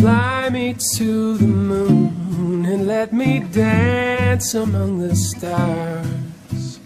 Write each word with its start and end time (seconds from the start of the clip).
Fly 0.00 0.48
me 0.48 0.74
to 0.94 1.36
the 1.36 1.46
moon 1.46 2.64
and 2.64 2.86
let 2.86 3.12
me 3.12 3.40
dance 3.52 4.54
among 4.54 5.00
the 5.00 5.14
stars. 5.14 6.80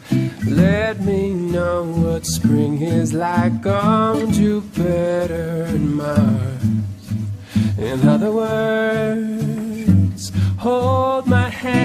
Let 0.44 0.98
me 0.98 1.30
know 1.30 1.84
what 1.84 2.26
spring 2.26 2.82
is 2.82 3.12
like 3.12 3.64
on 3.66 4.32
Jupiter 4.32 5.62
and 5.68 5.94
Mars. 5.94 6.64
In 7.78 8.08
other 8.08 8.32
words, 8.32 10.32
hold 10.58 11.28
my 11.28 11.48
hand. 11.48 11.84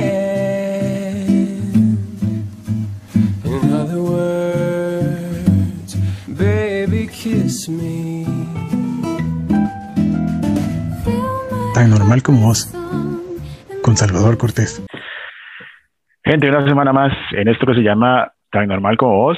In 3.45 3.71
other 3.71 4.01
words, 4.01 5.93
baby, 6.25 7.05
kiss 7.05 7.69
me. 7.69 8.08
Tan 11.79 11.91
normal 11.91 12.19
como 12.21 12.47
vos, 12.47 12.75
con 13.81 13.95
Salvador 13.95 14.37
Cortés. 14.37 14.85
Gente, 16.25 16.49
una 16.49 16.67
semana 16.67 16.91
más 16.91 17.13
en 17.31 17.47
esto 17.47 17.65
que 17.65 17.75
se 17.75 17.83
llama 17.83 18.33
Tan 18.51 18.67
Normal 18.67 18.97
como 18.97 19.15
Vos. 19.15 19.37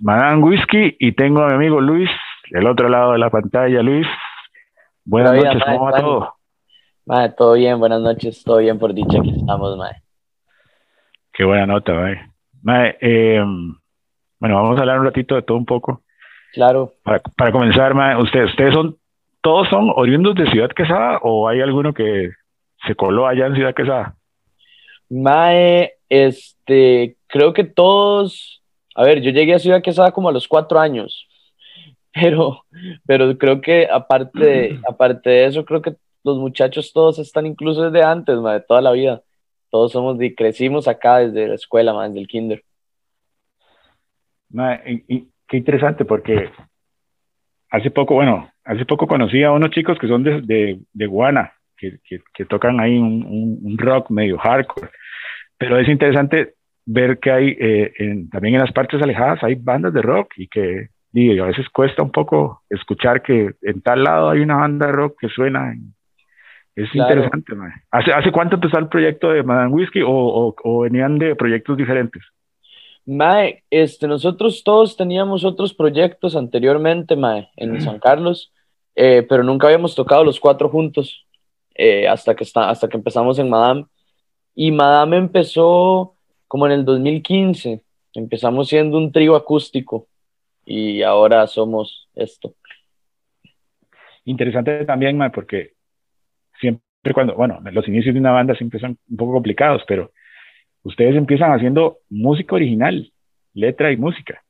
Madame 0.00 0.42
Whisky 0.42 0.96
y 0.98 1.12
tengo 1.12 1.42
a 1.42 1.48
mi 1.48 1.54
amigo 1.54 1.80
Luis, 1.80 2.10
del 2.50 2.66
otro 2.66 2.88
lado 2.88 3.12
de 3.12 3.18
la 3.18 3.30
pantalla. 3.30 3.82
Luis, 3.82 4.06
buenas 5.04 5.32
Buena 5.32 5.52
noches, 5.52 5.64
¿cómo 5.64 5.84
va 5.84 6.00
todo? 6.00 6.34
Mae, 7.06 7.30
todo 7.30 7.54
bien, 7.54 7.78
buenas 7.78 8.00
noches, 8.00 8.42
todo 8.44 8.58
bien 8.58 8.78
por 8.78 8.92
dicha, 8.92 9.18
aquí 9.18 9.30
estamos, 9.30 9.76
mae. 9.76 10.02
Qué 11.32 11.44
buena 11.44 11.66
nota, 11.66 11.94
mae. 11.94 12.20
Mae, 12.62 12.96
eh, 13.00 13.42
bueno, 14.38 14.56
vamos 14.56 14.78
a 14.78 14.80
hablar 14.80 14.98
un 14.98 15.06
ratito 15.06 15.36
de 15.36 15.42
todo 15.42 15.56
un 15.56 15.64
poco. 15.64 16.02
Claro, 16.52 16.92
Para, 17.04 17.20
para 17.36 17.52
comenzar, 17.52 17.94
mae, 17.94 18.16
ustedes, 18.20 18.50
ustedes 18.50 18.74
son, 18.74 18.96
todos 19.40 19.68
son 19.68 19.92
oriundos 19.94 20.34
de 20.34 20.50
Ciudad 20.50 20.70
Quesada 20.70 21.18
o 21.22 21.48
hay 21.48 21.60
alguno 21.60 21.94
que 21.94 22.30
se 22.86 22.94
coló 22.94 23.26
allá 23.26 23.46
en 23.46 23.54
Ciudad 23.54 23.74
Quesada? 23.74 24.16
mae, 25.10 25.94
este, 26.08 27.16
creo 27.26 27.52
que 27.52 27.64
todos, 27.64 28.62
a 28.94 29.02
ver, 29.02 29.20
yo 29.20 29.30
llegué 29.32 29.54
a 29.54 29.58
Ciudad 29.58 29.82
Quesada 29.82 30.12
como 30.12 30.28
a 30.28 30.32
los 30.32 30.48
cuatro 30.48 30.78
años, 30.78 31.26
pero, 32.14 32.64
pero 33.04 33.36
creo 33.36 33.60
que 33.60 33.88
aparte 33.90 34.38
de, 34.38 34.80
aparte 34.88 35.28
de 35.28 35.44
eso, 35.46 35.64
creo 35.64 35.82
que 35.82 35.96
los 36.22 36.38
muchachos 36.38 36.92
todos 36.92 37.18
están 37.18 37.46
incluso 37.46 37.90
desde 37.90 38.04
antes, 38.04 38.36
mae, 38.38 38.60
de 38.60 38.64
toda 38.66 38.80
la 38.80 38.92
vida. 38.92 39.22
Todos 39.70 39.92
somos, 39.92 40.18
de, 40.18 40.34
crecimos 40.34 40.88
acá 40.88 41.18
desde 41.18 41.48
la 41.48 41.54
escuela, 41.54 41.92
mae, 41.92 42.08
desde 42.08 42.20
el 42.20 42.28
kinder. 42.28 42.64
Mae, 44.50 45.04
y, 45.08 45.16
y 45.16 45.28
qué 45.46 45.56
interesante 45.56 46.04
porque 46.04 46.50
hace 47.70 47.90
poco, 47.90 48.14
bueno, 48.14 48.50
hace 48.72 48.84
poco 48.84 49.06
conocí 49.06 49.42
a 49.42 49.52
unos 49.52 49.70
chicos 49.70 49.98
que 49.98 50.08
son 50.08 50.22
de, 50.22 50.40
de, 50.42 50.78
de 50.92 51.06
Guana, 51.06 51.52
que, 51.76 51.98
que, 52.04 52.20
que 52.34 52.44
tocan 52.44 52.78
ahí 52.80 52.96
un, 52.96 53.24
un, 53.24 53.58
un 53.62 53.78
rock 53.78 54.10
medio 54.10 54.38
hardcore. 54.38 54.90
Pero 55.58 55.78
es 55.78 55.88
interesante 55.88 56.54
ver 56.86 57.18
que 57.18 57.30
hay 57.30 57.56
eh, 57.60 57.92
en- 57.98 58.30
también 58.30 58.54
en 58.54 58.60
las 58.60 58.72
partes 58.72 59.00
alejadas 59.02 59.42
hay 59.42 59.54
bandas 59.54 59.92
de 59.92 60.02
rock 60.02 60.32
y 60.36 60.48
que 60.48 60.88
digo, 61.12 61.44
a 61.44 61.48
veces 61.48 61.68
cuesta 61.70 62.02
un 62.02 62.12
poco 62.12 62.62
escuchar 62.70 63.22
que 63.22 63.52
en 63.62 63.80
tal 63.82 64.04
lado 64.04 64.30
hay 64.30 64.40
una 64.40 64.56
banda 64.56 64.86
de 64.86 64.92
rock 64.92 65.16
que 65.20 65.28
suena. 65.28 65.72
en- 65.72 65.94
Es 66.76 66.88
Claro. 66.92 67.14
interesante, 67.14 67.54
mae. 67.56 67.72
¿Hace, 67.90 68.12
¿Hace 68.12 68.30
cuánto 68.30 68.54
empezó 68.54 68.78
el 68.78 68.88
proyecto 68.88 69.30
de 69.32 69.42
Madame 69.42 69.72
Whiskey 69.72 70.02
o, 70.02 70.08
o, 70.10 70.54
o 70.62 70.80
venían 70.82 71.18
de 71.18 71.34
proyectos 71.34 71.76
diferentes? 71.76 72.22
Mae, 73.06 73.64
este, 73.70 74.06
nosotros 74.06 74.62
todos 74.64 74.96
teníamos 74.96 75.44
otros 75.44 75.74
proyectos 75.74 76.36
anteriormente, 76.36 77.16
mae, 77.16 77.48
en 77.56 77.80
San 77.80 77.98
Carlos, 77.98 78.52
eh, 79.02 79.22
pero 79.26 79.42
nunca 79.42 79.66
habíamos 79.66 79.94
tocado 79.94 80.22
los 80.24 80.38
cuatro 80.38 80.68
juntos 80.68 81.26
eh, 81.74 82.06
hasta 82.06 82.34
que 82.34 82.44
está, 82.44 82.68
hasta 82.68 82.86
que 82.86 82.98
empezamos 82.98 83.38
en 83.38 83.48
Madame. 83.48 83.86
Y 84.54 84.70
Madame 84.70 85.16
empezó 85.16 86.16
como 86.46 86.66
en 86.66 86.72
el 86.72 86.84
2015. 86.84 87.80
Empezamos 88.12 88.68
siendo 88.68 88.98
un 88.98 89.10
trío 89.10 89.36
acústico 89.36 90.06
y 90.66 91.00
ahora 91.00 91.46
somos 91.46 92.10
esto. 92.14 92.54
interesante 94.26 94.84
también, 94.84 95.16
mae, 95.16 95.30
porque 95.30 95.72
siempre 96.60 97.14
cuando, 97.14 97.34
bueno, 97.36 97.58
los 97.72 97.88
inicios 97.88 98.12
de 98.12 98.20
una 98.20 98.32
banda 98.32 98.54
siempre 98.54 98.80
son 98.80 98.98
un 99.08 99.16
poco 99.16 99.32
complicados, 99.32 99.82
pero 99.88 100.12
ustedes 100.82 101.16
empiezan 101.16 101.52
haciendo 101.52 102.00
música 102.10 102.54
original, 102.54 103.10
letra 103.54 103.92
y 103.92 103.96
música. 103.96 104.44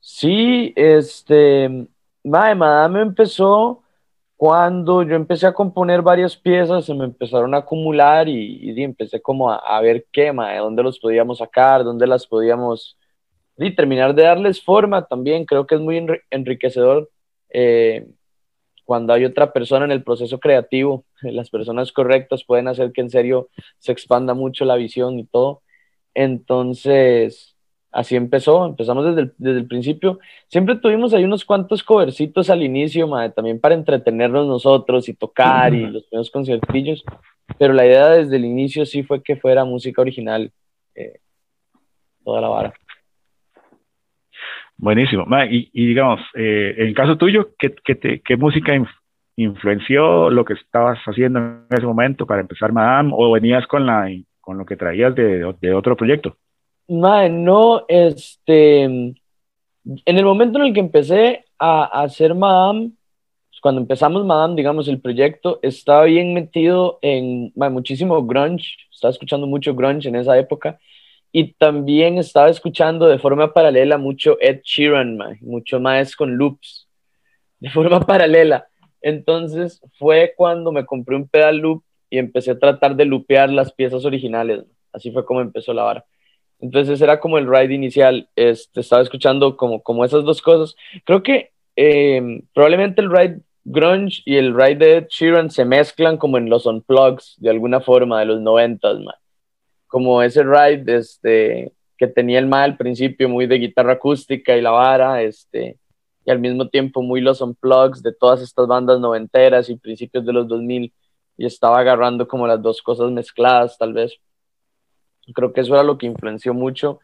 Sí, 0.00 0.72
este, 0.74 1.86
mae, 2.28 2.54
Madame 2.54 3.02
empezó 3.02 3.82
cuando 4.36 5.02
yo 5.02 5.16
empecé 5.16 5.46
a 5.46 5.52
componer 5.52 6.02
varias 6.02 6.36
piezas, 6.36 6.84
se 6.84 6.94
me 6.94 7.04
empezaron 7.04 7.54
a 7.54 7.58
acumular 7.58 8.28
y, 8.28 8.70
y 8.70 8.82
empecé 8.84 9.20
como 9.20 9.50
a, 9.50 9.80
ver 9.80 10.06
qué, 10.12 10.32
mae, 10.32 10.58
dónde 10.58 10.82
los 10.84 11.00
podíamos 11.00 11.38
sacar, 11.38 11.84
dónde 11.84 12.06
las 12.06 12.26
podíamos, 12.26 12.96
y 13.58 13.74
terminar 13.74 14.14
de 14.14 14.22
darles 14.24 14.62
forma 14.62 15.06
también. 15.06 15.44
Creo 15.44 15.66
que 15.66 15.74
es 15.76 15.80
muy 15.80 15.96
enri- 15.98 16.22
enriquecedor 16.30 17.10
eh, 17.50 18.06
cuando 18.84 19.12
hay 19.12 19.24
otra 19.24 19.52
persona 19.52 19.84
en 19.84 19.92
el 19.92 20.04
proceso 20.04 20.38
creativo. 20.40 21.04
Las 21.22 21.50
personas 21.50 21.92
correctas 21.92 22.44
pueden 22.44 22.68
hacer 22.68 22.92
que 22.92 23.02
en 23.02 23.10
serio 23.10 23.48
se 23.78 23.92
expanda 23.92 24.34
mucho 24.34 24.64
la 24.64 24.76
visión 24.76 25.18
y 25.18 25.26
todo. 25.26 25.62
Entonces, 26.14 27.57
así 27.90 28.16
empezó, 28.16 28.66
empezamos 28.66 29.04
desde 29.06 29.20
el, 29.22 29.32
desde 29.38 29.58
el 29.60 29.66
principio. 29.66 30.18
Siempre 30.48 30.76
tuvimos 30.76 31.14
ahí 31.14 31.24
unos 31.24 31.44
cuantos 31.44 31.82
covercitos 31.82 32.50
al 32.50 32.62
inicio, 32.62 33.08
también 33.34 33.60
para 33.60 33.74
entretenernos 33.74 34.46
nosotros 34.46 35.08
y 35.08 35.14
tocar 35.14 35.74
y 35.74 35.86
los 35.86 36.04
primeros 36.04 36.30
conciertillos, 36.30 37.04
pero 37.58 37.72
la 37.72 37.86
idea 37.86 38.08
desde 38.10 38.36
el 38.36 38.44
inicio 38.44 38.84
sí 38.86 39.02
fue 39.02 39.22
que 39.22 39.36
fuera 39.36 39.64
música 39.64 40.02
original, 40.02 40.50
eh, 40.94 41.18
toda 42.24 42.40
la 42.40 42.48
vara. 42.48 42.74
Buenísimo. 44.76 45.24
Mae, 45.26 45.48
y, 45.52 45.70
y 45.72 45.86
digamos, 45.86 46.20
eh, 46.34 46.74
en 46.78 46.86
el 46.88 46.94
caso 46.94 47.16
tuyo, 47.16 47.50
¿qué, 47.58 47.74
qué, 47.84 47.94
te- 47.96 48.20
qué 48.20 48.36
música 48.36 48.76
inf- 48.76 48.94
influenció 49.36 50.30
lo 50.30 50.44
que 50.44 50.52
estabas 50.54 50.98
haciendo 51.06 51.38
en 51.40 51.66
ese 51.70 51.86
momento 51.86 52.26
para 52.26 52.42
empezar 52.42 52.70
Madame 52.72 53.10
o 53.12 53.32
venías 53.32 53.66
con, 53.66 53.86
la, 53.86 54.08
con 54.40 54.56
lo 54.58 54.64
que 54.64 54.76
traías 54.76 55.14
de, 55.16 55.52
de 55.60 55.74
otro 55.74 55.96
proyecto? 55.96 56.36
Mae, 56.88 57.28
no, 57.28 57.84
este, 57.88 58.84
en 58.84 59.14
el 59.84 60.24
momento 60.24 60.58
en 60.58 60.66
el 60.66 60.74
que 60.74 60.80
empecé 60.80 61.44
a, 61.58 61.84
hacer 62.02 62.34
Madame, 62.34 62.92
pues, 63.50 63.60
cuando 63.60 63.80
empezamos 63.80 64.24
Madame, 64.24 64.56
digamos, 64.56 64.88
el 64.88 65.00
proyecto, 65.00 65.58
estaba 65.62 66.04
bien 66.04 66.32
metido 66.34 66.98
en 67.02 67.52
muchísimo 67.54 68.24
grunge, 68.24 68.76
estaba 68.90 69.12
escuchando 69.12 69.46
mucho 69.46 69.74
grunge 69.74 70.08
en 70.08 70.16
esa 70.16 70.38
época, 70.38 70.78
y 71.30 71.52
también 71.54 72.18
estaba 72.18 72.48
escuchando 72.48 73.06
de 73.06 73.18
forma 73.18 73.52
paralela 73.52 73.98
mucho 73.98 74.38
Ed 74.40 74.60
Sheeran, 74.64 75.16
mae, 75.18 75.38
mucho 75.42 75.80
más 75.80 76.16
con 76.16 76.36
loops, 76.36 76.88
de 77.60 77.70
forma 77.70 78.00
paralela. 78.06 78.68
Entonces 79.02 79.80
fue 79.98 80.34
cuando 80.36 80.72
me 80.72 80.86
compré 80.86 81.16
un 81.16 81.28
pedal 81.28 81.58
loop 81.58 81.82
y 82.10 82.18
empecé 82.18 82.52
a 82.52 82.58
tratar 82.58 82.96
de 82.96 83.04
loopear 83.04 83.50
las 83.50 83.72
piezas 83.72 84.04
originales. 84.04 84.64
Así 84.92 85.10
fue 85.10 85.24
como 85.24 85.40
empezó 85.40 85.72
la 85.74 85.82
vara. 85.82 86.04
Entonces 86.60 87.00
era 87.00 87.20
como 87.20 87.38
el 87.38 87.48
ride 87.48 87.74
inicial. 87.74 88.28
Este, 88.36 88.80
estaba 88.80 89.02
escuchando 89.02 89.56
como, 89.56 89.82
como 89.82 90.04
esas 90.04 90.24
dos 90.24 90.42
cosas. 90.42 90.74
Creo 91.04 91.22
que 91.22 91.50
eh, 91.76 92.42
probablemente 92.52 93.00
el 93.00 93.10
ride 93.10 93.40
grunge 93.64 94.22
y 94.24 94.36
el 94.36 94.54
ride 94.54 94.76
de 94.76 95.06
Sheeran 95.08 95.50
se 95.50 95.64
mezclan 95.64 96.16
como 96.16 96.38
en 96.38 96.48
los 96.48 96.66
unplugs 96.66 97.36
de 97.38 97.50
alguna 97.50 97.80
forma 97.80 98.20
de 98.20 98.26
los 98.26 98.40
noventas, 98.40 98.98
man. 98.98 99.14
Como 99.86 100.22
ese 100.22 100.42
ride 100.42 100.96
este, 100.96 101.72
que 101.96 102.06
tenía 102.06 102.38
el 102.38 102.46
ma 102.46 102.62
al 102.64 102.76
principio, 102.76 103.28
muy 103.28 103.46
de 103.46 103.58
guitarra 103.58 103.94
acústica 103.94 104.56
y 104.56 104.60
la 104.60 104.70
vara, 104.70 105.22
este, 105.22 105.78
y 106.24 106.30
al 106.30 106.38
mismo 106.40 106.68
tiempo 106.68 107.02
muy 107.02 107.20
los 107.20 107.40
unplugs 107.40 108.02
de 108.02 108.12
todas 108.12 108.42
estas 108.42 108.66
bandas 108.66 109.00
noventeras 109.00 109.68
y 109.68 109.76
principios 109.76 110.24
de 110.24 110.32
los 110.32 110.48
2000, 110.48 110.92
y 111.36 111.46
estaba 111.46 111.78
agarrando 111.78 112.26
como 112.26 112.46
las 112.46 112.60
dos 112.60 112.82
cosas 112.82 113.10
mezcladas, 113.10 113.78
tal 113.78 113.92
vez. 113.92 114.18
Creo 115.34 115.52
que 115.52 115.60
eso 115.60 115.74
era 115.74 115.82
lo 115.82 115.98
que 115.98 116.06
influenció 116.06 116.54
mucho. 116.54 117.00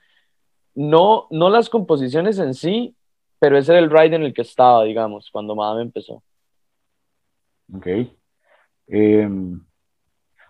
No, 0.75 1.27
no 1.31 1.51
las 1.51 1.69
composiciones 1.69 2.39
en 2.39 2.55
sí, 2.55 2.97
pero 3.39 3.59
ese 3.59 3.73
era 3.73 3.81
el 3.81 3.91
ride 3.91 4.17
en 4.17 4.23
el 4.23 4.35
que 4.35 4.43
estaba, 4.43 4.85
digamos, 4.85 5.31
cuando 5.31 5.55
Madame 5.55 5.83
empezó. 5.83 6.23
Ok. 7.73 7.87
Em, 8.87 9.61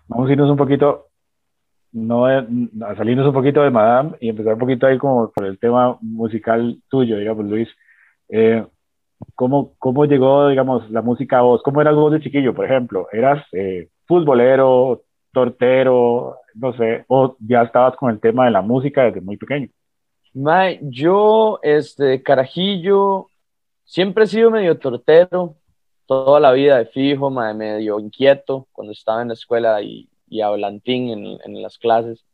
vamos 0.09 0.29
a 0.29 0.33
irnos 0.33 0.51
un 0.51 0.57
poquito, 0.57 1.09
no 1.93 2.27
a 2.27 2.45
salirnos 2.97 3.27
un 3.27 3.33
poquito 3.33 3.63
de 3.63 3.71
Madame 3.71 4.17
y 4.21 4.29
empezar 4.29 4.55
un 4.55 4.59
poquito 4.61 4.87
ahí 4.87 4.99
como 4.99 5.31
por 5.31 5.47
el 5.47 5.59
tema 5.59 5.99
musical 6.01 6.81
tuyo, 6.89 7.19
digamos, 7.19 7.45
Luis. 7.47 7.69
Eh, 8.29 8.67
¿cómo, 9.35 9.75
¿Cómo 9.79 10.05
llegó, 10.07 10.49
digamos, 10.49 10.91
la 10.91 11.03
música 11.03 11.39
a 11.39 11.43
vos? 11.43 11.63
¿Cómo 11.63 11.81
eras 11.81 11.95
vos 11.95 12.13
de 12.13 12.21
chiquillo, 12.21 12.55
por 12.55 12.65
ejemplo? 12.65 13.09
¿Eras 13.13 13.45
eh, 13.53 13.89
futbolero, 14.07 15.05
tortero, 15.33 16.39
no 16.55 16.73
sé, 16.77 17.05
o 17.09 17.37
ya 17.41 17.63
estabas 17.63 17.97
con 17.97 18.11
el 18.11 18.21
tema 18.21 18.47
de 18.47 18.51
la 18.51 18.63
música 18.63 19.05
desde 19.05 19.21
muy 19.21 19.37
pequeño? 19.37 19.69
yo, 20.83 21.61
este, 21.63 22.23
carajillo, 22.23 23.29
siempre 23.85 24.25
he 24.25 24.27
sido 24.27 24.51
medio 24.51 24.79
tortero, 24.79 25.57
toda 26.07 26.41
la 26.41 26.53
vida 26.53 26.79
de 26.79 26.87
fijo, 26.87 27.31
medio 27.31 28.01
inquieto 28.01 28.67
cuando 28.73 28.93
estaba 28.93 29.23
en 29.23 29.29
la 29.29 29.35
escuela 29.35 29.81
y, 29.81 30.09
y 30.29 30.41
hablantín 30.41 31.11
en, 31.11 31.39
en 31.45 31.63
las 31.63 31.79
clases. 31.79 32.25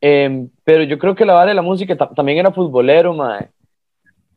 Em, 0.00 0.50
pero 0.64 0.84
yo 0.84 0.98
creo 0.98 1.14
que 1.14 1.24
la 1.24 1.34
vara 1.34 1.48
de 1.50 1.54
la 1.54 1.62
música 1.62 1.96
también 1.96 2.38
era 2.38 2.52
futbolero, 2.52 3.14
mae. 3.14 3.50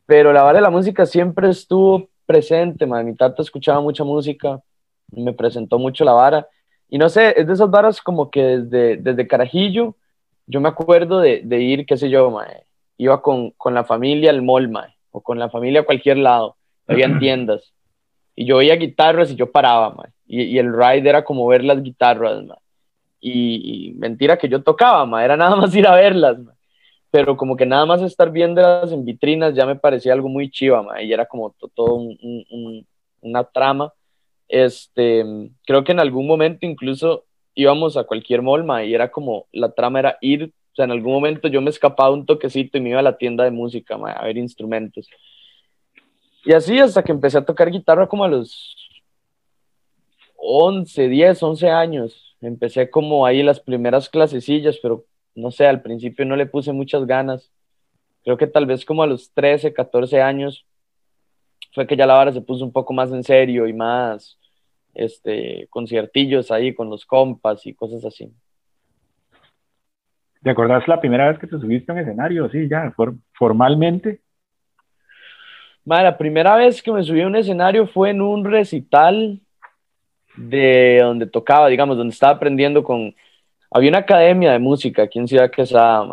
Pero 0.06 0.32
la 0.32 0.42
vara 0.42 0.58
de 0.58 0.62
la 0.62 0.70
música 0.70 1.06
siempre 1.06 1.48
estuvo 1.48 2.08
presente, 2.26 2.86
mae. 2.86 3.04
Mi 3.04 3.14
tata 3.14 3.42
escuchaba 3.42 3.80
mucha 3.80 4.04
música, 4.04 4.60
me 5.10 5.32
presentó 5.32 5.78
mucho 5.78 6.04
la 6.04 6.12
vara. 6.12 6.48
Y 6.92 6.98
no 6.98 7.08
sé, 7.08 7.32
es 7.40 7.46
de 7.46 7.54
esas 7.54 7.70
varas 7.70 8.02
como 8.02 8.30
que 8.30 8.42
desde, 8.58 8.98
desde 8.98 9.26
Carajillo, 9.26 9.96
yo 10.46 10.60
me 10.60 10.68
acuerdo 10.68 11.20
de, 11.20 11.40
de 11.42 11.62
ir, 11.62 11.86
qué 11.86 11.96
sé 11.96 12.10
yo, 12.10 12.30
mae. 12.30 12.66
Iba 12.98 13.22
con, 13.22 13.52
con 13.52 13.72
la 13.72 13.82
familia 13.82 14.28
al 14.28 14.42
mall, 14.42 14.68
mae, 14.68 14.94
o 15.10 15.22
con 15.22 15.38
la 15.38 15.48
familia 15.48 15.80
a 15.80 15.84
cualquier 15.86 16.18
lado. 16.18 16.54
Habían 16.86 17.18
tiendas 17.18 17.72
y 18.36 18.44
yo 18.44 18.58
veía 18.58 18.76
guitarras 18.76 19.30
y 19.30 19.36
yo 19.36 19.50
paraba, 19.50 20.10
Y, 20.26 20.42
y, 20.42 20.58
el 20.58 20.70
ride 20.70 21.08
era 21.08 21.24
como 21.24 21.46
ver 21.46 21.64
las 21.64 21.82
guitarras, 21.82 22.44
Y, 23.22 23.94
mentira 23.96 24.36
que 24.36 24.50
yo 24.50 24.62
tocaba, 24.62 25.06
ma. 25.06 25.24
Era 25.24 25.38
nada 25.38 25.56
más 25.62 25.74
ir 25.74 25.86
a 25.86 25.94
verlas, 25.94 26.36
Pero 27.10 27.38
como 27.38 27.56
que 27.56 27.64
nada 27.64 27.86
más 27.86 28.02
estar 28.02 28.30
viéndolas 28.30 28.92
en 28.92 29.06
vitrinas 29.06 29.54
ya 29.54 29.64
me 29.64 29.76
parecía 29.76 30.12
algo 30.12 30.28
muy 30.28 30.50
chiva, 30.50 30.82
ma. 30.82 31.00
Y 31.00 31.10
era 31.10 31.24
como 31.24 31.54
todo 31.74 31.94
un, 31.94 32.86
una 33.22 33.44
trama. 33.44 33.94
Este, 34.52 35.24
creo 35.64 35.82
que 35.82 35.92
en 35.92 36.00
algún 36.00 36.26
momento 36.26 36.66
incluso 36.66 37.24
íbamos 37.54 37.96
a 37.96 38.04
cualquier 38.04 38.42
mall, 38.42 38.64
ma, 38.64 38.84
y 38.84 38.92
era 38.92 39.10
como, 39.10 39.46
la 39.50 39.72
trama 39.72 39.98
era 39.98 40.18
ir, 40.20 40.52
o 40.72 40.74
sea, 40.74 40.84
en 40.84 40.90
algún 40.90 41.14
momento 41.14 41.48
yo 41.48 41.62
me 41.62 41.70
escapaba 41.70 42.10
un 42.10 42.26
toquecito 42.26 42.76
y 42.76 42.82
me 42.82 42.90
iba 42.90 42.98
a 42.98 43.02
la 43.02 43.16
tienda 43.16 43.44
de 43.44 43.50
música, 43.50 43.94
a 43.94 44.24
ver 44.26 44.36
instrumentos. 44.36 45.08
Y 46.44 46.52
así 46.52 46.78
hasta 46.78 47.02
que 47.02 47.12
empecé 47.12 47.38
a 47.38 47.46
tocar 47.46 47.70
guitarra 47.70 48.06
como 48.06 48.24
a 48.24 48.28
los 48.28 48.76
11, 50.36 51.08
10, 51.08 51.42
11 51.42 51.70
años. 51.70 52.36
Empecé 52.42 52.90
como 52.90 53.24
ahí 53.24 53.42
las 53.42 53.58
primeras 53.58 54.10
clasecillas, 54.10 54.76
pero 54.82 55.06
no 55.34 55.50
sé, 55.50 55.66
al 55.66 55.80
principio 55.80 56.26
no 56.26 56.36
le 56.36 56.44
puse 56.44 56.72
muchas 56.72 57.06
ganas. 57.06 57.50
Creo 58.22 58.36
que 58.36 58.46
tal 58.46 58.66
vez 58.66 58.84
como 58.84 59.02
a 59.02 59.06
los 59.06 59.32
13, 59.32 59.72
14 59.72 60.20
años 60.20 60.66
fue 61.72 61.86
que 61.86 61.96
ya 61.96 62.04
la 62.04 62.14
vara 62.14 62.32
se 62.32 62.42
puso 62.42 62.66
un 62.66 62.72
poco 62.72 62.92
más 62.92 63.10
en 63.12 63.24
serio 63.24 63.66
y 63.66 63.72
más 63.72 64.38
este, 64.94 65.66
conciertillos 65.70 66.50
ahí 66.50 66.74
con 66.74 66.90
los 66.90 67.06
compas 67.06 67.66
y 67.66 67.74
cosas 67.74 68.04
así. 68.04 68.32
¿Te 70.42 70.50
acordás 70.50 70.88
la 70.88 71.00
primera 71.00 71.28
vez 71.28 71.38
que 71.38 71.46
te 71.46 71.58
subiste 71.58 71.92
en 71.92 71.98
escenario? 71.98 72.50
Sí, 72.50 72.68
ya, 72.68 72.94
formalmente 73.32 74.20
la 75.84 76.16
primera 76.16 76.56
vez 76.56 76.82
que 76.82 76.92
me 76.92 77.02
subí 77.02 77.20
a 77.22 77.26
un 77.26 77.36
escenario 77.36 77.86
fue 77.86 78.10
en 78.10 78.20
un 78.20 78.44
recital 78.44 79.40
de 80.36 81.00
donde 81.02 81.26
tocaba, 81.26 81.68
digamos, 81.68 81.96
donde 81.96 82.12
estaba 82.12 82.34
aprendiendo 82.34 82.82
con... 82.82 83.14
Había 83.70 83.90
una 83.90 83.98
academia 83.98 84.52
de 84.52 84.58
música 84.58 85.02
aquí 85.02 85.18
en 85.18 85.28
Ciudad 85.28 85.50
Quesada, 85.50 86.06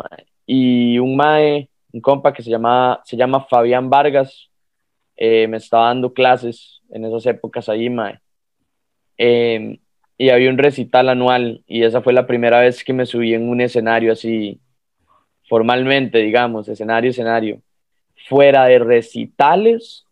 y 0.46 0.98
un 0.98 1.14
mae, 1.16 1.68
un 1.92 2.00
compa 2.00 2.32
que 2.32 2.42
se 2.42 2.50
llama, 2.50 3.00
se 3.04 3.16
llama 3.16 3.46
Fabián 3.48 3.88
Vargas, 3.90 4.50
eh, 5.16 5.46
me 5.46 5.58
estaba 5.58 5.88
dando 5.88 6.12
clases 6.12 6.80
en 6.90 7.04
esas 7.04 7.24
épocas 7.26 7.68
ahí, 7.68 7.90
mae. 7.90 8.18
Em, 9.22 9.76
y 10.16 10.30
había 10.30 10.48
un 10.48 10.56
recital 10.56 11.10
anual, 11.10 11.62
y 11.66 11.82
esa 11.82 12.00
fue 12.00 12.14
la 12.14 12.26
primera 12.26 12.58
vez 12.60 12.82
que 12.82 12.94
me 12.94 13.04
subí 13.04 13.34
en 13.34 13.50
un 13.50 13.60
escenario 13.60 14.12
así, 14.12 14.60
formalmente, 15.46 16.18
digamos, 16.20 16.68
escenario, 16.70 17.10
escenario 17.10 17.60
fuera 18.28 18.64
de 18.64 18.78
recitales, 18.78 20.06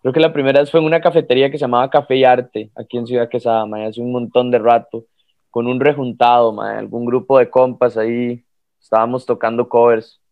creo 0.00 0.14
que 0.14 0.20
la 0.20 0.32
primera 0.32 0.60
vez 0.60 0.70
fue 0.70 0.80
en 0.80 0.86
una 0.86 1.02
cafetería 1.02 1.50
que 1.50 1.58
se 1.58 1.64
llamaba 1.64 1.90
Café 1.90 2.16
y 2.16 2.24
Arte, 2.24 2.70
aquí 2.74 2.96
en 2.96 3.06
Ciudad 3.06 3.28
Quesada, 3.28 3.66
hace 3.86 4.00
un 4.00 4.12
montón 4.12 4.50
de 4.50 4.58
rato, 4.58 5.04
con 5.50 5.66
un 5.66 5.78
rejuntado, 5.78 6.58
algún 6.62 7.04
grupo 7.04 7.38
de 7.38 7.50
compas 7.50 7.98
ahí, 7.98 8.42
estábamos 8.80 9.26
tocando 9.26 9.68
covers, 9.68 10.22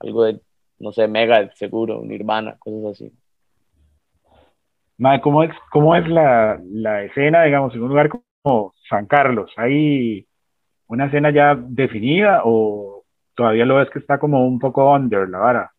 algo 0.00 0.24
de, 0.24 0.38
no 0.78 0.92
sé, 0.92 1.08
Mega, 1.08 1.50
seguro, 1.54 2.02
Nirvana, 2.04 2.58
cosas 2.58 2.92
así. 2.92 3.12
¿Cómo 5.22 5.42
es, 5.42 5.50
cómo 5.70 5.96
es 5.96 6.06
la, 6.08 6.60
la 6.70 7.02
escena, 7.02 7.44
digamos, 7.44 7.74
en 7.74 7.82
un 7.82 7.88
lugar 7.88 8.08
como 8.08 8.72
San 8.88 9.06
Carlos? 9.06 9.50
¿Hay 9.56 10.26
una 10.86 11.06
escena 11.06 11.30
ya 11.30 11.56
definida 11.58 12.42
o 12.44 13.04
todavía 13.34 13.64
lo 13.64 13.76
ves 13.76 13.90
que 13.90 13.98
está 13.98 14.18
como 14.18 14.46
un 14.46 14.58
poco 14.58 14.92
under 14.92 15.28
la 15.28 15.38
vara? 15.38 15.72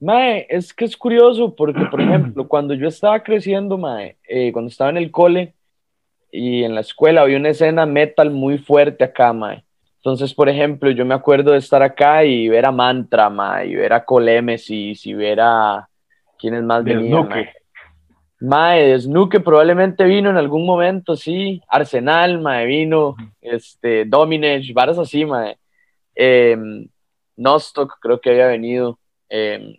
Mae, 0.00 0.46
es 0.48 0.74
que 0.74 0.84
es 0.84 0.96
curioso 0.96 1.54
porque, 1.54 1.84
por 1.86 2.00
ejemplo, 2.00 2.46
cuando 2.48 2.74
yo 2.74 2.88
estaba 2.88 3.22
creciendo, 3.22 3.78
mae, 3.78 4.16
eh, 4.28 4.52
cuando 4.52 4.68
estaba 4.68 4.90
en 4.90 4.98
el 4.98 5.10
cole 5.10 5.54
y 6.30 6.64
en 6.64 6.74
la 6.74 6.80
escuela, 6.80 7.22
había 7.22 7.38
una 7.38 7.50
escena 7.50 7.86
metal 7.86 8.30
muy 8.30 8.58
fuerte 8.58 9.04
acá, 9.04 9.32
mae. 9.32 9.64
Entonces, 9.96 10.34
por 10.34 10.48
ejemplo, 10.48 10.90
yo 10.90 11.04
me 11.04 11.14
acuerdo 11.14 11.52
de 11.52 11.58
estar 11.58 11.82
acá 11.82 12.24
y 12.24 12.48
ver 12.48 12.66
a 12.66 12.72
Mantra, 12.72 13.30
mae, 13.30 13.68
y 13.68 13.74
ver 13.76 13.92
a 13.92 14.04
Colemesis 14.04 15.06
y 15.06 15.14
ver 15.14 15.40
a... 15.40 15.88
¿Quiénes 16.38 16.64
más 16.64 16.82
venían, 16.82 17.28
mae? 17.28 17.61
Mae, 18.42 18.98
Snuke 18.98 19.38
probablemente 19.38 20.02
vino 20.02 20.28
en 20.28 20.36
algún 20.36 20.66
momento, 20.66 21.14
sí. 21.14 21.62
Arsenal, 21.68 22.40
mae, 22.40 22.66
vino. 22.66 23.14
Este, 23.40 24.04
Dominage, 24.04 24.72
varas 24.72 24.98
así, 24.98 25.24
mae. 25.24 25.58
Eh, 26.16 26.56
Nostock 27.36 27.98
creo 28.00 28.20
que 28.20 28.30
había 28.30 28.48
venido. 28.48 28.98
Eh, 29.28 29.78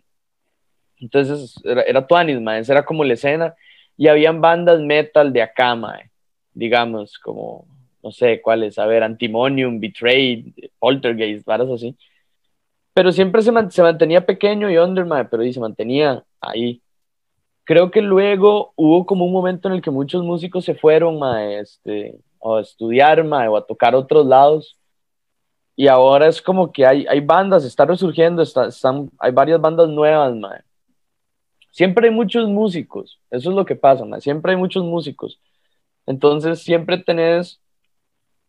entonces 0.98 1.56
era, 1.62 1.82
era 1.82 2.06
Tuanis, 2.06 2.38
esa 2.38 2.72
era 2.72 2.84
como 2.86 3.04
la 3.04 3.12
escena. 3.12 3.54
Y 3.98 4.08
habían 4.08 4.40
bandas 4.40 4.80
metal 4.80 5.30
de 5.34 5.42
acá, 5.42 5.76
digamos, 6.54 7.18
como, 7.18 7.66
no 8.02 8.12
sé 8.12 8.40
cuáles, 8.40 8.78
a 8.78 8.86
ver, 8.86 9.02
Antimonium, 9.02 9.78
Betrayed, 9.78 10.46
Poltergeist, 10.78 11.44
varas 11.44 11.68
así. 11.68 11.94
Pero 12.94 13.12
siempre 13.12 13.42
se, 13.42 13.52
se 13.70 13.82
mantenía 13.82 14.24
pequeño 14.24 14.70
y 14.70 14.78
under, 14.78 15.04
pero 15.28 15.52
se 15.52 15.60
mantenía 15.60 16.24
ahí. 16.40 16.80
Creo 17.64 17.90
que 17.90 18.02
luego 18.02 18.72
hubo 18.76 19.06
como 19.06 19.24
un 19.24 19.32
momento 19.32 19.68
en 19.68 19.74
el 19.74 19.82
que 19.82 19.90
muchos 19.90 20.22
músicos 20.22 20.64
se 20.64 20.74
fueron, 20.74 21.20
este, 21.60 22.18
a 22.42 22.60
estudiar, 22.60 23.20
o 23.20 23.56
a 23.56 23.66
tocar 23.66 23.94
otros 23.94 24.26
lados 24.26 24.78
y 25.76 25.88
ahora 25.88 26.28
es 26.28 26.40
como 26.40 26.70
que 26.70 26.86
hay, 26.86 27.04
hay 27.08 27.20
bandas, 27.20 27.64
está 27.64 27.84
resurgiendo, 27.84 28.42
están, 28.42 29.10
hay 29.18 29.32
varias 29.32 29.60
bandas 29.60 29.88
nuevas, 29.88 30.34
mae 30.36 30.60
siempre 31.74 32.08
hay 32.08 32.14
muchos 32.14 32.48
músicos, 32.48 33.20
eso 33.30 33.50
es 33.50 33.56
lo 33.56 33.64
que 33.64 33.74
pasa, 33.74 34.04
siempre 34.20 34.52
hay 34.52 34.58
muchos 34.58 34.84
músicos. 34.84 35.40
Entonces 36.06 36.62
siempre 36.62 36.98
tenés 36.98 37.60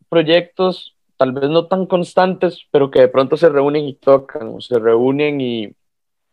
proyectos, 0.08 0.94
tal 1.16 1.32
vez 1.32 1.50
no 1.50 1.66
tan 1.66 1.86
constantes, 1.86 2.66
pero 2.70 2.88
que 2.88 3.00
de 3.00 3.08
pronto 3.08 3.36
se 3.36 3.48
reúnen 3.48 3.84
y 3.84 3.94
tocan, 3.94 4.54
o 4.54 4.60
se 4.60 4.78
reúnen 4.78 5.40
y 5.40 5.74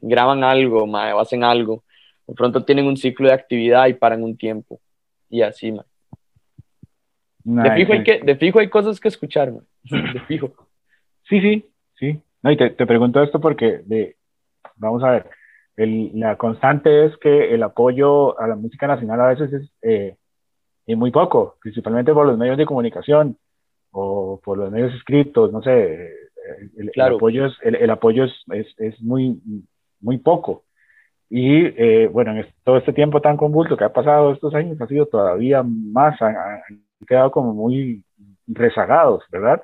graban 0.01 0.43
algo, 0.43 0.83
o 0.83 1.19
hacen 1.19 1.43
algo. 1.43 1.83
De 2.27 2.33
pronto 2.33 2.63
tienen 2.63 2.87
un 2.87 2.97
ciclo 2.97 3.27
de 3.27 3.33
actividad 3.33 3.87
y 3.87 3.93
paran 3.93 4.23
un 4.23 4.37
tiempo. 4.37 4.79
Y 5.29 5.41
así, 5.41 5.71
man. 5.71 5.85
de, 7.43 7.71
fijo 7.75 7.93
hay 7.93 8.03
que, 8.03 8.19
de 8.19 8.35
fijo 8.35 8.59
hay 8.59 8.69
cosas 8.69 8.99
que 8.99 9.07
escuchar, 9.07 9.51
de 9.83 10.19
fijo. 10.27 10.53
Sí, 11.27 11.41
sí, 11.41 11.65
sí. 11.95 12.21
No, 12.41 12.51
y 12.51 12.57
te, 12.57 12.69
te 12.71 12.85
pregunto 12.85 13.21
esto 13.21 13.39
porque, 13.39 13.81
de, 13.85 14.17
vamos 14.75 15.03
a 15.03 15.11
ver, 15.11 15.29
la 15.75 16.37
constante 16.37 17.05
es 17.05 17.17
que 17.17 17.53
el 17.53 17.63
apoyo 17.63 18.39
a 18.39 18.47
la 18.47 18.55
música 18.55 18.87
nacional 18.87 19.21
a 19.21 19.27
veces 19.29 19.53
es 19.53 19.71
eh, 19.81 20.15
muy 20.95 21.11
poco, 21.11 21.57
principalmente 21.61 22.13
por 22.13 22.27
los 22.27 22.37
medios 22.37 22.57
de 22.57 22.65
comunicación 22.65 23.37
o 23.91 24.39
por 24.43 24.57
los 24.57 24.71
medios 24.71 24.93
escritos, 24.93 25.51
no 25.51 25.61
sé, 25.61 26.11
el, 26.77 27.01
apoyo, 27.01 27.45
es, 27.45 27.53
el, 27.61 27.89
apoyo 27.89 28.25
es, 28.25 28.33
es, 28.77 29.01
muy, 29.01 29.41
muy 30.01 30.17
poco. 30.17 30.65
Y 31.35 31.65
eh, 31.65 32.07
bueno, 32.13 32.37
en 32.37 32.45
todo 32.63 32.77
este 32.77 32.93
tiempo 32.93 33.19
tan 33.19 33.37
convulso 33.37 33.75
que 33.75 33.83
ha 33.83 33.91
pasado 33.91 34.33
estos 34.33 34.53
años, 34.53 34.79
ha 34.79 34.85
sido 34.85 35.07
todavía 35.07 35.63
más, 35.63 36.21
han 36.21 36.61
quedado 37.07 37.31
como 37.31 37.55
muy 37.55 38.03
rezagados, 38.45 39.23
¿verdad? 39.31 39.63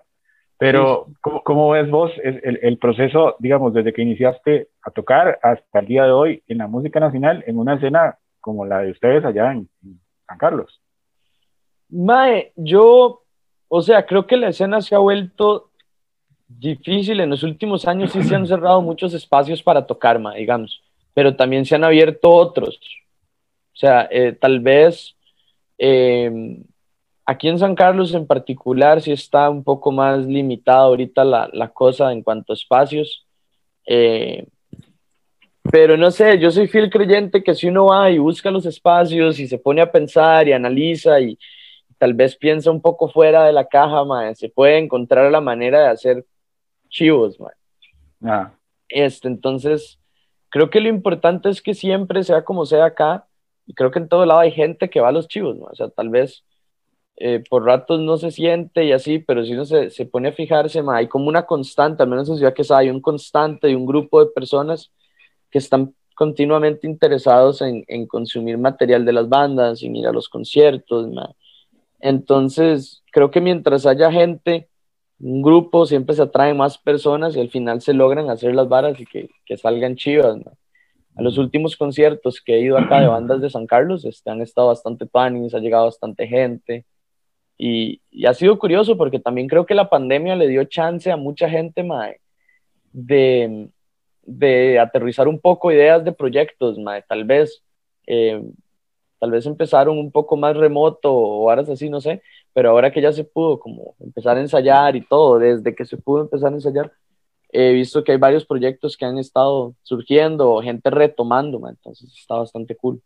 Pero, 0.57 1.05
¿cómo, 1.21 1.69
ves 1.69 1.87
vos 1.91 2.11
el, 2.23 2.57
el, 2.63 2.79
proceso, 2.79 3.35
digamos, 3.37 3.75
desde 3.75 3.93
que 3.93 4.01
iniciaste 4.01 4.69
a 4.81 4.89
tocar 4.89 5.37
hasta 5.43 5.79
el 5.79 5.85
día 5.85 6.05
de 6.05 6.11
hoy 6.11 6.43
en 6.47 6.57
la 6.57 6.65
música 6.65 6.99
nacional, 6.99 7.43
en 7.45 7.59
una 7.59 7.75
escena 7.75 8.17
como 8.41 8.65
la 8.65 8.79
de 8.79 8.89
ustedes 8.89 9.23
allá 9.23 9.51
en, 9.51 9.69
San 10.27 10.39
Carlos. 10.39 10.81
Mae, 11.87 12.51
yo, 12.55 13.21
o 13.67 13.81
sea, 13.83 14.07
creo 14.07 14.25
que 14.25 14.37
la 14.37 14.47
escena 14.47 14.81
se 14.81 14.95
ha 14.95 14.99
vuelto 14.99 15.69
difícil. 16.47 17.19
En 17.19 17.29
los 17.29 17.43
últimos 17.43 17.87
años 17.87 18.11
sí 18.11 18.23
se 18.23 18.35
han 18.35 18.47
cerrado 18.47 18.81
muchos 18.81 19.13
espacios 19.13 19.61
para 19.61 19.85
tocar, 19.85 20.17
mae, 20.17 20.39
digamos, 20.39 20.81
pero 21.19 21.35
también 21.35 21.65
se 21.65 21.75
han 21.75 21.83
abierto 21.83 22.29
otros. 22.29 22.79
O 23.73 23.77
sea, 23.77 24.07
eh, 24.09 24.31
tal 24.31 24.61
vez 24.61 25.17
eh, 25.77 26.63
aquí 27.25 27.49
en 27.49 27.59
San 27.59 27.75
Carlos 27.75 28.13
en 28.13 28.25
particular 28.25 29.01
sí 29.01 29.11
está 29.11 29.49
un 29.49 29.65
poco 29.65 29.91
más 29.91 30.25
limitada 30.25 30.83
ahorita 30.83 31.25
la, 31.25 31.49
la 31.51 31.67
cosa 31.67 32.13
en 32.13 32.23
cuanto 32.23 32.53
a 32.53 32.55
espacios. 32.55 33.27
Eh, 33.85 34.47
pero 35.69 35.97
no 35.97 36.09
sé, 36.09 36.39
yo 36.39 36.51
soy 36.51 36.69
fiel 36.69 36.89
creyente 36.89 37.43
que 37.43 37.53
si 37.53 37.67
uno 37.67 37.87
va 37.87 38.09
y 38.09 38.17
busca 38.17 38.49
los 38.49 38.65
espacios 38.65 39.41
y 39.41 39.47
se 39.49 39.57
pone 39.57 39.81
a 39.81 39.91
pensar 39.91 40.47
y 40.47 40.53
analiza 40.53 41.19
y, 41.19 41.37
tal 41.97 42.13
vez 42.13 42.37
piensa 42.37 42.71
un 42.71 42.81
poco 42.81 43.09
fuera 43.09 43.43
de 43.43 43.51
la 43.51 43.67
caja, 43.67 44.05
se 44.35 44.47
puede 44.47 44.77
encontrar 44.77 45.29
la 45.29 45.41
manera 45.41 45.81
de 45.81 45.87
hacer 45.89 46.25
chivos, 46.87 47.37
ah. 48.23 48.53
Este, 48.87 49.27
entonces, 49.27 49.98
creo 50.49 50.69
que 50.69 50.81
lo 50.81 50.89
importante 50.89 51.49
es 51.49 51.61
que 51.61 51.73
siempre 51.73 52.23
sea 52.23 52.43
como 52.43 52.65
sea 52.65 52.85
acá, 52.85 53.27
y 53.65 53.73
creo 53.73 53.91
que 53.91 53.99
en 53.99 54.09
todo 54.09 54.25
lado 54.25 54.39
hay 54.39 54.51
gente 54.51 54.89
que 54.89 54.99
va 55.01 55.09
a 55.09 55.11
los 55.11 55.27
chivos, 55.27 55.57
o 55.59 55.75
sea, 55.75 55.89
tal 55.89 56.09
vez 56.09 56.43
eh, 57.17 57.43
por 57.49 57.65
ratos 57.65 57.99
no 57.99 58.17
se 58.17 58.31
siente 58.31 58.85
y 58.85 58.93
así, 58.93 59.19
pero 59.19 59.43
si 59.45 59.53
uno 59.53 59.65
se, 59.65 59.89
se 59.89 60.05
pone 60.05 60.29
a 60.29 60.33
fijarse, 60.33 60.81
hay 60.89 61.07
como 61.07 61.27
una 61.27 61.45
constante, 61.45 62.01
al 62.01 62.09
menos 62.09 62.29
en 62.29 62.37
Ciudad 62.37 62.53
que 62.53 62.63
hay 62.73 62.89
un 62.89 63.01
constante 63.01 63.69
y 63.69 63.75
un 63.75 63.85
grupo 63.85 64.23
de 64.23 64.31
personas 64.31 64.91
que 65.51 65.59
están 65.59 65.93
continuamente 66.15 66.87
interesados 66.87 67.61
en, 67.61 67.83
en 67.87 68.07
consumir 68.07 68.57
material 68.57 69.05
de 69.05 69.13
las 69.13 69.29
bandas, 69.29 69.83
en 69.83 69.95
ir 69.97 70.07
a 70.07 70.13
los 70.13 70.29
conciertos, 70.29 71.07
entonces 71.99 73.03
creo 73.11 73.31
que 73.31 73.41
mientras 73.41 73.85
haya 73.85 74.11
gente, 74.11 74.68
un 75.19 75.41
grupo, 75.41 75.85
siempre 75.85 76.15
se 76.15 76.21
atraen 76.21 76.57
más 76.57 76.77
personas 76.77 77.35
y 77.35 77.39
al 77.39 77.49
final 77.49 77.81
se 77.81 77.93
logran 77.93 78.29
hacer 78.29 78.55
las 78.55 78.69
varas 78.69 78.99
y 78.99 79.05
que, 79.05 79.29
que 79.45 79.57
salgan 79.57 79.95
chivas, 79.95 80.37
A 81.15 81.21
los 81.21 81.37
últimos 81.37 81.75
conciertos 81.75 82.41
que 82.41 82.55
he 82.55 82.61
ido 82.61 82.77
acá 82.77 83.01
de 83.01 83.07
bandas 83.07 83.41
de 83.41 83.49
San 83.49 83.67
Carlos, 83.67 84.05
este, 84.05 84.29
han 84.29 84.41
estado 84.41 84.67
bastante 84.67 85.05
panis, 85.05 85.53
ha 85.53 85.59
llegado 85.59 85.85
bastante 85.85 86.27
gente, 86.27 86.85
y, 87.57 88.01
ha 88.25 88.33
sido 88.33 88.57
curioso 88.57 88.97
porque 88.97 89.19
también 89.19 89.47
creo 89.49 89.65
que 89.65 89.75
la 89.75 89.89
pandemia 89.89 90.35
le 90.35 90.47
dio 90.47 90.63
chance 90.63 91.11
a 91.11 91.17
mucha 91.17 91.49
gente 91.49 91.83
mae, 91.83 92.21
de, 92.93 93.69
de 94.23 94.79
aterrizar 94.79 95.27
un 95.27 95.39
poco 95.39 95.71
ideas 95.71 96.03
de 96.05 96.13
proyectos, 96.13 96.79
mae, 96.79 97.03
tal 97.03 97.25
vez. 97.25 97.63
Eh, 98.07 98.41
tal 99.19 99.31
vez 99.31 99.45
empezaron 99.45 99.97
un 99.97 100.11
poco 100.11 100.37
más 100.37 100.55
remoto 100.55 101.13
o 101.13 101.43
horas 101.43 101.69
así, 101.69 101.89
no 101.89 102.01
sé, 102.01 102.21
pero 102.59 102.71
ahora 102.71 102.91
que 102.91 103.01
ya 103.01 103.13
se 103.13 103.23
pudo 103.23 103.57
como 103.57 103.95
empezar 104.01 104.35
a 104.35 104.41
ensayar 104.41 104.93
y 104.97 105.07
todo, 105.07 105.39
desde 105.39 105.73
que 105.73 105.85
se 105.85 105.95
pudo 105.95 106.23
empezar 106.23 106.51
a 106.51 106.55
ensayar, 106.55 106.91
he 107.53 107.71
visto 107.71 108.03
que 108.03 108.11
hay 108.11 108.17
varios 108.17 108.45
proyectos 108.45 108.97
que 108.97 109.05
han 109.05 109.17
estado 109.17 109.75
surgiendo, 109.81 110.61
gente 110.61 110.89
retomando, 110.89 111.69
entonces 111.69 112.13
está 112.13 112.35
bastante 112.35 112.75
cool. 112.75 113.01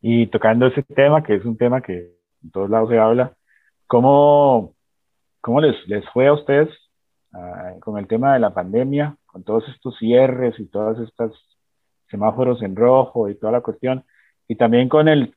Y 0.00 0.28
tocando 0.28 0.68
ese 0.68 0.84
tema, 0.84 1.24
que 1.24 1.34
es 1.34 1.44
un 1.44 1.56
tema 1.56 1.82
que 1.82 2.14
en 2.44 2.50
todos 2.52 2.70
lados 2.70 2.90
se 2.90 2.98
habla. 3.00 3.34
¿Cómo, 3.88 4.76
cómo 5.40 5.60
les, 5.60 5.74
les 5.88 6.08
fue 6.10 6.28
a 6.28 6.34
ustedes 6.34 6.68
ah, 7.32 7.72
con 7.80 7.98
el 7.98 8.06
tema 8.06 8.34
de 8.34 8.38
la 8.38 8.54
pandemia, 8.54 9.16
con 9.26 9.42
todos 9.42 9.64
estos 9.66 9.98
cierres 9.98 10.54
y 10.60 10.66
todas 10.66 11.00
estas 11.00 11.32
semáforos 12.08 12.62
en 12.62 12.76
rojo 12.76 13.28
y 13.28 13.34
toda 13.34 13.50
la 13.50 13.62
cuestión? 13.62 14.04
Y 14.48 14.56
también 14.56 14.88
con 14.88 15.08
el, 15.08 15.34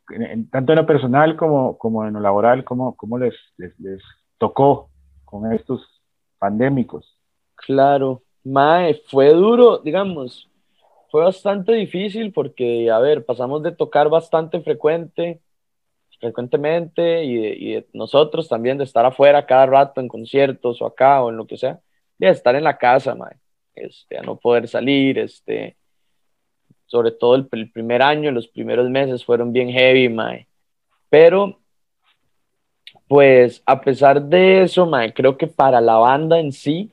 tanto 0.49 0.71
en 0.71 0.79
lo 0.79 0.85
personal 0.85 1.35
como, 1.35 1.77
como 1.77 2.07
en 2.07 2.13
lo 2.13 2.21
laboral, 2.21 2.63
¿cómo, 2.63 2.95
cómo 2.95 3.17
les, 3.17 3.35
les, 3.57 3.77
les 3.79 4.01
tocó 4.37 4.89
con 5.25 5.51
estos 5.51 6.01
pandémicos? 6.39 7.19
Claro, 7.55 8.23
Mae, 8.43 9.01
fue 9.05 9.33
duro, 9.33 9.79
digamos, 9.79 10.49
fue 11.09 11.23
bastante 11.23 11.73
difícil 11.73 12.31
porque, 12.31 12.89
a 12.89 12.99
ver, 12.99 13.25
pasamos 13.25 13.61
de 13.63 13.73
tocar 13.73 14.09
bastante 14.09 14.61
frecuente 14.61 15.41
frecuentemente 16.21 17.23
y 17.25 17.73
de, 17.73 17.87
nosotros 17.93 18.47
también 18.47 18.77
de 18.77 18.83
estar 18.83 19.05
afuera 19.05 19.45
cada 19.45 19.65
rato 19.65 19.99
en 19.99 20.07
conciertos 20.07 20.81
o 20.81 20.85
acá 20.85 21.21
o 21.23 21.31
en 21.31 21.37
lo 21.37 21.47
que 21.47 21.57
sea, 21.57 21.81
de 22.19 22.29
estar 22.29 22.55
en 22.55 22.63
la 22.63 22.77
casa, 22.77 23.15
mae, 23.15 23.37
este, 23.73 24.17
a 24.19 24.21
no 24.21 24.37
poder 24.37 24.67
salir, 24.67 25.17
este, 25.17 25.77
sobre 26.91 27.11
todo 27.11 27.35
el, 27.35 27.69
primer 27.71 28.01
año, 28.01 28.31
los 28.31 28.49
primeros 28.49 28.89
meses 28.89 29.23
fueron 29.23 29.53
bien 29.53 29.69
heavy, 29.69 30.09
mae, 30.09 30.45
pero 31.09 31.57
pues 33.07 33.63
a 33.65 33.79
pesar 33.79 34.21
de 34.21 34.63
eso, 34.63 34.85
mae, 34.85 35.13
creo 35.13 35.37
que 35.37 35.47
para 35.47 35.79
la 35.79 35.95
banda 35.95 36.37
en 36.37 36.51
sí, 36.51 36.91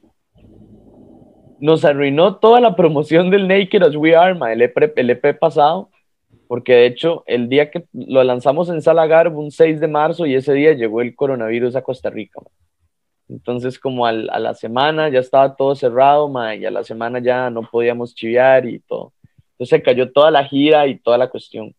nos 1.59 1.85
arruinó 1.85 2.37
toda 2.37 2.61
la 2.61 2.77
promoción 2.77 3.29
del 3.29 3.49
Naked 3.49 3.83
As 3.83 3.97
We 3.97 4.15
Are, 4.15 4.37
mae, 4.37 4.53
el 4.53 4.63
EP, 4.63 4.93
el 4.95 5.11
EP 5.11 5.37
pasado, 5.37 5.91
porque 6.47 6.75
de 6.75 6.87
hecho 6.87 7.25
el 7.27 7.49
día 7.49 7.73
que 7.73 7.85
lo 7.93 8.23
lanzamos 8.23 8.69
en 8.69 8.81
Salagar 8.81 9.33
fue 9.33 9.43
un 9.43 9.51
6 9.51 9.81
de 9.81 9.89
marzo 9.89 10.27
y 10.27 10.37
ese 10.37 10.53
día 10.53 10.75
llegó 10.75 11.01
el 11.01 11.17
coronavirus 11.17 11.75
a 11.75 11.83
Costa 11.83 12.09
Rica. 12.09 12.41
Entonces 13.29 13.81
como 13.81 14.07
a 14.07 14.13
la 14.13 14.55
semana 14.55 15.09
ya 15.09 15.19
estaba 15.19 15.57
todo 15.57 15.75
cerrado 15.75 16.31
y 16.55 16.65
a 16.65 16.71
la 16.71 16.85
semana 16.85 17.19
ya 17.19 17.51
no 17.51 17.63
podíamos 17.63 18.15
chiviar 18.15 18.65
y 18.65 18.79
todo. 18.79 19.13
Entonces 19.59 19.71
se 19.79 19.83
cayó 19.83 20.13
toda 20.13 20.31
la 20.31 20.45
gira 20.45 20.87
y 20.87 20.99
toda 20.99 21.19
la 21.19 21.29
cuestión. 21.29 21.75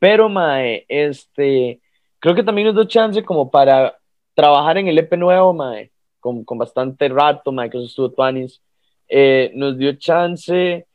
Pero 0.00 0.28
mae, 0.28 0.84
este, 0.88 1.80
creo 2.18 2.34
que 2.34 2.42
también 2.42 2.66
nos 2.66 2.74
dio 2.74 2.84
chance 2.84 3.22
como 3.22 3.48
para 3.50 3.96
trabajar 4.34 4.76
en 4.78 4.88
el 4.88 4.98
EP 4.98 5.16
nuevo, 5.16 5.52
mae, 5.54 5.92
con, 6.18 6.44
con 6.44 6.58
bastante 6.58 7.08
rato, 7.08 7.52
mae, 7.52 7.70
que 7.70 7.78
eso 7.78 7.86
estuvo 7.86 8.10
tuanis. 8.10 8.60
Eh, 9.08 9.52
nos 9.54 9.78
dio 9.78 9.92
chance 9.94 10.86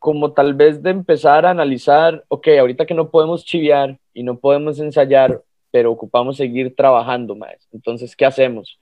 como 0.00 0.32
tal 0.32 0.54
vez 0.54 0.82
de 0.82 0.90
empezar 0.90 1.46
a 1.46 1.50
analizar, 1.50 2.24
ok, 2.26 2.48
ahorita 2.58 2.84
que 2.84 2.94
no 2.94 3.08
podemos 3.10 3.44
chiviar 3.44 4.00
y 4.12 4.24
no 4.24 4.36
podemos 4.36 4.80
ensayar, 4.80 5.40
pero 5.70 5.92
ocupamos 5.92 6.36
seguir 6.36 6.74
trabajando 6.74 7.36
más. 7.36 7.68
Entonces, 7.72 8.16
¿qué 8.16 8.24
hacemos? 8.24 8.80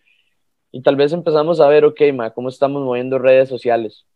Y 0.73 0.81
tal 0.81 0.97
vez 0.97 1.13
empezamos 1.13 1.61
a 1.61 1.69
ver, 1.69 1.85
ok, 1.85 2.01
ma, 2.15 2.31
cómo 2.31 2.49
estamos 2.49 2.83
moviendo 2.83 3.19
redes 3.19 3.51
sociales, 3.51 4.07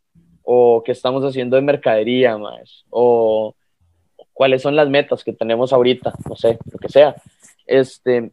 o 0.44 0.82
qué 0.84 0.92
estamos 0.92 1.24
haciendo 1.24 1.56
de 1.56 1.62
mercadería 1.62 2.38
más, 2.38 2.84
o 2.90 3.54
cuáles 4.32 4.62
son 4.62 4.76
las 4.76 4.88
metas 4.88 5.24
que 5.24 5.32
tenemos 5.32 5.72
ahorita, 5.72 6.12
no 6.28 6.36
sé, 6.36 6.58
lo 6.70 6.78
que 6.78 6.88
sea. 6.88 7.16
Este, 7.66 8.30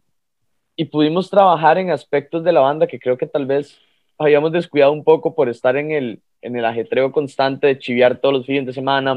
y 0.76 0.84
pudimos 0.84 1.30
trabajar 1.30 1.78
en 1.78 1.90
aspectos 1.90 2.44
de 2.44 2.52
la 2.52 2.60
banda 2.60 2.86
que 2.86 2.98
creo 2.98 3.16
que 3.16 3.26
tal 3.26 3.46
vez 3.46 3.78
habíamos 4.18 4.52
descuidado 4.52 4.92
un 4.92 5.04
poco 5.04 5.34
por 5.34 5.48
estar 5.48 5.76
en 5.76 5.90
el, 5.90 6.22
en 6.42 6.56
el 6.56 6.64
ajetreo 6.64 7.12
constante 7.12 7.66
de 7.66 7.78
chiviar 7.78 8.18
todos 8.18 8.34
los 8.34 8.46
fines 8.46 8.66
de 8.66 8.72
semana, 8.72 9.16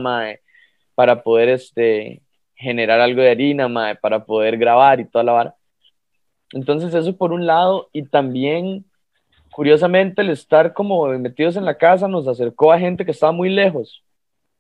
para 0.96 1.24
poder 1.24 1.50
este, 1.50 2.22
generar 2.56 3.02
algo 3.02 3.22
de 3.22 3.32
harina, 3.32 3.68
mae, 3.68 3.96
para 3.96 4.26
poder 4.26 4.58
grabar 4.58 5.00
y 5.00 5.06
toda 5.06 5.24
la 5.24 5.32
vara. 5.34 5.56
Entonces 6.52 6.94
eso 6.94 7.18
por 7.18 7.34
un 7.34 7.46
lado, 7.46 7.90
y 7.92 8.04
también, 8.04 8.86
curiosamente, 9.56 10.22
el 10.22 10.32
estar 10.32 10.74
como 10.74 11.08
metidos 11.18 11.56
en 11.56 11.64
la 11.64 11.78
casa 11.78 12.10
nos 12.10 12.28
acercó 12.28 12.74
a 12.74 12.78
gente 12.78 13.06
que 13.06 13.12
estaba 13.12 13.32
muy 13.32 13.48
lejos, 13.50 14.04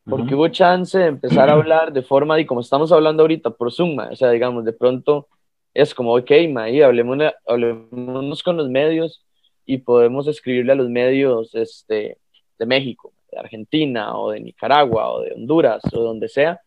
porque 0.05 0.33
hubo 0.33 0.47
chance 0.47 0.97
de 0.97 1.07
empezar 1.07 1.49
a 1.49 1.53
hablar 1.59 1.91
de 1.91 2.01
forma, 2.01 2.39
y 2.39 2.45
como 2.45 2.61
estamos 2.61 2.93
hablando 2.93 3.23
ahorita, 3.23 3.49
por 3.49 3.73
Zoom, 3.73 3.99
o 3.99 4.15
sea, 4.15 4.31
digamos, 4.31 4.63
de 4.63 4.71
pronto 4.71 5.27
es 5.73 5.93
como, 5.93 6.15
ok, 6.15 6.31
mae, 6.49 6.81
hablemos, 6.81 7.17
hablemos 7.45 8.41
con 8.41 8.55
los 8.55 8.69
medios 8.69 9.21
y 9.65 9.79
podemos 9.79 10.27
escribirle 10.27 10.71
a 10.71 10.75
los 10.75 10.87
medios, 10.87 11.53
este, 11.55 12.17
de 12.57 12.65
México, 12.65 13.11
de 13.33 13.39
Argentina 13.39 14.17
o 14.17 14.31
de 14.31 14.39
Nicaragua 14.39 15.11
o 15.11 15.19
de 15.23 15.33
Honduras 15.33 15.81
o 15.91 15.99
donde 15.99 16.29
sea, 16.29 16.61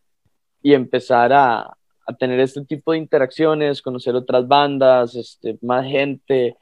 y 0.61 0.75
empezar 0.75 1.33
a, 1.33 1.61
a 2.05 2.13
tener 2.19 2.39
este 2.41 2.63
tipo 2.63 2.91
de 2.91 2.99
interacciones, 2.99 3.81
conocer 3.81 4.13
otras 4.13 4.47
bandas, 4.47 5.15
este, 5.15 5.57
más 5.63 5.83
gente. 5.87 6.57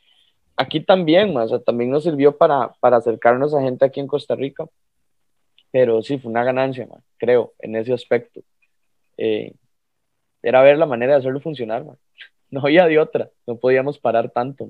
Aquí 0.57 0.79
también, 0.79 1.37
o 1.37 1.47
sea, 1.47 1.59
también 1.59 1.91
nos 1.91 2.03
sirvió 2.03 2.35
para, 2.35 2.71
para 2.79 2.97
acercarnos 2.97 3.53
a 3.53 3.61
gente 3.61 3.85
aquí 3.85 3.99
en 3.99 4.07
Costa 4.07 4.35
Rica, 4.35 4.65
pero 5.71 6.01
sí, 6.01 6.17
fue 6.17 6.31
una 6.31 6.43
ganancia, 6.43 6.87
creo, 7.17 7.53
en 7.59 7.75
ese 7.75 7.93
aspecto. 7.93 8.41
Eh, 9.17 9.53
era 10.41 10.63
ver 10.63 10.77
la 10.77 10.87
manera 10.87 11.13
de 11.13 11.19
hacerlo 11.19 11.39
funcionar, 11.39 11.85
no 12.49 12.59
había 12.61 12.87
de 12.87 12.97
otra, 12.97 13.29
no 13.45 13.57
podíamos 13.57 13.99
parar 13.99 14.31
tanto. 14.31 14.67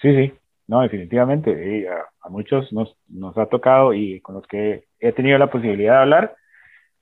Sí, 0.00 0.14
sí, 0.16 0.32
no, 0.66 0.80
definitivamente. 0.80 1.50
Y 1.50 1.86
a, 1.86 2.06
muchos 2.30 2.72
nos, 2.72 2.96
nos, 3.08 3.36
ha 3.36 3.46
tocado 3.46 3.92
y 3.92 4.20
con 4.20 4.36
los 4.36 4.46
que 4.46 4.86
he 5.00 5.12
tenido 5.12 5.36
la 5.36 5.50
posibilidad 5.50 5.96
de 5.96 6.00
hablar, 6.00 6.36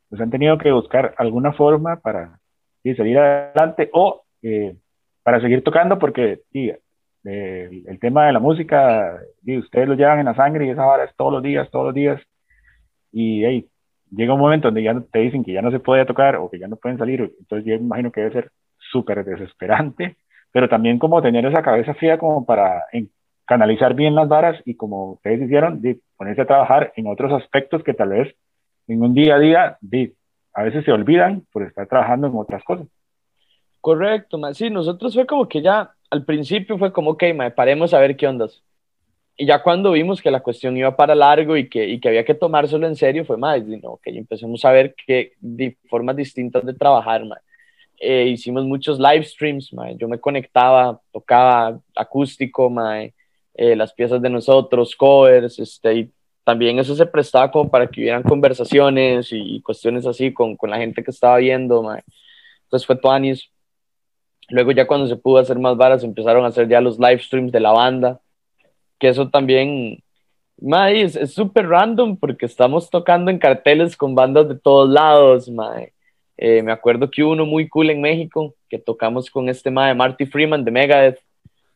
pues 0.09 0.21
han 0.21 0.31
tenido 0.31 0.59
que 0.59 0.73
buscar 0.73 1.15
alguna 1.19 1.53
forma 1.53 2.01
para 2.01 2.41
salir 2.83 3.19
adelante 3.19 3.91
o 3.93 4.25
eh, 4.43 4.75
para 5.23 5.41
seguir 5.41 5.63
tocando 5.63 5.99
porque 5.99 6.41
sí, 6.53 6.73
el 7.25 7.99
tema 8.01 8.27
de 8.27 8.33
la 8.33 8.41
música, 8.41 9.21
ustedes 9.47 9.89
lo 9.89 9.95
llevan 9.95 10.21
en 10.21 10.27
la 10.27 10.35
sangre 10.35 10.67
y 10.67 10.71
esa 10.71 10.87
hora 10.87 11.05
es 11.05 11.15
todos 11.17 11.33
los 11.33 11.43
días, 11.43 11.71
todos 11.71 11.87
los 11.87 11.95
días. 11.95 12.21
Y 13.13 13.43
llega 14.11 14.35
un 14.35 14.41
momento 14.41 14.69
donde 14.69 14.83
ya 14.83 14.99
te 15.13 15.19
dicen 15.21 15.45
que 15.45 15.53
ya 15.53 15.63
no 15.63 15.71
se 15.71 15.81
puede 15.81 16.05
tocar 16.07 16.37
o 16.37 16.51
que 16.51 16.59
ya 16.59 16.69
no 16.69 16.77
pueden 16.77 16.99
salir, 16.99 17.33
entonces 17.39 17.67
yo 17.67 17.75
imagino 17.75 18.11
que 18.11 18.21
debe 18.21 18.33
ser 18.33 18.51
súper 18.91 19.25
desesperante, 19.25 20.17
pero 20.53 20.69
también 20.69 20.99
como 20.99 21.23
tener 21.23 21.45
esa 21.47 21.63
cabeza 21.63 21.95
fría 21.95 22.19
como 22.19 22.45
para 22.45 22.85
canalizar 23.45 23.95
bien 23.95 24.15
las 24.15 24.29
varas 24.29 24.61
y 24.65 24.75
como 24.77 25.13
ustedes 25.13 25.43
hicieron, 25.43 25.81
de 25.81 26.01
ponerse 26.17 26.43
a 26.43 26.47
trabajar 26.47 26.93
en 26.97 27.07
otros 27.07 27.33
aspectos 27.33 27.83
que 27.83 27.95
tal 27.95 28.11
vez 28.11 28.35
en 28.87 29.03
un 29.03 29.15
día 29.15 29.37
a 29.37 29.39
día 29.39 29.79
de, 29.81 30.15
a 30.55 30.63
veces 30.63 30.85
se 30.85 30.93
olvidan 30.93 31.45
por 31.53 31.63
estar 31.65 31.87
trabajando 31.87 32.27
en 32.29 32.37
otras 32.37 32.63
cosas. 32.65 32.87
Correcto, 33.81 34.39
ma. 34.39 34.53
sí, 34.55 34.69
nosotros 34.71 35.15
fue 35.15 35.27
como 35.27 35.49
que 35.49 35.63
ya 35.63 35.95
al 36.11 36.25
principio 36.25 36.77
fue 36.79 36.93
como, 36.93 37.13
ok, 37.13 37.25
ma, 37.35 37.51
paremos 37.51 37.95
a 37.95 38.01
ver 38.01 38.17
qué 38.17 38.27
ondas. 38.27 38.63
Y 39.37 39.47
ya 39.47 39.63
cuando 39.63 39.93
vimos 39.93 40.21
que 40.21 40.31
la 40.31 40.41
cuestión 40.41 40.77
iba 40.77 40.95
para 40.97 41.15
largo 41.15 41.57
y 41.57 41.69
que, 41.69 41.89
y 41.89 41.99
que 41.99 42.09
había 42.09 42.25
que 42.25 42.35
tomárselo 42.35 42.87
en 42.87 42.97
serio, 42.97 43.25
fue 43.25 43.39
más, 43.39 43.65
no, 43.65 43.93
ok, 43.93 44.03
empecemos 44.09 44.65
a 44.65 44.73
ver 44.73 44.95
qué 45.07 45.33
formas 45.89 46.17
distintas 46.17 46.65
de 46.67 46.75
trabajar, 46.75 47.25
ma. 47.25 47.39
Eh, 47.99 48.29
hicimos 48.29 48.65
muchos 48.65 48.99
live 48.99 49.25
streams, 49.25 49.73
ma. 49.73 49.91
yo 49.93 50.09
me 50.09 50.21
conectaba, 50.21 51.01
tocaba 51.13 51.81
acústico, 51.97 52.69
ma. 52.69 53.05
Eh, 53.55 53.77
las 53.77 53.93
piezas 53.95 54.21
de 54.23 54.31
nosotros, 54.31 54.95
covers, 54.97 55.59
este, 55.59 55.95
y 55.95 56.11
también 56.45 56.79
eso 56.79 56.95
se 56.95 57.07
prestaba 57.07 57.51
como 57.51 57.71
para 57.71 57.87
que 57.89 58.01
hubieran 58.01 58.23
conversaciones 58.23 59.29
y, 59.33 59.61
cuestiones 59.63 60.07
así 60.07 60.33
con, 60.33 60.57
con, 60.57 60.71
la 60.71 60.79
gente 60.79 61.03
que 61.05 61.11
estaba 61.11 61.39
viendo, 61.39 61.83
ma. 61.83 62.01
entonces 62.65 62.87
fue 62.87 62.97
Tuanis, 62.97 63.51
Luego 64.51 64.73
ya 64.73 64.87
cuando 64.87 65.07
se 65.07 65.17
pudo 65.17 65.39
hacer 65.39 65.59
más 65.59 65.77
varas 65.77 66.03
empezaron 66.03 66.45
a 66.45 66.49
hacer 66.49 66.69
ya 66.69 66.81
los 66.81 66.99
live 66.99 67.21
streams 67.21 67.53
de 67.53 67.61
la 67.61 67.71
banda, 67.71 68.21
que 68.99 69.09
eso 69.09 69.31
también, 69.31 70.03
mae, 70.61 71.03
es 71.03 71.33
súper 71.33 71.69
random 71.69 72.17
porque 72.17 72.47
estamos 72.47 72.91
tocando 72.91 73.31
en 73.31 73.39
carteles 73.39 73.97
con 73.97 74.15
bandas 74.15 74.49
de 74.49 74.59
todos 74.59 74.91
lados, 74.91 75.49
mae. 75.49 75.93
Eh, 76.37 76.63
me 76.63 76.73
acuerdo 76.73 77.11
que 77.11 77.23
hubo 77.23 77.33
uno 77.33 77.47
muy 77.47 77.69
cool 77.69 77.91
en 77.91 78.01
México, 78.01 78.55
que 78.69 78.79
tocamos 78.79 79.31
con 79.31 79.49
este 79.49 79.71
mae 79.71 79.95
Marty 79.95 80.27
Freeman 80.27 80.65
de 80.65 80.71
Megadeth. 80.71 81.19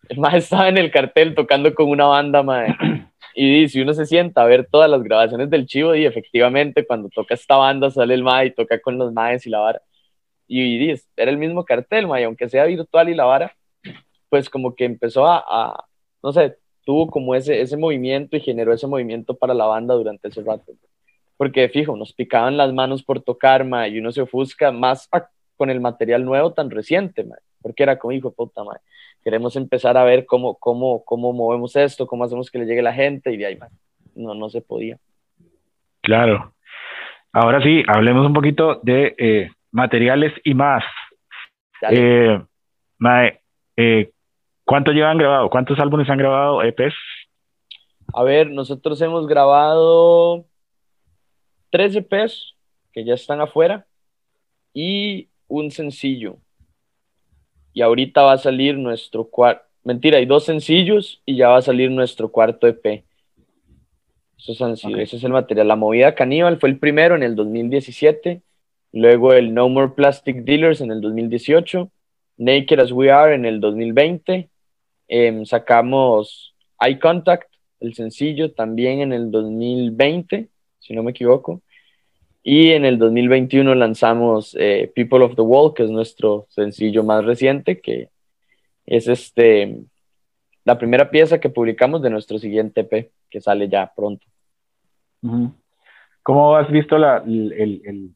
El 0.09 0.19
mae 0.19 0.39
estaba 0.39 0.69
en 0.69 0.79
el 0.79 0.91
cartel 0.91 1.35
tocando 1.35 1.73
con 1.75 1.89
una 1.89 2.07
banda, 2.07 2.43
mae. 2.43 2.75
Y 3.37 3.69
si 3.69 3.81
uno 3.81 3.93
se 3.95 4.07
sienta 4.07 4.43
a 4.43 4.47
ver 4.47 4.69
todas 4.71 4.89
las 4.89 5.03
grabaciones 5.03 5.51
del 5.51 5.67
chivo, 5.67 5.97
y 5.97 6.07
efectivamente 6.07 6.87
cuando 6.87 7.09
toca 7.09 7.35
esta 7.35 7.57
banda 7.57 7.91
sale 7.91 8.15
el 8.15 8.23
mae 8.23 8.47
y 8.47 8.51
toca 8.53 8.81
con 8.81 8.97
los 8.97 9.13
maes 9.13 9.45
y 9.45 9.51
la 9.51 9.59
vara 9.59 9.83
y, 10.47 10.91
era 11.17 11.31
el 11.31 11.39
mismo 11.39 11.65
cartel, 11.65 12.07
y 12.19 12.23
aunque 12.23 12.49
sea 12.49 12.65
virtual 12.65 13.09
y 13.09 13.15
la 13.15 13.25
vara, 13.25 13.55
pues 14.29 14.51
como 14.51 14.75
que 14.75 14.85
empezó 14.85 15.27
a, 15.27 15.87
no 16.23 16.33
sé, 16.33 16.57
tuvo 16.85 17.09
como 17.09 17.35
ese, 17.35 17.61
ese 17.61 17.77
movimiento 17.77 18.37
y 18.37 18.41
generó 18.41 18.73
ese 18.73 18.87
movimiento 18.87 19.35
para 19.35 19.55
la 19.55 19.67
banda 19.67 19.95
durante 19.95 20.29
ese 20.29 20.43
rato. 20.43 20.73
Porque 21.37 21.69
fijo, 21.69 21.97
nos 21.97 22.13
picaban 22.13 22.57
las 22.57 22.73
manos 22.73 23.03
por 23.03 23.21
tocar, 23.21 23.65
ma, 23.65 23.89
y 23.89 23.99
uno 23.99 24.13
se 24.13 24.23
ofusca 24.23 24.71
más 24.71 25.09
con 25.57 25.71
el 25.71 25.81
material 25.81 26.25
nuevo 26.25 26.53
tan 26.53 26.71
reciente, 26.71 27.25
ma, 27.25 27.37
porque 27.63 27.83
era 27.83 27.99
como, 27.99 28.13
hijo 28.13 28.33
puta, 28.33 28.63
ma, 28.65 28.79
queremos 29.23 29.57
empezar 29.57 29.97
a 29.97 30.05
ver 30.05 30.27
cómo, 30.27 30.57
cómo, 30.57 31.05
cómo 31.05 31.33
movemos 31.33 31.75
esto, 31.77 32.07
cómo 32.07 32.25
hacemos 32.25 32.51
que 32.51 32.59
le 32.59 32.67
llegue 32.67 32.83
la 32.83 32.93
gente, 32.93 33.33
y 33.33 33.37
de 33.37 33.47
ahí, 33.47 33.59
no, 34.15 34.35
no 34.35 34.49
se 34.51 34.61
podía. 34.61 34.99
Claro. 36.03 36.53
Ahora 37.33 37.63
sí, 37.63 37.83
hablemos 37.89 38.27
un 38.27 38.33
poquito 38.33 38.81
de 38.83 39.15
eh, 39.19 39.51
materiales 39.75 40.33
y 40.45 40.55
más. 40.55 40.85
Eh, 41.91 42.41
eh, 43.77 44.13
¿Cuánto 44.65 44.93
llevan 44.93 45.19
grabado? 45.19 45.51
¿Cuántos 45.51 45.79
álbumes 45.81 46.09
han 46.09 46.17
grabado 46.17 46.63
EPs? 46.63 46.95
A 48.15 48.23
ver, 48.23 48.51
nosotros 48.51 49.03
hemos 49.03 49.27
grabado 49.27 50.47
tres 51.71 51.97
EPs 51.97 52.55
que 52.93 53.05
ya 53.05 53.15
están 53.15 53.41
afuera 53.41 53.85
y 54.73 55.29
un 55.49 55.73
sencillo. 55.73 56.37
Y 57.73 57.83
ahorita 57.83 58.23
va 58.23 58.35
a 58.35 58.39
salir 58.39 58.79
nuestro 58.79 59.25
cuarto, 59.25 59.65
mentira, 59.83 60.19
hay 60.19 60.27
dos 60.27 60.45
sencillos 60.45 61.21
y 61.27 61.37
ya 61.37 61.49
va 61.49 61.57
a 61.57 61.63
salir 61.63 61.91
nuestro 61.91 62.31
cuarto 62.31 62.69
EP. 62.69 63.05
Eso 64.39 64.65
han 64.65 64.77
sido, 64.77 65.01
ese 65.01 65.17
es 65.17 65.25
el 65.25 65.33
material. 65.33 65.67
La 65.67 65.77
movida 65.77 66.15
Caníbal 66.15 66.61
fue 66.61 66.69
el 66.69 66.79
primero 66.79 67.17
en 67.17 67.25
el 67.25 67.35
2017 67.35 68.41
Luego 68.95 69.33
el 69.33 69.53
No 69.53 69.69
More 69.69 69.89
Plastic 69.89 70.45
Dealers 70.45 70.81
en 70.81 70.93
el 70.93 71.01
2018. 71.01 71.91
Naked 72.37 72.79
as 72.79 72.93
We 72.93 73.11
Are 73.11 73.35
en 73.35 73.45
el 73.45 73.59
2020. 73.59 74.49
Em, 75.09 75.45
sacamos 75.45 76.55
Eye 76.81 77.01
Contact, 77.01 77.53
el 77.81 77.95
sencillo, 77.95 78.53
también 78.53 79.01
en 79.01 79.13
el 79.13 79.33
2020, 79.33 80.49
si 80.79 80.95
no 80.95 81.03
me 81.03 81.11
equivoco. 81.11 81.61
Y 82.45 82.71
en 82.71 82.85
el 82.85 82.99
2021 82.99 83.75
lanzamos 83.75 84.57
eh, 84.61 84.93
People 84.95 85.25
of 85.25 85.35
the 85.35 85.43
Wall, 85.43 85.75
que 85.75 85.83
es 85.83 85.91
nuestro 85.91 86.47
sencillo 86.51 87.03
más 87.03 87.25
reciente, 87.25 87.81
que 87.81 88.11
es 88.87 89.09
este, 89.09 89.77
la 90.65 90.79
primera 90.79 91.11
pieza 91.11 91.41
que 91.41 91.49
publicamos 91.49 92.01
de 92.01 92.11
nuestro 92.11 92.39
siguiente 92.39 92.83
EP, 92.83 93.11
que 93.29 93.41
sale 93.41 93.69
ya 93.69 93.93
pronto. 93.93 94.25
¿Cómo 96.23 96.55
has 96.55 96.71
visto 96.71 96.97
la, 96.97 97.25
el, 97.27 97.83
el 97.85 98.15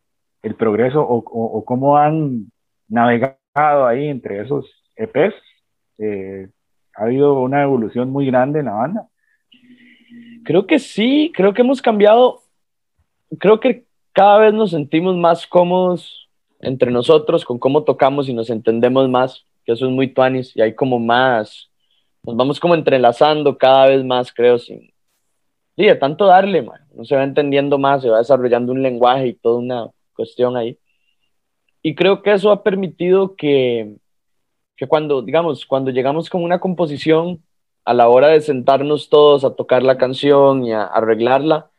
progreso 0.56 1.04
o, 1.08 1.64
cómo 1.64 1.96
han 1.96 2.50
navegado 2.88 3.86
ahí 3.86 4.08
entre 4.08 4.42
esos 4.42 4.66
EPs. 4.96 5.34
Eh, 5.98 6.48
ha 6.94 7.04
habido 7.04 7.40
una 7.40 7.62
evolución 7.62 8.10
muy 8.10 8.26
grande 8.26 8.60
en 8.60 8.66
la 8.66 8.72
banda. 8.72 9.08
Creo 10.44 10.66
que 10.66 10.78
sí, 10.78 11.32
creo 11.34 11.52
que 11.52 11.62
hemos 11.62 11.82
cambiado. 11.82 12.42
Creo 13.38 13.60
que 13.60 13.84
cada 14.12 14.38
vez 14.38 14.54
nos 14.54 14.70
sentimos 14.70 15.16
más 15.16 15.46
cómodos 15.46 16.28
entre 16.60 16.90
nosotros 16.90 17.44
con 17.44 17.58
cómo 17.58 17.84
tocamos 17.84 18.28
y 18.28 18.34
nos 18.34 18.50
entendemos 18.50 19.08
más, 19.08 19.44
que 19.64 19.72
eso 19.72 19.86
es 19.86 19.92
muy 19.92 20.12
tuanis 20.12 20.56
y 20.56 20.60
hay 20.60 20.74
como 20.74 20.98
más, 20.98 21.70
nos 22.22 22.36
vamos 22.36 22.58
como 22.58 22.74
entrelazando 22.74 23.56
cada 23.56 23.86
vez 23.86 24.04
más, 24.04 24.32
creo, 24.32 24.58
sin, 24.58 24.92
sí, 25.76 25.84
de 25.84 25.94
tanto 25.94 26.26
darle, 26.26 26.62
man. 26.62 26.80
no 26.94 27.04
se 27.04 27.14
va 27.14 27.22
entendiendo 27.22 27.78
más, 27.78 28.02
se 28.02 28.10
va 28.10 28.18
desarrollando 28.18 28.72
un 28.72 28.82
lenguaje 28.82 29.28
y 29.28 29.34
toda 29.34 29.58
una, 29.58 29.86
cuestión 30.18 30.56
ahí. 30.56 30.78
Y 31.80 31.94
creo 31.94 32.22
que 32.22 32.32
eso 32.32 32.50
ha 32.50 32.64
permitido 32.64 33.36
que, 33.36 33.94
que 34.76 34.88
cuando, 34.88 35.22
digamos, 35.22 35.64
cuando 35.64 35.92
llegamos 35.92 36.28
con 36.28 36.42
una 36.42 36.60
composición, 36.60 37.42
a 37.84 37.94
la 37.94 38.08
hora 38.08 38.28
de 38.28 38.42
sentarnos 38.42 39.08
todos 39.08 39.44
a 39.44 39.54
tocar 39.54 39.82
la 39.82 39.96
canción 39.96 40.64
y 40.64 40.72
a 40.72 40.82
arreglarla, 40.84 41.70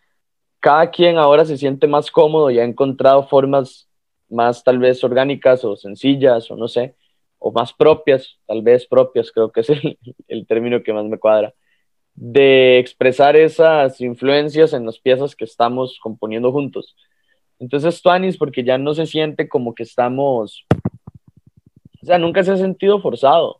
cada 0.59 0.89
quien 0.89 1.17
ahora 1.19 1.45
se 1.45 1.57
siente 1.57 1.85
más 1.85 2.09
cómodo 2.09 2.49
y 2.49 2.59
ha 2.59 2.63
encontrado 2.63 3.27
formas 3.27 3.87
más 4.29 4.63
tal 4.63 4.79
vez 4.79 5.03
orgánicas 5.03 5.63
o 5.63 5.75
sencillas 5.75 6.49
o 6.49 6.55
no 6.55 6.67
sé, 6.67 6.95
o 7.37 7.51
más 7.51 7.73
propias, 7.73 8.39
tal 8.47 8.63
vez 8.63 8.87
propias, 8.87 9.31
creo 9.31 9.51
que 9.51 9.61
es 9.61 9.69
el, 9.69 9.99
el 10.27 10.47
término 10.47 10.81
que 10.81 10.93
más 10.93 11.05
me 11.05 11.19
cuadra, 11.19 11.53
de 12.15 12.79
expresar 12.79 13.35
esas 13.35 14.01
influencias 14.01 14.73
en 14.73 14.85
las 14.85 14.99
piezas 14.99 15.35
que 15.35 15.45
estamos 15.45 15.99
componiendo 16.01 16.51
juntos. 16.51 16.95
Entonces, 17.59 18.01
Tuanis, 18.01 18.37
porque 18.37 18.63
ya 18.63 18.77
no 18.77 18.93
se 18.93 19.05
siente 19.05 19.49
como 19.49 19.75
que 19.75 19.83
estamos, 19.83 20.65
o 22.01 22.05
sea, 22.05 22.17
nunca 22.17 22.41
se 22.43 22.51
ha 22.51 22.57
sentido 22.57 23.01
forzado, 23.01 23.59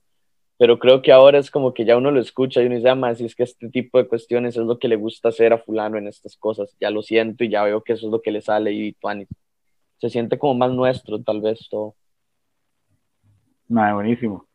pero 0.57 0.79
creo 0.79 1.01
que 1.01 1.11
ahora 1.11 1.37
es 1.37 1.51
como 1.51 1.73
que 1.73 1.83
ya 1.83 1.97
uno 1.97 2.09
lo 2.09 2.21
escucha 2.21 2.61
y 2.61 2.67
uno 2.67 2.75
dice, 2.75 2.89
ah, 2.89 3.15
si 3.15 3.25
es 3.25 3.35
que 3.35 3.43
este 3.43 3.69
tipo 3.69 3.97
de 3.97 4.07
cuestiones 4.07 4.55
es 4.55 4.63
lo 4.63 4.79
que 4.79 4.87
le 4.87 4.95
gusta 4.95 5.29
hacer 5.29 5.51
a 5.51 5.57
fulano 5.57 5.97
en 5.97 6.07
estas 6.07 6.37
cosas, 6.37 6.75
ya 6.79 6.89
lo 6.89 7.01
siento 7.01 7.43
y 7.43 7.49
ya 7.49 7.63
veo 7.63 7.81
que 7.81 7.93
eso 7.93 8.07
es 8.07 8.11
lo 8.11 8.21
que 8.21 8.31
le 8.31 8.41
sale 8.41 8.71
y 8.71 8.93
Tuanis. 8.93 9.27
Se 9.97 10.09
siente 10.09 10.39
como 10.39 10.53
más 10.53 10.71
nuestro, 10.71 11.21
tal 11.21 11.41
vez, 11.41 11.67
todo. 11.69 11.95
Nada, 13.67 13.95
buenísimo. 13.95 14.47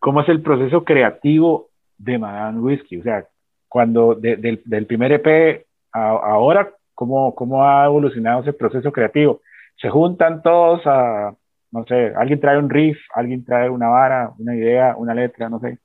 ¿Cómo 0.00 0.20
es 0.20 0.28
el 0.28 0.42
proceso 0.42 0.84
creativo 0.84 1.70
de 1.96 2.18
Madame 2.18 2.60
Whiskey? 2.60 2.98
O 2.98 3.02
sea, 3.04 3.28
cuando 3.68 4.16
del, 4.16 4.62
del 4.64 4.86
primer 4.86 5.12
EP 5.12 5.66
a, 5.92 6.10
ahora, 6.10 6.74
cómo, 6.98 7.32
cómo 7.36 7.64
ha 7.64 7.84
evolucionado 7.84 8.40
ese 8.40 8.52
proceso 8.52 8.90
creativo. 8.90 9.40
Se 9.80 9.88
juntan 9.88 10.42
todos 10.42 10.80
a, 10.84 11.32
no 11.70 11.84
sé, 11.84 12.12
alguien 12.16 12.40
trae 12.40 12.58
un 12.58 12.68
riff, 12.68 12.98
alguien 13.14 13.44
trae 13.44 13.70
una 13.70 13.86
vara, 13.86 14.32
una 14.36 14.56
idea, 14.56 14.96
una 14.96 15.14
letra, 15.14 15.48
no 15.48 15.60
sé. 15.60 15.78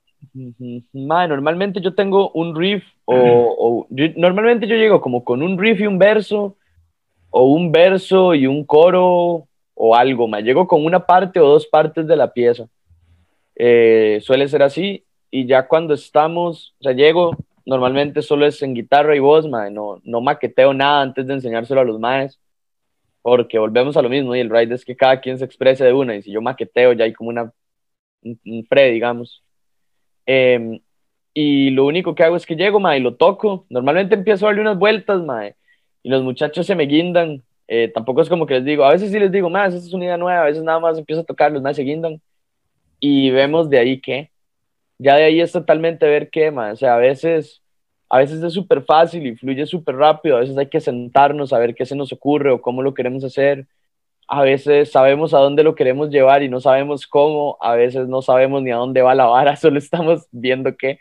normalmente 1.28 1.80
yo 1.80 1.94
tengo 1.94 2.32
un 2.32 2.56
riff 2.56 2.82
o, 3.04 3.86
normalmente 4.16 4.66
yo 4.66 4.74
llego 4.74 5.00
como 5.00 5.22
con 5.22 5.40
un 5.44 5.56
riff 5.56 5.80
y 5.80 5.86
un 5.86 5.98
verso 5.98 6.56
o 7.30 7.44
un 7.44 7.70
verso 7.70 8.34
y 8.34 8.48
un 8.48 8.64
coro 8.64 9.46
o 9.74 9.94
algo, 9.94 10.26
me 10.26 10.42
llego 10.42 10.66
con 10.66 10.84
una 10.84 11.06
parte 11.06 11.38
o 11.38 11.46
dos 11.46 11.68
partes 11.68 12.08
de 12.08 12.16
la 12.16 12.32
pieza. 12.32 12.66
Eh, 13.54 14.18
suele 14.20 14.48
ser 14.48 14.64
así 14.64 15.04
y 15.30 15.46
ya 15.46 15.68
cuando 15.68 15.94
estamos, 15.94 16.74
o 16.80 16.82
sea, 16.82 16.92
llego, 16.92 17.36
normalmente 17.66 18.22
solo 18.22 18.46
es 18.46 18.62
en 18.62 18.74
guitarra 18.74 19.16
y 19.16 19.20
voz, 19.20 19.48
mae, 19.48 19.70
no, 19.70 20.00
no 20.04 20.20
maqueteo 20.20 20.72
nada 20.74 21.02
antes 21.02 21.26
de 21.26 21.34
enseñárselo 21.34 21.80
a 21.80 21.84
los 21.84 21.98
maes, 21.98 22.40
porque 23.22 23.58
volvemos 23.58 23.96
a 23.96 24.02
lo 24.02 24.08
mismo, 24.08 24.34
y 24.34 24.40
el 24.40 24.50
ride 24.50 24.74
es 24.74 24.84
que 24.84 24.96
cada 24.96 25.20
quien 25.20 25.38
se 25.38 25.44
exprese 25.44 25.84
de 25.84 25.92
una, 25.92 26.16
y 26.16 26.22
si 26.22 26.30
yo 26.30 26.40
maqueteo 26.42 26.92
ya 26.92 27.04
hay 27.04 27.12
como 27.12 27.30
una, 27.30 27.52
un, 28.22 28.66
pre, 28.68 28.90
digamos. 28.90 29.42
Em, 30.26 30.80
y 31.32 31.70
lo 31.70 31.86
único 31.86 32.14
que 32.14 32.22
hago 32.24 32.36
es 32.36 32.46
que 32.46 32.56
llego, 32.56 32.80
mae, 32.80 32.98
y 32.98 33.02
lo 33.02 33.16
toco, 33.16 33.66
normalmente 33.70 34.14
empiezo 34.14 34.46
a 34.46 34.48
darle 34.48 34.62
unas 34.62 34.78
vueltas, 34.78 35.22
mae, 35.22 35.56
y 36.02 36.08
los 36.10 36.22
muchachos 36.22 36.66
se 36.66 36.74
me 36.74 36.84
guindan, 36.86 37.42
Eh, 37.66 37.88
tampoco 37.94 38.20
es 38.20 38.28
como 38.28 38.44
que 38.46 38.56
les 38.56 38.64
digo, 38.64 38.84
a 38.84 38.90
veces 38.92 39.10
sí 39.10 39.18
les 39.18 39.32
digo, 39.32 39.48
más, 39.48 39.72
esta 39.72 39.86
es 39.88 39.94
una 39.94 40.04
idea 40.04 40.18
nueva, 40.18 40.42
a 40.42 40.44
veces 40.44 40.62
nada 40.62 40.78
más 40.80 40.98
empiezo 40.98 41.22
a 41.22 41.24
tocarlos, 41.24 41.62
más 41.62 41.76
se 41.76 41.82
guindan 41.82 42.20
y 43.00 43.30
vemos 43.30 43.70
de 43.70 43.78
ahí 43.78 44.00
qué. 44.02 44.30
Ya 44.98 45.16
de 45.16 45.24
ahí 45.24 45.40
es 45.40 45.52
totalmente 45.52 46.06
ver 46.06 46.30
qué, 46.30 46.50
más. 46.50 46.74
O 46.74 46.76
sea, 46.76 46.94
a 46.94 46.98
veces, 46.98 47.62
a 48.08 48.18
veces 48.18 48.42
es 48.42 48.52
súper 48.52 48.82
fácil 48.84 49.26
y 49.26 49.36
fluye 49.36 49.66
súper 49.66 49.96
rápido, 49.96 50.36
a 50.36 50.40
veces 50.40 50.56
hay 50.56 50.68
que 50.68 50.80
sentarnos 50.80 51.52
a 51.52 51.58
ver 51.58 51.74
qué 51.74 51.84
se 51.86 51.96
nos 51.96 52.12
ocurre 52.12 52.50
o 52.52 52.62
cómo 52.62 52.82
lo 52.82 52.94
queremos 52.94 53.24
hacer. 53.24 53.66
A 54.28 54.42
veces 54.42 54.90
sabemos 54.92 55.34
a 55.34 55.38
dónde 55.38 55.64
lo 55.64 55.74
queremos 55.74 56.10
llevar 56.10 56.42
y 56.42 56.48
no 56.48 56.60
sabemos 56.60 57.06
cómo, 57.06 57.58
a 57.60 57.74
veces 57.76 58.08
no 58.08 58.22
sabemos 58.22 58.62
ni 58.62 58.70
a 58.72 58.76
dónde 58.76 59.02
va 59.02 59.14
la 59.14 59.26
vara, 59.26 59.56
solo 59.58 59.78
estamos 59.78 60.26
viendo 60.32 60.76
qué. 60.76 61.00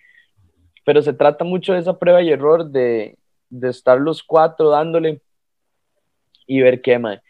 Pero 0.86 1.02
se 1.02 1.14
trata 1.14 1.46
mucho 1.46 1.74
de 1.74 1.80
esa 1.80 1.98
prueba 2.00 2.22
y 2.22 2.32
error 2.32 2.70
de, 2.70 3.18
de 3.50 3.70
estar 3.70 4.00
los 4.00 4.24
cuatro 4.24 4.70
dándole 4.70 5.22
y 6.48 6.62
ver 6.62 6.82
qué, 6.82 7.00
mae. 7.00 7.22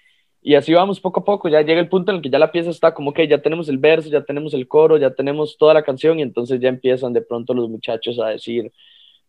Y 0.45 0.55
así 0.55 0.73
vamos 0.73 0.99
poco 0.99 1.21
a 1.21 1.23
poco, 1.23 1.47
ya 1.47 1.61
llega 1.61 1.79
el 1.79 1.87
punto 1.87 2.11
en 2.11 2.17
el 2.17 2.21
que 2.21 2.29
ya 2.29 2.37
la 2.37 2.51
pieza 2.51 2.69
está 2.69 2.93
como 2.93 3.13
que 3.13 3.29
ya 3.29 3.41
tenemos 3.41 3.69
el 3.69 3.77
verso, 3.77 4.09
ya 4.09 4.25
tenemos 4.25 4.53
el 4.53 4.67
coro, 4.67 4.97
ya 4.97 5.11
tenemos 5.11 5.57
toda 5.57 5.73
la 5.73 5.83
canción 5.83 6.19
y 6.19 6.21
entonces 6.21 6.59
ya 6.59 6.67
empiezan 6.67 7.13
de 7.13 7.21
pronto 7.21 7.53
los 7.53 7.69
muchachos 7.69 8.19
a 8.19 8.27
decir, 8.27 8.69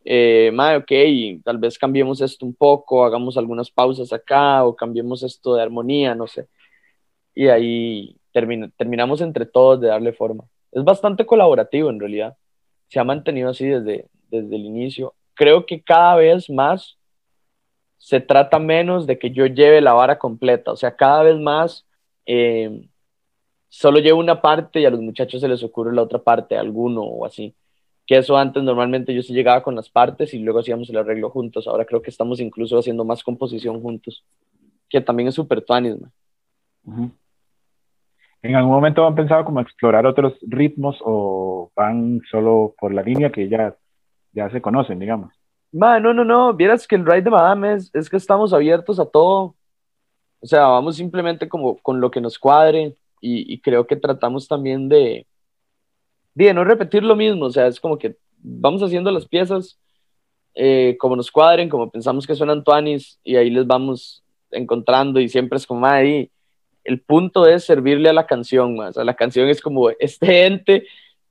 eh, 0.05 0.51
mae, 0.53 0.77
ok, 0.79 1.43
tal 1.45 1.59
vez 1.59 1.79
cambiemos 1.79 2.21
esto 2.21 2.45
un 2.45 2.55
poco, 2.55 3.05
hagamos 3.05 3.39
algunas 3.39 3.71
pausas 3.71 4.13
acá 4.13 4.65
o 4.65 4.75
cambiemos 4.75 5.23
esto 5.23 5.55
de 5.55 5.63
armonía, 5.63 6.17
no 6.17 6.27
sé. 6.27 6.49
Y 7.33 7.47
ahí 7.47 8.17
terminamos 8.33 9.21
entre 9.21 9.47
todos 9.47 9.81
de 9.81 9.89
darle 9.89 10.13
forma. 10.13 10.45
Es 10.73 10.83
bastante 10.83 11.25
colaborativo 11.27 11.91
en 11.91 12.01
realidad. 12.01 12.37
Se 12.89 12.99
ha 12.99 13.05
mantenido 13.05 13.51
así 13.51 13.67
desde, 13.67 14.09
desde 14.31 14.57
el 14.57 14.65
inicio. 14.65 15.15
Creo 15.35 15.65
que 15.65 15.81
cada 15.81 16.17
vez 16.17 16.51
más 16.51 16.99
se 18.05 18.21
trata 18.21 18.59
menos 18.59 19.07
de 19.07 19.19
que 19.19 19.31
yo 19.31 19.47
lleve 19.47 19.81
la 19.81 19.95
vara 19.95 20.19
completa, 20.19 20.73
o 20.73 20.77
sea, 20.77 20.95
cada 20.95 21.23
vez 21.23 21.41
más 21.41 21.87
eh, 22.27 22.87
solo 23.71 23.99
llevo 23.99 24.21
una 24.21 24.43
parte 24.43 24.81
y 24.81 24.85
a 24.85 24.91
los 24.91 25.01
muchachos 25.01 25.41
se 25.41 25.49
les 25.49 25.63
ocurre 25.63 25.95
la 25.95 26.03
otra 26.03 26.19
parte, 26.19 26.55
alguno 26.59 27.01
o 27.01 27.25
así. 27.25 27.55
Que 28.07 28.19
eso 28.19 28.37
antes 28.37 28.63
normalmente 28.63 29.15
yo 29.15 29.23
sí 29.23 29.33
llegaba 29.33 29.63
con 29.63 29.75
las 29.75 29.89
partes 29.89 30.35
y 30.35 30.39
luego 30.39 30.59
hacíamos 30.59 30.91
el 30.91 30.99
arreglo 30.99 31.31
juntos. 31.31 31.67
Ahora 31.67 31.87
creo 31.87 32.03
que 32.03 32.11
estamos 32.11 32.41
incluso 32.41 32.79
haciendo 32.79 33.07
más 33.07 33.23
composición 33.23 33.81
juntos, 33.81 34.23
que 34.91 35.01
también 35.01 35.31
es 35.31 35.35
súper 35.35 35.63
tuanis, 35.63 35.97
¿En 38.43 38.55
algún 38.55 38.73
momento 38.73 39.07
han 39.07 39.15
pensado 39.15 39.47
como 39.47 39.61
explorar 39.61 40.05
otros 40.05 40.35
ritmos 40.43 40.99
o 41.03 41.73
van 41.75 42.21
solo 42.31 42.75
por 42.79 42.93
la 42.93 43.01
línea 43.01 43.33
que 43.33 43.49
ya, 43.49 43.75
ya 44.33 44.51
se 44.51 44.61
conocen, 44.61 44.99
digamos? 44.99 45.33
No, 46.01 46.15
no, 46.15 46.25
no, 46.25 46.55
vieras 46.55 46.87
que 46.87 46.95
el 46.95 47.05
ride 47.05 47.23
de 47.23 47.31
Madame 47.31 47.75
es, 47.75 47.91
es 47.95 48.09
que 48.09 48.17
estamos 48.17 48.53
abiertos 48.53 49.01
a 49.01 49.07
todo. 49.07 49.57
O 50.41 50.47
sea, 50.47 50.67
vamos 50.67 50.97
simplemente 50.97 51.49
como 51.49 51.79
con 51.79 52.01
lo 52.01 52.11
que 52.11 52.21
nos 52.21 52.39
cuadre 52.39 52.97
y, 53.21 53.59
creo 53.61 53.87
que 53.87 53.97
tratamos 53.97 54.47
también 54.47 54.89
de, 54.89 55.27
de 56.35 56.55
no 56.55 56.65
repetir 56.65 57.03
lo 57.03 57.17
mismo. 57.17 57.47
O 57.47 57.51
sea, 57.51 57.67
es 57.67 57.81
como 57.81 57.99
que 57.99 58.17
vamos 58.39 58.83
haciendo 58.83 59.11
las 59.11 59.27
piezas 59.27 59.79
eh, 60.55 60.97
como 61.01 61.17
nos 61.17 61.31
cuadren, 61.31 61.69
como 61.69 61.91
pensamos 61.91 62.27
que 62.27 62.35
suenan 62.35 62.63
tuanis 62.63 63.19
y 63.25 63.37
ahí 63.37 63.51
les 63.51 63.67
vamos 63.67 64.23
encontrando 64.51 65.19
y 65.19 65.29
siempre 65.29 65.57
es 65.57 65.67
como 65.67 65.87
ahí. 65.87 66.31
El 66.85 67.01
punto 67.01 67.47
es 67.47 67.65
servirle 67.65 68.11
a 68.11 68.13
la 68.13 68.27
canción, 68.27 68.77
más. 68.77 68.91
O 68.91 68.93
sea, 68.95 69.05
la 69.05 69.15
canción 69.15 69.49
es 69.49 69.61
como 69.61 69.91
este 69.99 70.47
ente 70.47 70.87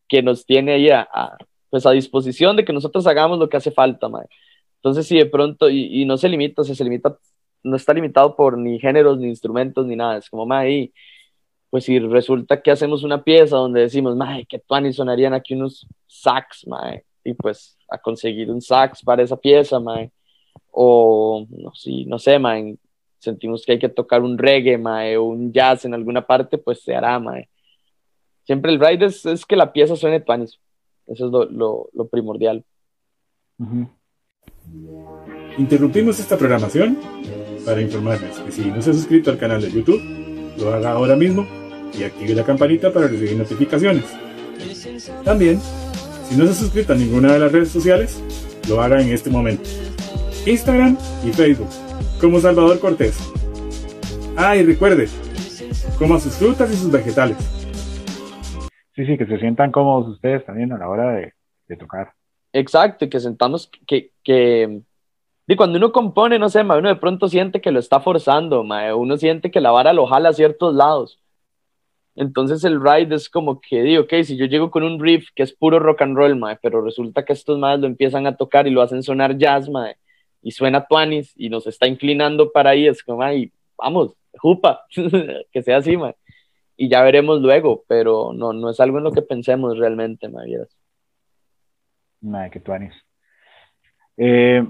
que 0.07 0.21
nos 0.21 0.45
tiene 0.45 0.73
ahí 0.73 0.89
a, 0.89 1.37
pues 1.73 1.87
a 1.87 1.91
disposición 1.91 2.55
de 2.55 2.63
que 2.63 2.71
nosotros 2.71 3.07
hagamos 3.07 3.39
lo 3.39 3.49
que 3.49 3.57
hace 3.57 3.71
falta, 3.71 4.07
mae. 4.07 4.27
Entonces, 4.75 5.07
si 5.07 5.17
de 5.17 5.25
pronto, 5.25 5.71
y, 5.71 6.05
no 6.05 6.17
se 6.17 6.29
limita, 6.29 6.61
o 6.61 6.65
sea, 6.65 6.75
se 6.75 6.83
limita, 6.83 7.17
no 7.63 7.75
está 7.75 7.95
limitado 7.95 8.35
por 8.35 8.59
ni 8.59 8.79
géneros, 8.79 9.17
ni 9.17 9.27
instrumentos, 9.27 9.87
ni 9.87 9.95
nada, 9.95 10.17
es 10.17 10.29
como, 10.29 10.45
mae, 10.45 10.91
pues 11.71 11.85
si 11.85 11.97
resulta 11.97 12.61
que 12.61 12.69
hacemos 12.69 13.01
una 13.01 13.23
pieza 13.23 13.55
donde 13.57 13.81
decimos, 13.81 14.15
mae, 14.15 14.45
que 14.45 14.59
tuani 14.59 14.93
sonarían 14.93 15.33
aquí 15.33 15.55
unos 15.55 15.87
sax, 16.05 16.67
mae, 16.67 17.05
y 17.23 17.33
pues 17.33 17.75
a 17.89 17.97
conseguir 17.97 18.51
un 18.51 18.61
sax 18.61 19.01
para 19.01 19.23
esa 19.23 19.37
pieza, 19.37 19.79
mae, 19.79 20.11
o, 20.69 21.43
no, 21.49 21.73
sí, 21.73 22.05
no 22.05 22.19
sé, 22.19 22.37
mae, 22.37 22.77
sentimos 23.17 23.65
que 23.65 23.71
hay 23.71 23.79
que 23.79 23.89
tocar 23.89 24.21
un 24.21 24.37
reggae, 24.37 24.77
mae, 24.77 25.17
o 25.17 25.23
un 25.23 25.51
jazz 25.51 25.85
en 25.85 25.95
alguna 25.95 26.27
parte, 26.27 26.59
pues 26.59 26.83
se 26.83 26.93
hará, 26.93 27.17
mae. 27.17 27.49
Siempre 28.43 28.71
el 28.71 28.79
ride 28.79 29.07
es, 29.07 29.25
es 29.25 29.43
que 29.43 29.55
la 29.55 29.73
pieza 29.73 29.95
suene 29.95 30.19
tuanis. 30.19 30.59
Eso 31.07 31.25
es 31.25 31.51
lo, 31.51 32.07
primordial. 32.09 32.63
Interrumpimos 35.57 36.19
esta 36.19 36.37
programación 36.37 36.97
para 37.65 37.81
informarles 37.81 38.39
que 38.39 38.51
si 38.51 38.71
no 38.71 38.81
se 38.81 38.91
ha 38.91 38.93
suscrito 38.93 39.31
al 39.31 39.37
canal 39.37 39.61
de 39.61 39.71
YouTube, 39.71 40.01
lo 40.57 40.73
haga 40.73 40.91
ahora 40.91 41.15
mismo 41.15 41.45
y 41.97 42.03
active 42.03 42.33
la 42.33 42.43
campanita 42.43 42.91
para 42.91 43.07
recibir 43.07 43.37
notificaciones. 43.37 44.05
También, 45.23 45.59
si 46.29 46.35
no 46.35 46.45
se 46.45 46.51
ha 46.51 46.55
suscrito 46.55 46.93
a 46.93 46.95
ninguna 46.95 47.33
de 47.33 47.39
las 47.39 47.51
redes 47.51 47.69
sociales, 47.69 48.21
lo 48.67 48.81
haga 48.81 49.01
en 49.01 49.09
este 49.09 49.29
momento. 49.29 49.69
Instagram 50.45 50.97
y 51.25 51.31
Facebook, 51.31 51.69
como 52.19 52.39
Salvador 52.39 52.79
Cortés. 52.79 53.17
Ah, 54.35 54.55
y 54.55 54.63
recuerde, 54.63 55.07
coma 55.97 56.19
sus 56.19 56.33
frutas 56.33 56.71
y 56.71 56.75
sus 56.75 56.91
vegetales. 56.91 57.37
Sí, 58.95 59.05
sí, 59.05 59.17
que 59.17 59.25
se 59.25 59.39
sientan 59.39 59.71
cómodos 59.71 60.07
ustedes 60.07 60.45
también 60.45 60.71
a 60.71 60.77
la 60.77 60.87
hora 60.87 61.11
de, 61.13 61.33
tocar. 61.77 62.13
Exacto, 62.51 63.05
y 63.05 63.09
que 63.09 63.19
sentamos 63.19 63.71
que, 63.87 64.11
que 64.23 64.83
y 65.47 65.55
cuando 65.55 65.77
uno 65.77 65.91
compone, 65.91 66.39
no 66.39 66.49
sé, 66.49 66.61
uno 66.61 66.87
de 66.87 66.95
pronto 66.95 67.27
siente 67.27 67.59
que 67.61 67.71
lo 67.71 67.79
está 67.79 67.99
forzando, 67.99 68.61
uno 68.61 69.17
siente 69.17 69.51
que 69.51 69.59
la 69.59 69.71
vara 69.71 69.91
lo 69.91 70.05
jala 70.05 70.29
a 70.29 70.33
ciertos 70.33 70.73
lados. 70.73 71.19
Entonces 72.15 72.63
el 72.63 72.79
ride 72.81 73.15
es 73.15 73.29
como 73.29 73.59
que, 73.59 73.81
digo, 73.81 74.03
ok, 74.03 74.13
si 74.23 74.37
yo 74.37 74.45
llego 74.45 74.69
con 74.69 74.83
un 74.83 74.99
riff 74.99 75.29
que 75.35 75.43
es 75.43 75.51
puro 75.51 75.79
rock 75.79 76.03
and 76.03 76.15
roll, 76.15 76.39
pero 76.61 76.81
resulta 76.81 77.25
que 77.25 77.33
estos 77.33 77.57
más 77.57 77.79
lo 77.79 77.87
empiezan 77.87 78.27
a 78.27 78.37
tocar 78.37 78.67
y 78.67 78.71
lo 78.71 78.81
hacen 78.83 79.03
sonar 79.03 79.37
jazz, 79.37 79.67
y 80.41 80.51
suena 80.51 80.85
tuanis 80.85 81.33
y 81.35 81.49
nos 81.49 81.67
está 81.67 81.87
inclinando 81.87 82.51
para 82.51 82.71
ahí, 82.71 82.87
es 82.87 83.03
como, 83.03 83.23
ay, 83.23 83.51
vamos, 83.77 84.15
jupa, 84.37 84.85
que 85.51 85.63
sea 85.63 85.77
así, 85.77 85.97
mae 85.97 86.15
y 86.83 86.89
ya 86.89 87.01
veremos 87.01 87.41
luego, 87.41 87.85
pero 87.87 88.33
no, 88.33 88.51
no 88.51 88.69
es 88.69 88.77
algo 88.81 88.97
en 88.97 89.05
lo 89.05 89.13
que 89.13 89.21
pensemos 89.21 89.77
realmente, 89.77 90.27
Mavieras. 90.27 90.77
Nada, 92.19 92.49
que 92.49 92.59
tú 92.59 92.73
eh, 94.17 94.67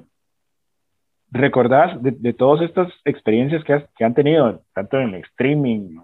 ¿Recordás 1.31 2.01
de, 2.03 2.11
de, 2.11 2.33
todas 2.33 2.61
estas 2.61 2.93
experiencias 3.03 3.63
que, 3.63 3.83
que, 3.97 4.05
han 4.05 4.13
tenido, 4.13 4.61
tanto 4.75 4.99
en 4.99 5.15
el 5.15 5.21
streaming, 5.23 5.97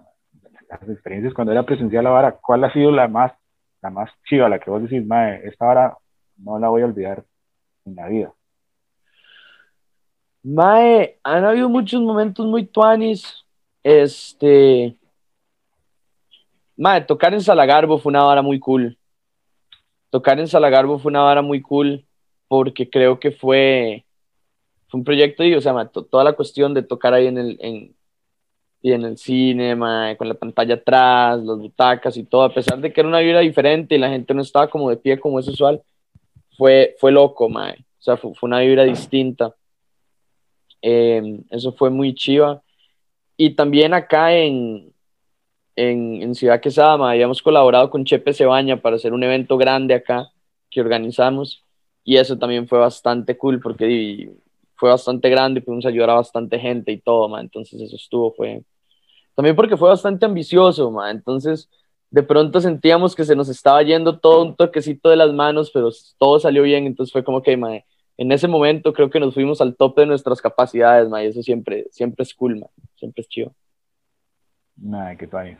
las 0.68 0.88
experiencias 0.88 1.32
cuando 1.32 1.52
era 1.52 1.64
presencial 1.64 2.02
la 2.02 2.10
vara, 2.10 2.38
cuál 2.42 2.64
ha 2.64 2.72
sido 2.72 2.90
la 2.90 3.06
más, 3.06 3.32
la 3.80 3.90
más 3.90 4.10
chiva, 4.28 4.48
la 4.48 4.58
que 4.58 4.68
vos 4.68 4.82
decís, 4.82 5.06
mae, 5.06 5.46
esta 5.46 5.64
vara 5.64 5.96
no 6.38 6.58
la 6.58 6.70
voy 6.70 6.82
a 6.82 6.86
olvidar 6.86 7.24
en 7.84 7.94
la 7.94 8.08
vida? 8.08 8.34
Mae, 10.42 11.20
han 11.22 11.44
habido 11.44 11.68
muchos 11.68 12.02
momentos 12.02 12.44
muy 12.46 12.66
tuanis, 12.66 13.46
este, 13.84 14.96
Madre, 16.80 17.04
tocar 17.04 17.34
en 17.34 17.42
Salagarbo 17.42 17.98
fue 17.98 18.08
una 18.08 18.22
vara 18.22 18.40
muy 18.40 18.58
cool. 18.58 18.96
Tocar 20.08 20.40
en 20.40 20.48
Salagarbo 20.48 20.98
fue 20.98 21.10
una 21.10 21.20
vara 21.20 21.42
muy 21.42 21.60
cool 21.60 22.06
porque 22.48 22.88
creo 22.88 23.20
que 23.20 23.32
fue, 23.32 24.06
fue 24.88 24.98
un 25.00 25.04
proyecto 25.04 25.44
y, 25.44 25.54
o 25.54 25.60
sea, 25.60 25.74
toda 25.88 26.24
la 26.24 26.32
cuestión 26.32 26.72
de 26.72 26.82
tocar 26.82 27.12
ahí 27.12 27.26
en 27.26 27.36
el, 27.36 27.58
en, 27.60 27.94
y 28.80 28.92
en 28.92 29.04
el 29.04 29.18
cine, 29.18 29.76
con 30.16 30.26
la 30.26 30.32
pantalla 30.32 30.76
atrás, 30.76 31.38
las 31.44 31.58
butacas 31.58 32.16
y 32.16 32.24
todo, 32.24 32.44
a 32.44 32.54
pesar 32.54 32.80
de 32.80 32.90
que 32.90 33.02
era 33.02 33.08
una 33.10 33.20
vida 33.20 33.40
diferente 33.40 33.94
y 33.96 33.98
la 33.98 34.08
gente 34.08 34.32
no 34.32 34.40
estaba 34.40 34.70
como 34.70 34.88
de 34.88 34.96
pie 34.96 35.20
como 35.20 35.38
es 35.38 35.48
usual, 35.48 35.82
fue, 36.56 36.96
fue 36.98 37.12
loco, 37.12 37.50
mae. 37.50 37.74
O 37.74 38.02
sea, 38.02 38.16
fue, 38.16 38.32
una 38.40 38.60
vibra 38.60 38.84
distinta. 38.84 39.54
Em, 40.80 41.44
eso 41.50 41.72
fue 41.72 41.90
muy 41.90 42.14
chiva. 42.14 42.62
Y 43.36 43.50
también 43.50 43.92
acá 43.92 44.34
en, 44.34 44.89
en, 45.80 46.34
Ciudad 46.34 46.60
Quesada, 46.60 47.10
habíamos 47.10 47.42
colaborado 47.42 47.90
con 47.90 48.04
Chepe 48.04 48.34
Cebaña 48.34 48.80
para 48.80 48.96
hacer 48.96 49.12
un 49.12 49.22
evento 49.22 49.56
grande 49.56 49.94
acá 49.94 50.30
que 50.70 50.80
organizamos 50.80 51.64
y 52.04 52.16
eso 52.16 52.38
también 52.38 52.68
fue 52.68 52.78
bastante 52.78 53.36
cool 53.36 53.60
porque 53.60 54.30
fue 54.76 54.90
bastante 54.90 55.28
grande, 55.30 55.62
pudimos 55.62 55.86
ayudar 55.86 56.10
a 56.10 56.14
bastante 56.14 56.58
gente 56.58 56.92
y 56.92 56.98
todo, 56.98 57.28
ma, 57.28 57.40
entonces 57.40 57.80
eso 57.80 57.96
estuvo, 57.96 58.32
fue 58.32 58.62
también 59.34 59.56
porque 59.56 59.76
fue 59.76 59.88
bastante 59.88 60.26
ambicioso, 60.26 60.90
ma, 60.90 61.10
entonces 61.10 61.70
de 62.10 62.22
pronto 62.22 62.60
sentíamos 62.60 63.14
que 63.14 63.24
se 63.24 63.36
nos 63.36 63.48
estaba 63.48 63.82
yendo 63.82 64.18
todo 64.18 64.42
un 64.42 64.56
toquecito 64.56 65.08
de 65.08 65.16
las 65.16 65.32
manos, 65.32 65.70
pero 65.72 65.90
todo 66.18 66.38
salió 66.40 66.62
bien, 66.62 66.86
entonces 66.86 67.12
fue 67.12 67.24
como 67.24 67.42
que, 67.42 67.56
ma, 67.56 67.78
en 68.18 68.32
ese 68.32 68.48
momento 68.48 68.92
creo 68.92 69.08
que 69.08 69.20
nos 69.20 69.32
fuimos 69.32 69.60
al 69.60 69.76
tope 69.76 70.02
de 70.02 70.08
nuestras 70.08 70.42
capacidades, 70.42 71.08
ma, 71.08 71.24
y 71.24 71.28
eso 71.28 71.42
siempre, 71.42 71.86
siempre 71.90 72.22
es 72.24 72.34
cool, 72.34 72.58
ma, 72.58 72.66
siempre 72.96 73.22
es 73.22 73.28
chido. 73.28 73.54
Nada, 74.76 75.16
que 75.16 75.26
tal. 75.26 75.58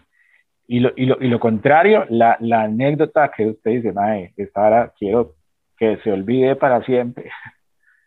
Y 0.73 0.79
lo, 0.79 0.93
y 0.95 1.07
lo, 1.07 1.21
y 1.21 1.27
lo 1.27 1.41
contrario, 1.41 2.07
la, 2.11 2.37
la, 2.39 2.63
anécdota 2.63 3.33
que 3.37 3.49
usted 3.49 3.73
dice, 3.73 3.93
mae, 3.93 4.33
esta 4.37 4.63
ahora 4.63 4.95
quiero 4.97 5.35
que 5.77 5.97
se 5.97 6.13
olvide 6.13 6.55
para 6.55 6.81
siempre. 6.85 7.29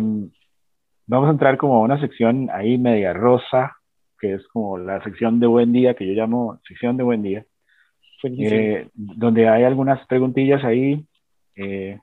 vamos 1.05 1.27
a 1.27 1.31
entrar 1.31 1.57
como 1.57 1.75
a 1.75 1.81
una 1.81 1.99
sección 1.99 2.49
ahí 2.51 2.77
media 2.77 3.13
rosa, 3.13 3.77
que 4.19 4.33
es 4.33 4.47
como 4.47 4.77
la 4.77 5.03
sección 5.03 5.39
de 5.39 5.47
buen 5.47 5.71
día, 5.71 5.93
que 5.93 6.05
yo 6.05 6.13
llamo 6.13 6.59
sección 6.67 6.97
de 6.97 7.03
buen 7.03 7.21
día, 7.21 7.45
eh, 8.23 8.89
donde 8.93 9.47
hay 9.47 9.63
algunas 9.63 10.05
preguntillas 10.07 10.63
ahí, 10.63 11.05
eh, 11.55 11.99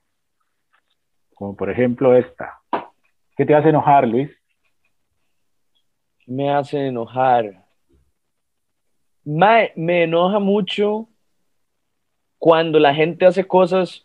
como 1.34 1.56
por 1.56 1.70
ejemplo 1.70 2.16
esta. 2.16 2.60
¿Qué 3.36 3.44
te 3.44 3.54
hace 3.54 3.70
enojar, 3.70 4.06
Luis? 4.06 4.30
¿Qué 6.24 6.32
me 6.32 6.50
hace 6.50 6.86
enojar? 6.86 7.64
Me, 9.24 9.72
me 9.76 10.04
enoja 10.04 10.38
mucho 10.38 11.08
cuando 12.38 12.78
la 12.78 12.94
gente 12.94 13.24
hace 13.24 13.44
cosas 13.44 14.04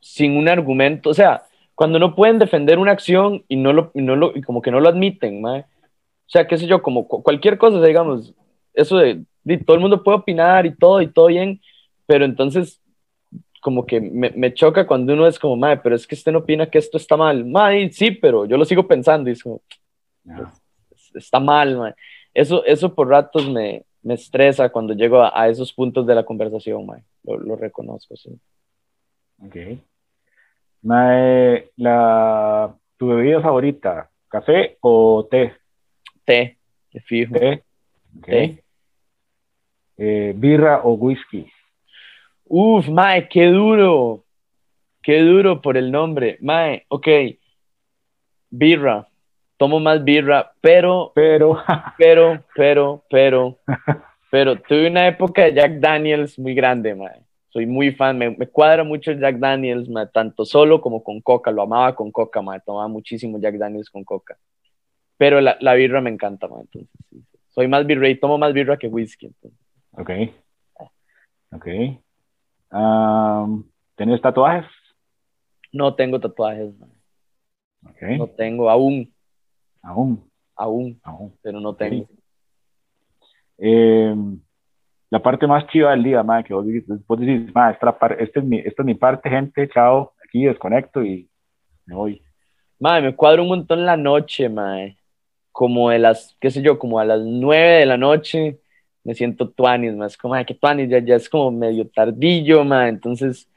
sin 0.00 0.36
un 0.36 0.48
argumento, 0.48 1.10
o 1.10 1.14
sea, 1.14 1.46
cuando 1.74 1.98
no 1.98 2.14
pueden 2.14 2.38
defender 2.38 2.78
una 2.78 2.92
acción 2.92 3.44
y 3.48 3.56
no 3.56 3.72
lo, 3.72 3.90
y 3.94 4.02
no 4.02 4.16
lo 4.16 4.36
y 4.36 4.42
como 4.42 4.60
que 4.60 4.70
no 4.70 4.80
lo 4.80 4.88
admiten, 4.88 5.40
mae. 5.40 5.60
o 5.60 5.64
sea, 6.26 6.46
qué 6.46 6.58
sé 6.58 6.66
yo, 6.66 6.82
como 6.82 7.08
cualquier 7.08 7.56
cosa, 7.56 7.80
digamos, 7.82 8.34
eso 8.74 8.98
de, 8.98 9.24
de, 9.44 9.58
todo 9.58 9.76
el 9.76 9.80
mundo 9.80 10.02
puede 10.02 10.18
opinar 10.18 10.66
y 10.66 10.74
todo 10.74 11.00
y 11.00 11.06
todo 11.06 11.26
bien, 11.26 11.60
pero 12.06 12.24
entonces 12.24 12.82
como 13.62 13.84
que 13.86 14.00
me, 14.00 14.30
me 14.30 14.52
choca 14.54 14.86
cuando 14.86 15.12
uno 15.12 15.26
es 15.26 15.38
como, 15.38 15.56
mae, 15.56 15.78
pero 15.78 15.94
es 15.94 16.06
que 16.06 16.14
usted 16.14 16.32
no 16.32 16.40
opina 16.40 16.68
que 16.68 16.78
esto 16.78 16.96
está 16.96 17.16
mal, 17.16 17.44
mae, 17.44 17.90
sí, 17.92 18.10
pero 18.10 18.46
yo 18.46 18.56
lo 18.56 18.64
sigo 18.64 18.86
pensando 18.86 19.30
y 19.30 19.32
es 19.34 19.42
como, 19.42 19.62
no. 20.24 20.50
Está 21.14 21.40
mal, 21.40 21.76
mae. 21.76 21.94
Eso, 22.34 22.64
eso 22.64 22.94
por 22.94 23.08
ratos 23.08 23.48
me, 23.50 23.84
me 24.02 24.14
estresa 24.14 24.68
cuando 24.68 24.94
llego 24.94 25.20
a, 25.22 25.32
a, 25.34 25.48
esos 25.48 25.72
puntos 25.72 26.06
de 26.06 26.14
la 26.14 26.24
conversación, 26.24 26.86
mae. 26.86 27.02
Lo, 27.24 27.38
lo 27.38 27.56
reconozco, 27.56 28.16
sí. 28.16 28.30
Ok. 29.42 29.56
Mae, 30.82 31.70
la, 31.76 32.74
¿Tu 33.00 33.06
bebida 33.06 33.40
favorita? 33.40 34.10
¿Café 34.28 34.76
o 34.82 35.26
té? 35.30 35.54
Té, 36.22 36.58
de 36.92 37.00
fijo. 37.00 37.32
Té. 37.32 37.62
Okay. 38.18 38.56
té. 38.56 38.64
Eh, 39.96 40.32
¿Birra 40.36 40.82
o 40.84 40.92
whisky? 40.92 41.50
Uf, 42.44 42.88
Mae, 42.88 43.26
qué 43.26 43.46
duro. 43.46 44.26
Qué 45.02 45.22
duro 45.22 45.62
por 45.62 45.78
el 45.78 45.90
nombre. 45.90 46.36
Mae, 46.42 46.84
ok. 46.88 47.08
Birra. 48.50 49.08
Tomo 49.60 49.78
más 49.78 50.02
birra, 50.02 50.50
pero. 50.60 51.12
Pero. 51.14 51.62
pero, 51.98 52.42
pero, 52.56 53.04
pero. 53.08 53.58
Pero 54.32 54.54
tuve 54.54 54.86
una 54.86 55.08
época 55.08 55.42
de 55.42 55.54
Jack 55.54 55.80
Daniels 55.80 56.38
muy 56.38 56.54
grande, 56.54 56.94
Mae 56.94 57.24
soy 57.50 57.66
muy 57.66 57.92
fan, 57.92 58.16
me, 58.16 58.30
me, 58.30 58.46
cuadra 58.46 58.84
mucho 58.84 59.10
el 59.10 59.20
Jack 59.20 59.38
Daniels, 59.38 59.88
ma, 59.88 60.06
tanto 60.06 60.44
solo 60.44 60.80
como 60.80 61.02
con 61.02 61.20
coca, 61.20 61.50
lo 61.50 61.62
amaba 61.62 61.94
con 61.94 62.10
coca, 62.12 62.40
ma, 62.40 62.58
tomaba 62.60 62.88
muchísimo 62.88 63.38
Jack 63.40 63.56
Daniels 63.56 63.90
con 63.90 64.04
coca. 64.04 64.38
Pero 65.16 65.40
la, 65.40 65.56
la 65.60 65.74
birra 65.74 66.00
me 66.00 66.10
encanta, 66.10 66.46
ma, 66.48 66.60
entonces 66.60 66.88
sí, 67.10 67.24
soy 67.48 67.66
más 67.66 67.84
birra 67.86 68.08
y 68.08 68.14
tomo 68.14 68.38
más 68.38 68.52
birra 68.52 68.78
que 68.78 68.86
whisky. 68.86 69.26
Entonces. 69.26 69.60
Ok. 69.92 70.10
Ok. 71.52 71.66
Um, 72.70 73.64
¿Tienes 73.96 74.20
tatuajes? 74.22 74.70
No 75.72 75.94
tengo 75.96 76.20
tatuajes, 76.20 76.72
ma. 76.78 76.86
Okay. 77.90 78.16
No 78.16 78.28
tengo 78.28 78.70
aún. 78.70 79.12
Aún. 79.82 80.28
Aún. 80.56 81.00
Aún. 81.02 81.36
Pero 81.42 81.60
no 81.60 81.74
tengo. 81.74 82.04
Okay. 82.04 82.16
Eh, 83.58 84.14
la 85.10 85.20
parte 85.20 85.46
más 85.46 85.66
chiva 85.66 85.90
del 85.90 86.04
día, 86.04 86.22
madre, 86.22 86.44
que 86.44 86.54
vos, 86.54 86.64
vos 87.06 87.20
decís, 87.20 87.52
madre, 87.54 87.74
esta, 87.74 88.06
esta, 88.18 88.40
es 88.40 88.46
mi, 88.46 88.58
esta 88.58 88.82
es 88.82 88.86
mi 88.86 88.94
parte, 88.94 89.28
gente, 89.28 89.68
chao, 89.68 90.12
aquí 90.24 90.44
desconecto 90.44 91.02
y 91.02 91.28
me 91.84 91.94
voy. 91.96 92.22
Madre, 92.78 93.02
me 93.02 93.16
cuadro 93.16 93.42
un 93.42 93.48
montón 93.48 93.84
la 93.84 93.96
noche, 93.96 94.48
madre. 94.48 94.96
Como 95.52 95.90
de 95.90 95.98
las, 95.98 96.36
qué 96.40 96.50
sé 96.50 96.62
yo, 96.62 96.78
como 96.78 97.00
a 97.00 97.04
las 97.04 97.20
nueve 97.20 97.80
de 97.80 97.86
la 97.86 97.96
noche, 97.96 98.60
me 99.02 99.14
siento 99.14 99.50
tuanis, 99.50 99.94
más 99.94 100.16
como, 100.16 100.34
ay, 100.34 100.44
que 100.44 100.54
tuanis, 100.54 100.88
ya, 100.88 101.00
ya 101.00 101.16
es 101.16 101.28
como 101.28 101.50
medio 101.50 101.88
tardillo, 101.88 102.64
madre. 102.64 102.90
Entonces, 102.90 103.50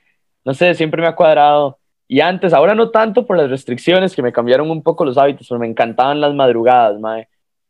no 0.44 0.54
sé, 0.54 0.74
siempre 0.74 1.02
me 1.02 1.08
ha 1.08 1.16
cuadrado. 1.16 1.78
Y 2.14 2.22
antes, 2.22 2.54
ahora 2.54 2.76
no 2.76 2.92
tanto 2.92 3.26
por 3.26 3.38
las 3.38 3.50
restricciones 3.50 4.16
que 4.16 4.22
me 4.22 4.32
cambiaron 4.32 4.70
un 4.70 4.84
poco 4.84 5.04
los 5.04 5.18
hábitos, 5.18 5.48
pero 5.50 5.58
me 5.58 5.66
encantaban 5.66 6.22
las 6.22 6.32
madrugadas, 6.36 7.00
madre 7.00 7.28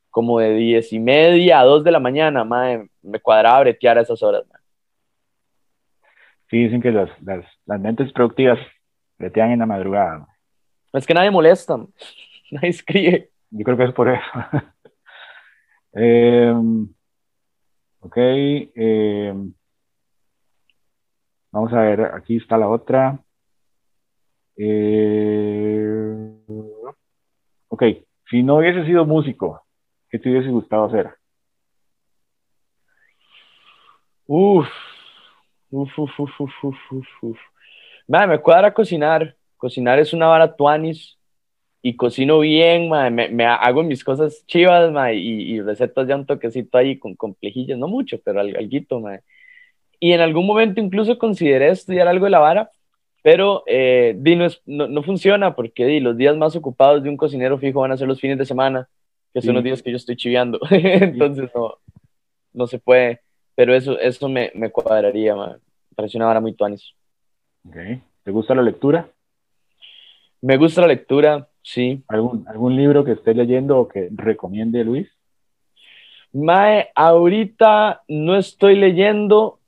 como 0.09 0.39
de 0.39 0.53
diez 0.53 0.91
y 0.91 0.99
media 0.99 1.61
a 1.61 1.63
dos 1.63 1.81
de 1.85 1.91
la 1.91 2.01
mañana, 2.01 2.43
madre, 2.43 2.89
me 3.01 3.21
cuadraba 3.21 3.61
bretear 3.61 3.97
a 3.97 4.01
esas 4.01 4.21
horas. 4.21 4.45
Madre. 4.49 4.63
Sí, 6.49 6.63
dicen 6.65 6.81
que 6.81 6.91
las, 6.91 7.09
las, 7.21 7.45
las 7.65 7.79
mentes 7.79 8.11
productivas 8.11 8.59
bretean 9.17 9.51
en 9.51 9.59
la 9.59 9.65
madrugada. 9.65 10.19
Madre. 10.19 10.33
Es 10.91 11.07
que 11.07 11.13
nadie 11.13 11.31
molesta, 11.31 11.77
nadie 12.51 12.69
escribe. 12.69 13.29
Yo 13.49 13.63
creo 13.63 13.77
que 13.77 13.83
es 13.85 13.93
por 13.93 14.09
eso. 14.09 14.23
eh, 15.93 16.53
ok. 18.01 18.17
Eh, 18.17 19.33
vamos 21.49 21.71
a 21.71 21.81
ver, 21.81 22.01
aquí 22.13 22.35
está 22.35 22.57
la 22.57 22.67
otra. 22.67 23.22
Eh, 24.55 26.33
ok, 27.69 27.83
si 28.29 28.43
no 28.43 28.57
hubiese 28.57 28.85
sido 28.85 29.05
músico, 29.05 29.63
¿Qué 30.13 30.19
te 30.19 30.29
hubiese 30.29 30.49
gustado 30.49 30.85
hacer? 30.85 31.09
Uf, 34.27 34.67
uf, 35.71 35.89
uf, 35.97 36.19
uf, 36.19 36.39
uf, 36.39 36.75
uf, 36.91 37.07
uf. 37.23 37.39
Man, 38.07 38.29
me 38.29 38.39
cuadra 38.39 38.71
cocinar. 38.71 39.35
Cocinar 39.57 39.97
es 39.97 40.13
una 40.13 40.27
vara 40.27 40.55
tuanis 40.55 41.17
y 41.81 41.95
cocino 41.95 42.41
bien, 42.41 42.89
man. 42.89 43.15
Me, 43.15 43.43
hago 43.47 43.81
mis 43.81 44.03
cosas 44.03 44.45
chivas, 44.45 44.91
man, 44.91 45.15
y, 45.15 45.59
recetas 45.61 46.07
ya 46.07 46.15
un 46.15 46.27
toquecito 46.27 46.77
ahí 46.77 46.99
con 46.99 47.15
complejillas, 47.15 47.79
no 47.79 47.87
mucho, 47.87 48.19
pero 48.23 48.39
algo, 48.39 48.99
man. 48.99 49.19
Y 49.99 50.11
en 50.11 50.21
algún 50.21 50.45
momento 50.45 50.79
incluso 50.79 51.17
consideré 51.17 51.69
estudiar 51.69 52.07
algo 52.07 52.25
de 52.25 52.31
la 52.31 52.39
vara, 52.39 52.69
pero 53.23 53.63
eh, 53.65 54.15
di, 54.19 54.35
no, 54.35 54.45
es, 54.45 54.61
no, 54.65 54.87
no, 54.87 55.01
funciona 55.01 55.55
porque 55.55 55.85
di, 55.85 55.99
los 55.99 56.15
días 56.15 56.37
más 56.37 56.55
ocupados 56.55 57.01
de 57.01 57.09
un 57.09 57.17
cocinero 57.17 57.57
fijo 57.57 57.79
van 57.79 57.93
a 57.93 57.97
ser 57.97 58.07
los 58.07 58.19
fines 58.19 58.37
de 58.37 58.45
semana 58.45 58.87
que 59.33 59.41
son 59.41 59.49
sí. 59.49 59.53
los 59.53 59.63
días 59.63 59.81
que 59.81 59.89
yo 59.89 59.97
estoy 59.97 60.15
chiviando. 60.15 60.59
Entonces 60.69 61.49
no, 61.55 61.79
no 62.53 62.67
se 62.67 62.77
puede. 62.77 63.21
Pero 63.55 63.73
eso, 63.73 63.99
eso 63.99 64.29
me, 64.29 64.51
me 64.53 64.69
cuadraría, 64.69 65.35
man. 65.35 65.53
Me 65.53 65.95
parece 65.95 66.17
una 66.17 66.27
vara 66.27 66.39
muy 66.39 66.53
tuanis. 66.53 66.93
Okay. 67.67 68.01
¿Te 68.23 68.31
gusta 68.31 68.53
la 68.53 68.61
lectura? 68.61 69.09
Me 70.41 70.57
gusta 70.57 70.81
la 70.81 70.87
lectura. 70.87 71.47
sí. 71.61 72.03
¿Algún, 72.07 72.45
¿Algún 72.47 72.75
libro 72.75 73.03
que 73.03 73.13
esté 73.13 73.33
leyendo 73.33 73.79
o 73.79 73.87
que 73.87 74.09
recomiende 74.11 74.83
Luis? 74.83 75.09
Mae, 76.33 76.89
ahorita 76.95 78.03
no 78.07 78.35
estoy 78.35 78.75
leyendo. 78.75 79.59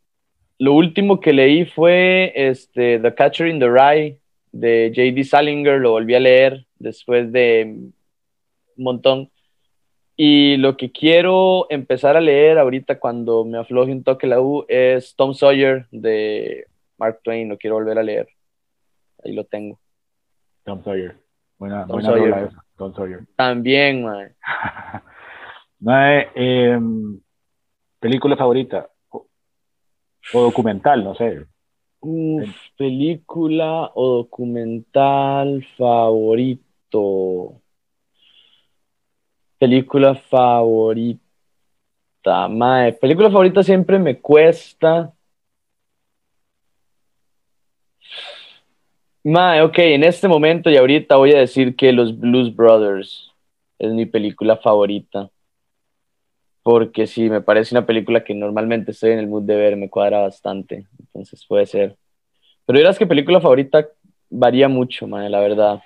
Lo 0.58 0.74
último 0.74 1.20
que 1.20 1.34
leí 1.34 1.66
fue 1.66 2.32
este, 2.36 3.00
The 3.00 3.14
Catcher 3.14 3.48
in 3.48 3.60
the 3.60 3.70
Rye 3.70 4.20
de 4.52 4.92
J.D. 4.96 5.24
Salinger. 5.26 5.80
Lo 5.82 5.92
volví 5.92 6.16
a 6.16 6.20
leer 6.20 6.66
después 6.80 7.32
de 7.32 7.64
un 8.78 8.84
montón. 8.84 9.30
Y 10.16 10.56
lo 10.58 10.78
que 10.78 10.94
quiero 10.94 11.68
empezar 11.70 12.16
a 12.16 12.22
leer 12.22 12.58
ahorita 12.58 13.00
cuando 13.00 13.44
me 13.44 13.58
afloje 13.58 13.92
un 13.92 14.04
toque 14.04 14.28
la 14.28 14.40
U 14.40 14.66
es 14.70 15.14
Tom 15.18 15.34
Sawyer 15.34 15.88
de 15.92 16.66
Mark 16.98 17.20
Twain. 17.22 17.50
Lo 17.50 17.58
quiero 17.58 17.76
volver 17.76 18.00
a 18.00 18.04
leer. 18.04 18.30
Ahí 19.24 19.34
lo 19.34 19.44
tengo. 19.44 19.78
Tom 20.64 20.82
Sawyer. 20.84 21.18
Buena, 21.58 21.82
Tom 21.86 22.02
buena 22.02 22.10
Sawyer. 22.10 22.48
esa, 22.48 22.66
Tom 22.78 22.94
Sawyer. 22.94 23.20
También. 23.36 24.06
Mae, 25.80 26.30
em, 26.34 27.20
película 28.00 28.38
favorita 28.38 28.90
o, 30.34 30.42
documental, 30.42 31.04
no 31.04 31.16
sé. 31.16 31.46
Uf, 32.02 32.50
película 32.78 33.92
o 33.96 34.18
documental 34.18 35.66
favorito. 35.78 37.62
Película 39.58 40.16
favorita. 40.16 41.20
Mae, 42.50 42.94
película 42.94 43.30
favorita 43.30 43.64
siempre 43.64 43.98
me 44.00 44.20
cuesta. 44.20 45.14
Mae, 49.24 49.62
ok, 49.64 49.78
en 49.80 50.04
este 50.04 50.28
momento 50.28 50.70
y 50.70 50.78
ahorita 50.78 51.16
voy 51.16 51.32
a 51.32 51.40
decir 51.40 51.76
que 51.76 51.92
Los 51.92 52.20
Blues 52.20 52.56
Brothers 52.56 53.32
es 53.80 53.92
mi 53.92 54.06
película 54.06 54.58
favorita. 54.58 55.32
Porque 56.66 57.06
sí, 57.06 57.30
me 57.30 57.42
parece 57.42 57.76
una 57.76 57.86
película 57.86 58.24
que 58.24 58.34
normalmente 58.34 58.90
estoy 58.90 59.12
en 59.12 59.20
el 59.20 59.28
mood 59.28 59.44
de 59.44 59.56
ver, 59.56 59.78
me 59.78 59.88
cuadra 59.88 60.22
bastante. 60.22 60.88
Entonces 60.98 61.46
puede 61.48 61.68
ser. 61.68 61.96
Pero 62.66 62.80
dirás 62.80 62.98
que 62.98 63.06
película 63.06 63.40
favorita 63.40 63.88
varía 64.32 64.68
mucho, 64.68 65.06
mae, 65.06 65.30
la 65.30 65.42
verdad. 65.42 65.80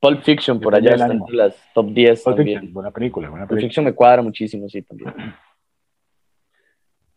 Pulp 0.00 0.22
Fiction 0.22 0.58
por 0.58 0.74
allá 0.74 0.92
está 0.92 1.12
entre 1.12 1.36
las 1.36 1.54
top 1.74 1.88
10 1.92 2.22
Pulp 2.22 2.36
también. 2.36 2.60
Fiction, 2.60 2.72
buena 2.72 2.90
película, 2.90 3.28
buena 3.28 3.44
Pulp 3.44 3.58
película. 3.58 3.68
Fiction 3.68 3.84
me 3.84 3.92
cuadra 3.92 4.22
muchísimo, 4.22 4.70
sí, 4.70 4.80
también. 4.80 5.12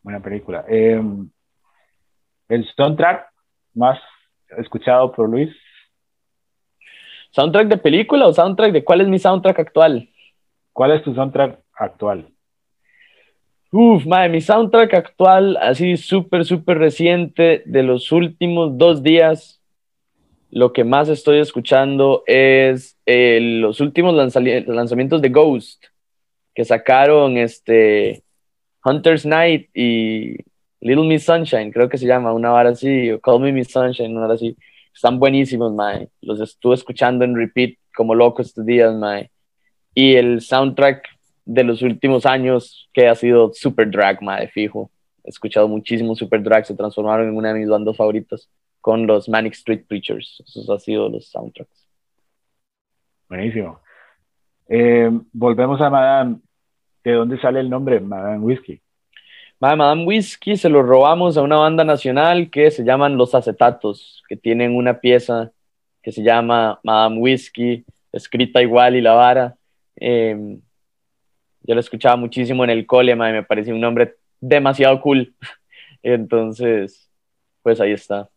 Buena 0.02 0.20
película. 0.22 0.66
Em, 0.68 1.30
el 2.50 2.70
soundtrack 2.76 3.30
más 3.76 3.98
escuchado 4.58 5.10
por 5.14 5.30
Luis. 5.30 5.56
¿Soundtrack 7.32 7.70
de 7.70 7.78
película 7.78 8.28
o 8.28 8.34
soundtrack 8.34 8.74
de 8.74 8.84
cuál 8.84 9.00
es 9.00 9.08
mi 9.08 9.20
soundtrack 9.20 9.58
actual? 9.58 10.10
¿Cuál 10.74 10.92
es 10.92 11.02
tu 11.02 11.16
soundtrack 11.16 11.62
actual? 11.76 12.33
Uf, 13.76 14.06
madre, 14.06 14.30
mi 14.30 14.40
soundtrack 14.40 14.94
actual, 14.94 15.58
así 15.58 15.98
súper, 15.98 16.46
súper 16.46 16.78
reciente, 16.78 17.64
de 17.66 17.82
los 17.82 18.12
últimos 18.12 18.78
dos 18.78 19.02
días, 19.02 19.64
lo 20.52 20.74
que 20.74 20.84
más 20.84 21.10
estoy 21.10 21.40
escuchando 21.40 22.24
es 22.28 23.00
eh, 23.08 23.40
los 23.42 23.82
últimos 23.82 24.14
lanzamientos 24.14 25.24
de 25.24 25.30
Ghost, 25.30 25.86
que 26.54 26.64
sacaron 26.66 27.36
este 27.38 28.24
Hunter's 28.86 29.26
Night 29.26 29.72
y 29.74 30.36
Little 30.80 31.08
Miss 31.08 31.26
Sunshine, 31.26 31.72
creo 31.72 31.90
que 31.90 31.98
se 31.98 32.06
llama, 32.06 32.32
una 32.32 32.52
vara 32.52 32.70
así, 32.70 33.10
o 33.10 33.20
Call 33.20 33.40
Me 33.40 33.52
Miss 33.52 33.72
Sunshine, 33.72 34.12
una 34.12 34.22
vara 34.22 34.36
así. 34.36 34.56
Están 34.94 35.18
buenísimos, 35.18 35.74
mae. 35.74 36.10
Los 36.22 36.40
estuve 36.40 36.76
escuchando 36.76 37.26
en 37.26 37.36
repeat 37.36 37.80
como 37.96 38.14
loco 38.14 38.44
estos 38.44 38.68
días, 38.68 38.94
mae. 38.94 39.32
Y 39.96 40.14
el 40.14 40.42
soundtrack 40.42 41.13
de 41.46 41.64
los 41.64 41.82
últimos 41.82 42.26
años 42.26 42.90
que 42.94 43.08
ha 43.08 43.16
sido 43.16 43.52
Super 43.54 43.90
Drag, 43.90 44.22
mae, 44.22 44.48
fijo. 44.48 44.90
He 45.24 45.30
escuchado 45.30 45.68
muchísimo 45.68 46.16
Super 46.16 46.42
Drag, 46.42 46.66
se 46.66 46.76
transformaron 46.76 47.28
en 47.30 47.36
una 47.36 47.54
de 47.54 47.60
mis 47.60 47.70
bandas 47.70 47.96
favoritas 47.96 48.50
con 48.82 49.08
los 49.08 49.30
Manic 49.30 49.54
Street 49.54 49.86
Preachers. 49.88 50.44
Esos 50.46 50.70
han 50.70 50.80
sido 50.80 51.10
los 51.10 51.30
soundtracks. 51.30 51.88
Buenísimo. 53.30 53.80
Em, 54.68 55.24
volvemos 55.32 55.80
a 55.82 55.90
Madame. 55.90 56.38
¿De 57.04 57.14
dónde 57.14 57.40
sale 57.40 57.60
el 57.60 57.70
nombre 57.70 58.00
Madame 58.00 58.40
Whiskey? 58.40 58.82
Madame 59.60 60.06
Whiskey 60.06 60.58
se 60.58 60.70
lo 60.70 60.84
robamos 60.84 61.38
a 61.38 61.42
una 61.42 61.58
banda 61.58 61.84
nacional 61.84 62.50
que 62.50 62.70
se 62.72 62.84
llaman 62.84 63.18
Los 63.18 63.34
Acetatos, 63.34 64.24
que 64.28 64.36
tienen 64.36 64.76
una 64.76 65.00
pieza 65.00 65.52
que 66.02 66.12
se 66.12 66.22
llama 66.22 66.80
Madame 66.84 67.20
Whiskey, 67.20 67.86
escrita 68.12 68.62
igual 68.62 68.96
y 68.98 69.02
la 69.02 69.14
vara. 69.14 69.56
Eh, 69.96 70.60
yo 71.64 71.74
lo 71.76 71.80
escuchaba 71.80 72.16
muchísimo 72.16 72.64
en 72.64 72.70
el 72.72 72.86
cole, 72.86 73.16
mae, 73.16 73.34
me 73.34 73.44
parecía 73.44 73.74
un 73.74 73.82
nombre 73.82 74.16
demasiado 74.40 75.00
cool. 75.02 75.34
Entonces, 76.04 77.10
pues 77.62 77.80
ahí 77.82 77.92
está. 77.94 78.30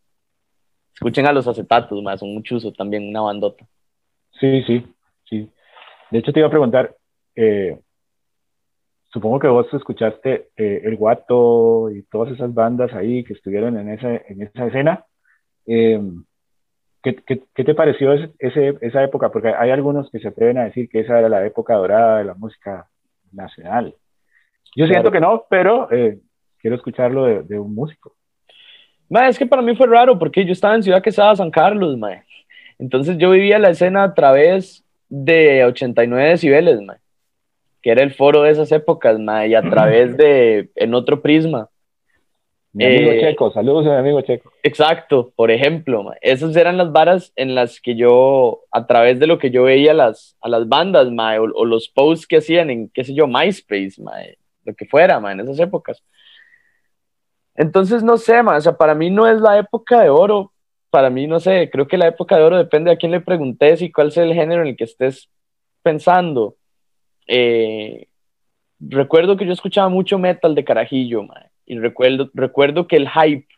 Escuchen 0.94 1.26
a 1.26 1.32
Los 1.32 1.46
Acetatos, 1.46 2.02
mae, 2.02 2.16
son 2.18 2.32
mucho 2.34 2.58
también, 2.72 3.08
una 3.08 3.20
bandota. 3.22 3.66
Sí, 4.40 4.62
sí, 4.62 4.84
sí. 5.28 5.50
De 6.10 6.18
hecho, 6.18 6.32
te 6.32 6.40
iba 6.40 6.46
a 6.48 6.50
preguntar, 6.50 6.94
eh, 7.34 7.78
supongo 9.12 9.38
que 9.38 9.48
vos 9.48 9.66
escuchaste 9.72 10.50
eh, 10.56 10.82
El 10.84 10.96
Guato 10.96 11.90
y 11.90 12.02
todas 12.04 12.32
esas 12.32 12.52
bandas 12.52 12.92
ahí 12.94 13.24
que 13.24 13.32
estuvieron 13.32 13.76
en 13.78 13.90
esa, 13.90 14.14
en 14.16 14.42
esa 14.42 14.66
escena. 14.66 15.04
Eh, 15.66 16.00
¿qué, 17.02 17.16
qué, 17.16 17.42
qué 17.54 17.64
te 17.64 17.74
pareció 17.74 18.12
ese- 18.12 18.78
esa 18.80 19.02
época? 19.02 19.30
Porque 19.30 19.48
hay 19.48 19.70
algunos 19.70 20.10
que 20.10 20.18
se 20.18 20.28
atreven 20.28 20.58
a 20.58 20.64
decir 20.64 20.88
que 20.88 21.00
esa 21.00 21.18
era 21.18 21.28
la 21.28 21.44
época 21.46 21.74
dorada 21.74 22.18
de 22.18 22.24
la 22.24 22.34
música 22.34 22.88
nacional. 23.36 23.94
Yo 24.74 24.86
siento 24.86 25.10
que 25.10 25.20
no, 25.20 25.44
pero 25.48 25.90
eh, 25.92 26.18
quiero 26.58 26.76
escucharlo 26.76 27.24
de, 27.24 27.42
de 27.42 27.58
un 27.58 27.74
músico. 27.74 28.14
Ma, 29.08 29.28
es 29.28 29.38
que 29.38 29.46
para 29.46 29.62
mí 29.62 29.76
fue 29.76 29.86
raro 29.86 30.18
porque 30.18 30.44
yo 30.44 30.52
estaba 30.52 30.74
en 30.74 30.82
Ciudad 30.82 31.02
Quesada, 31.02 31.36
San 31.36 31.50
Carlos, 31.50 31.96
ma. 31.96 32.24
Entonces 32.78 33.16
yo 33.18 33.30
vivía 33.30 33.58
la 33.58 33.70
escena 33.70 34.02
a 34.02 34.14
través 34.14 34.84
de 35.08 35.64
89 35.64 36.30
decibeles, 36.30 36.80
ma, 36.82 36.98
que 37.82 37.90
era 37.90 38.02
el 38.02 38.12
foro 38.12 38.42
de 38.42 38.50
esas 38.50 38.72
épocas, 38.72 39.18
ma, 39.18 39.46
y 39.46 39.54
a 39.54 39.62
través 39.62 40.16
de 40.16 40.70
en 40.74 40.94
otro 40.94 41.22
prisma. 41.22 41.68
Mi 42.76 42.84
amigo 42.84 43.10
Eh, 43.12 43.20
Checo, 43.20 43.50
saludos 43.52 43.86
a 43.86 43.92
mi 43.92 43.96
amigo 43.96 44.20
Checo. 44.20 44.52
Exacto, 44.62 45.32
por 45.34 45.50
ejemplo, 45.50 46.12
esas 46.20 46.54
eran 46.56 46.76
las 46.76 46.92
varas 46.92 47.32
en 47.34 47.54
las 47.54 47.80
que 47.80 47.96
yo, 47.96 48.64
a 48.70 48.86
través 48.86 49.18
de 49.18 49.26
lo 49.26 49.38
que 49.38 49.50
yo 49.50 49.62
veía 49.62 49.94
las, 49.94 50.36
a 50.42 50.50
las 50.50 50.68
bandas, 50.68 51.10
ma, 51.10 51.40
o, 51.40 51.44
o 51.44 51.64
los 51.64 51.88
posts 51.88 52.26
que 52.26 52.36
hacían 52.36 52.68
en, 52.68 52.90
qué 52.90 53.02
sé 53.02 53.14
yo, 53.14 53.26
MySpace, 53.26 53.94
ma, 54.02 54.12
lo 54.66 54.74
que 54.74 54.84
fuera, 54.84 55.18
ma, 55.20 55.32
en 55.32 55.40
esas 55.40 55.58
épocas. 55.58 56.04
Entonces, 57.54 58.02
no 58.02 58.18
sé, 58.18 58.42
ma, 58.42 58.58
o 58.58 58.60
sea, 58.60 58.76
para 58.76 58.94
mí 58.94 59.08
no 59.08 59.26
es 59.26 59.40
la 59.40 59.58
época 59.58 60.02
de 60.02 60.10
oro, 60.10 60.52
para 60.90 61.08
mí, 61.08 61.26
no 61.26 61.40
sé, 61.40 61.70
creo 61.72 61.88
que 61.88 61.96
la 61.96 62.08
época 62.08 62.36
de 62.36 62.42
oro 62.42 62.58
depende 62.58 62.90
a 62.90 62.96
quién 62.96 63.10
le 63.10 63.22
preguntes 63.22 63.80
y 63.80 63.90
cuál 63.90 64.08
es 64.08 64.18
el 64.18 64.34
género 64.34 64.60
en 64.60 64.68
el 64.68 64.76
que 64.76 64.84
estés 64.84 65.30
pensando. 65.82 66.56
Eh, 67.26 68.08
recuerdo 68.80 69.38
que 69.38 69.46
yo 69.46 69.54
escuchaba 69.54 69.88
mucho 69.88 70.18
metal 70.18 70.54
de 70.54 70.62
carajillo, 70.62 71.22
ma, 71.22 71.46
y 71.66 71.78
recuerdo, 71.78 72.30
recuerdo 72.32 72.86
que 72.86 72.96
el 72.96 73.08
hype 73.08 73.48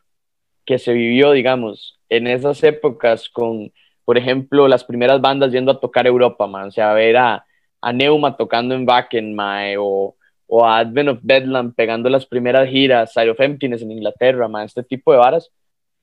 que 0.64 0.78
se 0.78 0.92
vivió, 0.92 1.32
digamos, 1.32 1.98
en 2.08 2.26
esas 2.26 2.62
épocas 2.64 3.28
con, 3.28 3.72
por 4.04 4.18
ejemplo, 4.18 4.66
las 4.68 4.84
primeras 4.84 5.20
bandas 5.20 5.52
yendo 5.52 5.72
a 5.72 5.80
tocar 5.80 6.06
Europa, 6.06 6.46
man, 6.46 6.68
o 6.68 6.70
sea, 6.70 6.92
ver 6.94 7.16
a, 7.18 7.44
a 7.80 7.92
Neuma 7.92 8.36
tocando 8.36 8.74
en 8.74 8.88
Wacken, 8.88 9.34
mae, 9.34 9.76
o, 9.78 10.16
o 10.46 10.64
a 10.66 10.78
Advent 10.78 11.10
of 11.10 11.18
Bedlam 11.22 11.74
pegando 11.74 12.08
las 12.08 12.26
primeras 12.26 12.68
giras, 12.68 13.12
Side 13.12 13.30
of 13.30 13.40
Emptiness 13.40 13.82
en 13.82 13.92
Inglaterra, 13.92 14.48
man, 14.48 14.64
este 14.64 14.82
tipo 14.82 15.12
de 15.12 15.18
varas. 15.18 15.50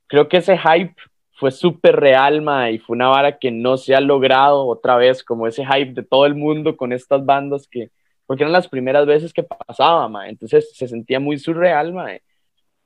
Creo 0.07 0.29
que 0.29 0.37
ese 0.37 0.57
hype 0.57 0.95
fue 1.33 1.51
súper 1.51 1.95
real, 1.95 2.41
mae, 2.41 2.73
y 2.73 2.79
fue 2.79 2.95
una 2.95 3.07
vara 3.07 3.37
que 3.39 3.51
no 3.51 3.77
se 3.77 3.95
ha 3.95 4.01
logrado 4.01 4.67
otra 4.67 4.95
vez, 4.95 5.23
como 5.23 5.47
ese 5.47 5.65
hype 5.65 5.93
de 5.93 6.03
todo 6.03 6.25
el 6.25 6.35
mundo 6.35 6.77
con 6.77 6.93
estas 6.93 7.25
bandas 7.25 7.67
que, 7.67 7.89
porque 8.25 8.43
eran 8.43 8.53
las 8.53 8.67
primeras 8.67 9.05
veces 9.05 9.33
que 9.33 9.43
pasaba, 9.43 10.07
mae, 10.09 10.29
entonces 10.29 10.75
se 10.75 10.87
sentía 10.87 11.19
muy 11.19 11.37
surreal, 11.37 11.93
mae 11.93 12.21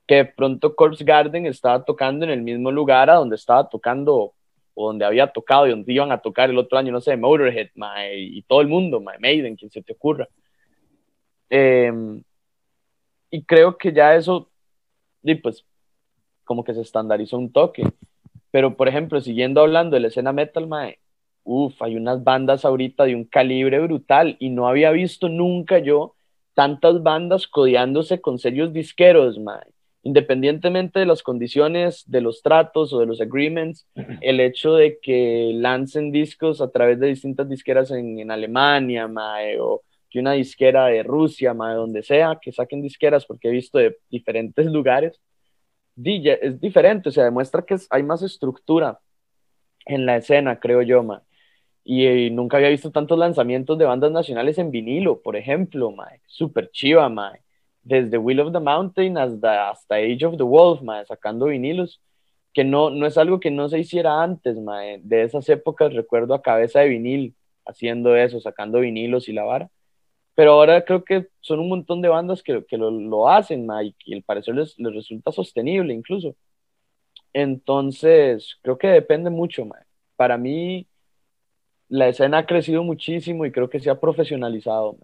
que 0.10 0.16
de 0.16 0.26
pronto 0.26 0.76
Corpse 0.76 1.04
Garden 1.04 1.46
estaba 1.46 1.86
tocando 1.86 2.26
en 2.26 2.32
el 2.32 2.42
mismo 2.42 2.72
lugar 2.72 3.12
a 3.12 3.18
donde 3.18 3.36
estaba 3.36 3.70
tocando 3.70 4.34
o 4.74 4.88
donde 4.88 5.06
había 5.06 5.28
tocado 5.28 5.68
y 5.68 5.70
donde 5.70 5.94
iban 5.94 6.12
a 6.12 6.18
tocar 6.18 6.50
el 6.50 6.58
otro 6.58 6.80
año, 6.80 6.92
no 6.92 7.00
sé, 7.00 7.16
Motorhead, 7.16 7.70
mae, 7.76 8.18
y 8.18 8.42
todo 8.42 8.62
el 8.62 8.68
mundo, 8.68 9.00
mae, 9.00 9.20
Maiden, 9.20 9.56
quien 9.56 9.70
se 9.70 9.84
te 9.84 9.94
ocurra. 9.94 10.28
Eh, 11.52 11.94
y 13.30 13.44
creo 13.44 13.78
que 13.78 13.94
ya 13.94 14.16
eso, 14.16 14.50
y 15.22 15.36
pues, 15.36 15.64
como 16.44 16.64
que 16.64 16.74
se 16.74 16.82
estandarizó 16.82 17.38
un 17.38 17.52
toque. 17.52 17.84
Pero, 18.50 18.76
por 18.76 18.88
ejemplo, 18.88 19.22
siguiendo 19.22 19.62
hablando 19.62 19.94
de 19.94 20.00
la 20.00 20.08
escena 20.08 20.34
metal, 20.34 20.66
mae, 20.66 20.98
uff, 21.50 21.82
hay 21.82 21.96
unas 21.96 22.24
bandas 22.24 22.66
ahorita 22.66 23.06
de 23.06 23.16
un 23.16 23.26
calibre 23.26 23.80
brutal 23.80 24.38
y 24.40 24.50
no 24.50 24.68
había 24.68 24.92
visto 24.92 25.30
nunca 25.30 25.80
yo 25.80 26.16
tantas 26.54 27.02
bandas 27.04 27.48
codeándose 27.48 28.22
con 28.22 28.40
sellos 28.40 28.74
disqueros, 28.74 29.40
mae 29.40 29.64
independientemente 30.04 31.00
de 31.00 31.06
las 31.06 31.24
condiciones, 31.24 32.04
de 32.10 32.22
los 32.22 32.42
tratos 32.42 32.94
o 32.94 33.00
de 33.00 33.06
los 33.06 33.20
agreements, 33.20 33.88
el 34.22 34.40
hecho 34.40 34.74
de 34.74 34.98
que 35.02 35.52
lancen 35.54 36.12
discos 36.12 36.62
a 36.62 36.72
través 36.72 37.00
de 37.00 37.08
distintas 37.08 37.50
disqueras 37.50 37.92
en, 37.92 38.32
Alemania, 38.32 39.08
mae, 39.08 39.60
o 39.60 39.84
que 40.10 40.20
una 40.20 40.34
disquera 40.34 40.86
de 40.88 41.04
Rusia, 41.04 41.54
mae, 41.54 41.76
donde 41.76 42.02
sea, 42.02 42.40
que 42.42 42.52
saquen 42.52 42.82
disqueras, 42.82 43.26
porque 43.26 43.50
he 43.50 43.52
visto 43.52 43.78
de 43.78 43.98
diferentes 44.10 44.66
lugares, 44.72 45.20
es 46.02 46.62
diferente, 46.62 47.10
o 47.10 47.12
sea, 47.12 47.26
demuestra 47.26 47.64
que 47.64 47.76
hay 47.90 48.04
más 48.04 48.22
estructura 48.22 49.00
en 49.86 50.06
la 50.06 50.16
escena, 50.18 50.60
creo 50.60 50.82
yo, 50.82 51.04
mae. 51.04 51.20
Y, 51.92 52.30
nunca 52.30 52.58
había 52.58 52.70
visto 52.70 52.92
tantos 52.92 53.18
lanzamientos 53.18 53.78
de 53.78 53.86
bandas 53.86 54.12
nacionales 54.12 54.58
en 54.60 54.70
vinilo, 54.72 55.22
por 55.22 55.36
ejemplo, 55.36 55.92
mae. 55.92 56.22
Super 56.28 56.70
chiva, 56.72 57.10
mae 57.10 57.42
desde 57.90 58.18
Will 58.18 58.40
of 58.40 58.54
the 58.54 58.60
Mountain 58.60 59.18
hasta, 59.18 59.70
hasta 59.70 59.96
Age 59.96 60.26
of 60.26 60.38
the 60.38 60.44
Wolf, 60.44 60.82
mae, 60.82 61.06
sacando 61.06 61.48
vinilos, 61.48 62.02
que 62.54 62.64
no, 62.64 62.90
no 62.90 63.08
es 63.08 63.18
algo 63.18 63.40
que 63.40 63.52
no 63.52 63.70
se 63.70 63.80
hiciera 63.80 64.22
antes, 64.22 64.58
mae. 64.58 65.00
de 65.04 65.24
esas 65.24 65.48
épocas 65.50 65.94
recuerdo 65.94 66.34
a 66.34 66.42
Cabeza 66.42 66.82
de 66.82 66.90
Vinil 66.90 67.36
haciendo 67.66 68.16
eso, 68.16 68.40
sacando 68.40 68.80
vinilos 68.80 69.30
y 69.30 69.34
la 69.34 69.44
vara, 69.44 69.70
pero 70.36 70.54
ahora 70.54 70.86
creo 70.86 71.04
que 71.04 71.28
son 71.42 71.60
un 71.60 71.70
montón 71.70 72.02
de 72.02 72.10
bandas 72.10 72.44
que, 72.44 72.66
que 72.66 72.78
lo, 72.78 72.92
lo, 72.92 73.30
hacen, 73.30 73.66
mae, 73.66 73.96
y 74.06 74.14
al 74.16 74.24
parecer 74.24 74.56
les, 74.56 74.78
les, 74.80 74.94
resulta 74.94 75.32
sostenible 75.32 75.94
incluso. 75.94 76.36
Entonces, 77.34 78.58
creo 78.62 78.78
que 78.78 78.88
depende 78.88 79.30
mucho, 79.30 79.66
mae. 79.66 79.84
para 80.16 80.38
mí 80.38 80.88
la 81.90 82.08
escena 82.08 82.40
ha 82.40 82.46
crecido 82.46 82.84
muchísimo 82.84 83.46
y 83.46 83.52
creo 83.52 83.70
que 83.70 83.80
se 83.80 83.90
ha 83.90 84.00
profesionalizado, 84.00 84.98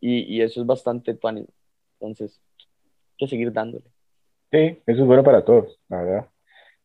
y, 0.00 0.20
y, 0.34 0.40
eso 0.40 0.60
es 0.60 0.66
bastante 0.66 1.10
entonces, 2.00 2.40
hay 2.58 3.16
que 3.18 3.26
seguir 3.28 3.52
dándole. 3.52 3.84
Sí, 4.50 4.78
eso 4.86 5.02
es 5.02 5.06
bueno 5.06 5.22
para 5.22 5.44
todos, 5.44 5.78
la 5.88 6.02
verdad. 6.02 6.26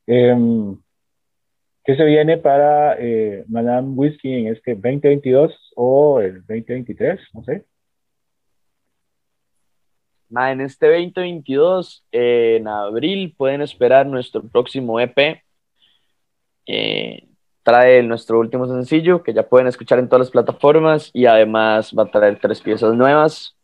Em, 0.07 0.77
¿Qué 1.83 1.95
se 1.95 2.03
viene 2.03 2.37
para 2.37 2.97
eh, 2.99 3.45
Madame 3.47 3.89
Whiskey 3.89 4.33
en 4.33 4.53
este 4.53 4.73
2022 4.73 5.73
o 5.75 6.19
el 6.19 6.39
2023? 6.39 7.19
No 7.33 7.43
sé. 7.43 7.63
en 10.29 10.61
este 10.61 10.87
2022, 10.87 12.05
en 12.11 12.67
abril, 12.67 13.35
pueden 13.37 13.61
esperar 13.61 14.07
nuestro 14.07 14.41
próximo 14.47 14.99
EP. 14.99 15.43
Eh, 16.65 17.24
trae 17.65 18.03
nuestro 18.03 18.39
último 18.39 18.67
sencillo 18.67 19.23
que 19.23 19.33
ya 19.33 19.49
pueden 19.49 19.65
escuchar 19.67 19.97
en 19.97 20.07
todas 20.07 20.27
las 20.27 20.31
plataformas 20.31 21.09
y 21.13 21.25
además 21.25 21.91
va 21.97 22.03
a 22.03 22.11
traer 22.11 22.39
tres 22.39 22.61
piezas 22.61 22.93
nuevas. 22.93 23.55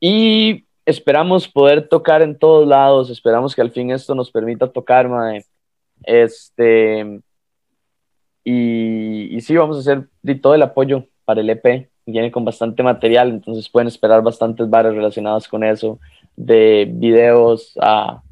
Y 0.00 0.66
esperamos 0.84 1.46
poder 1.46 1.88
tocar 1.88 2.22
en 2.22 2.36
todos 2.36 2.66
lados, 2.66 3.08
esperamos 3.08 3.54
que 3.54 3.62
al 3.62 3.70
fin 3.70 3.92
esto 3.92 4.16
nos 4.16 4.32
permita 4.32 4.72
tocar, 4.72 5.08
mae. 5.08 5.44
Este, 6.02 7.20
y, 8.42 9.36
y 9.36 9.40
sí, 9.42 9.56
vamos 9.56 9.76
a 9.76 9.80
hacer 9.80 10.08
todo 10.42 10.56
el 10.56 10.62
apoyo 10.62 11.06
para 11.24 11.40
el 11.40 11.50
EP, 11.50 11.88
viene 12.04 12.32
con 12.32 12.44
bastante 12.44 12.82
material, 12.82 13.28
entonces 13.28 13.68
pueden 13.68 13.86
esperar 13.86 14.22
bastantes 14.22 14.68
bares 14.68 14.92
relacionados 14.92 15.46
con 15.46 15.62
eso, 15.62 16.00
de 16.34 16.88
videos 16.90 17.78
a 17.80 18.24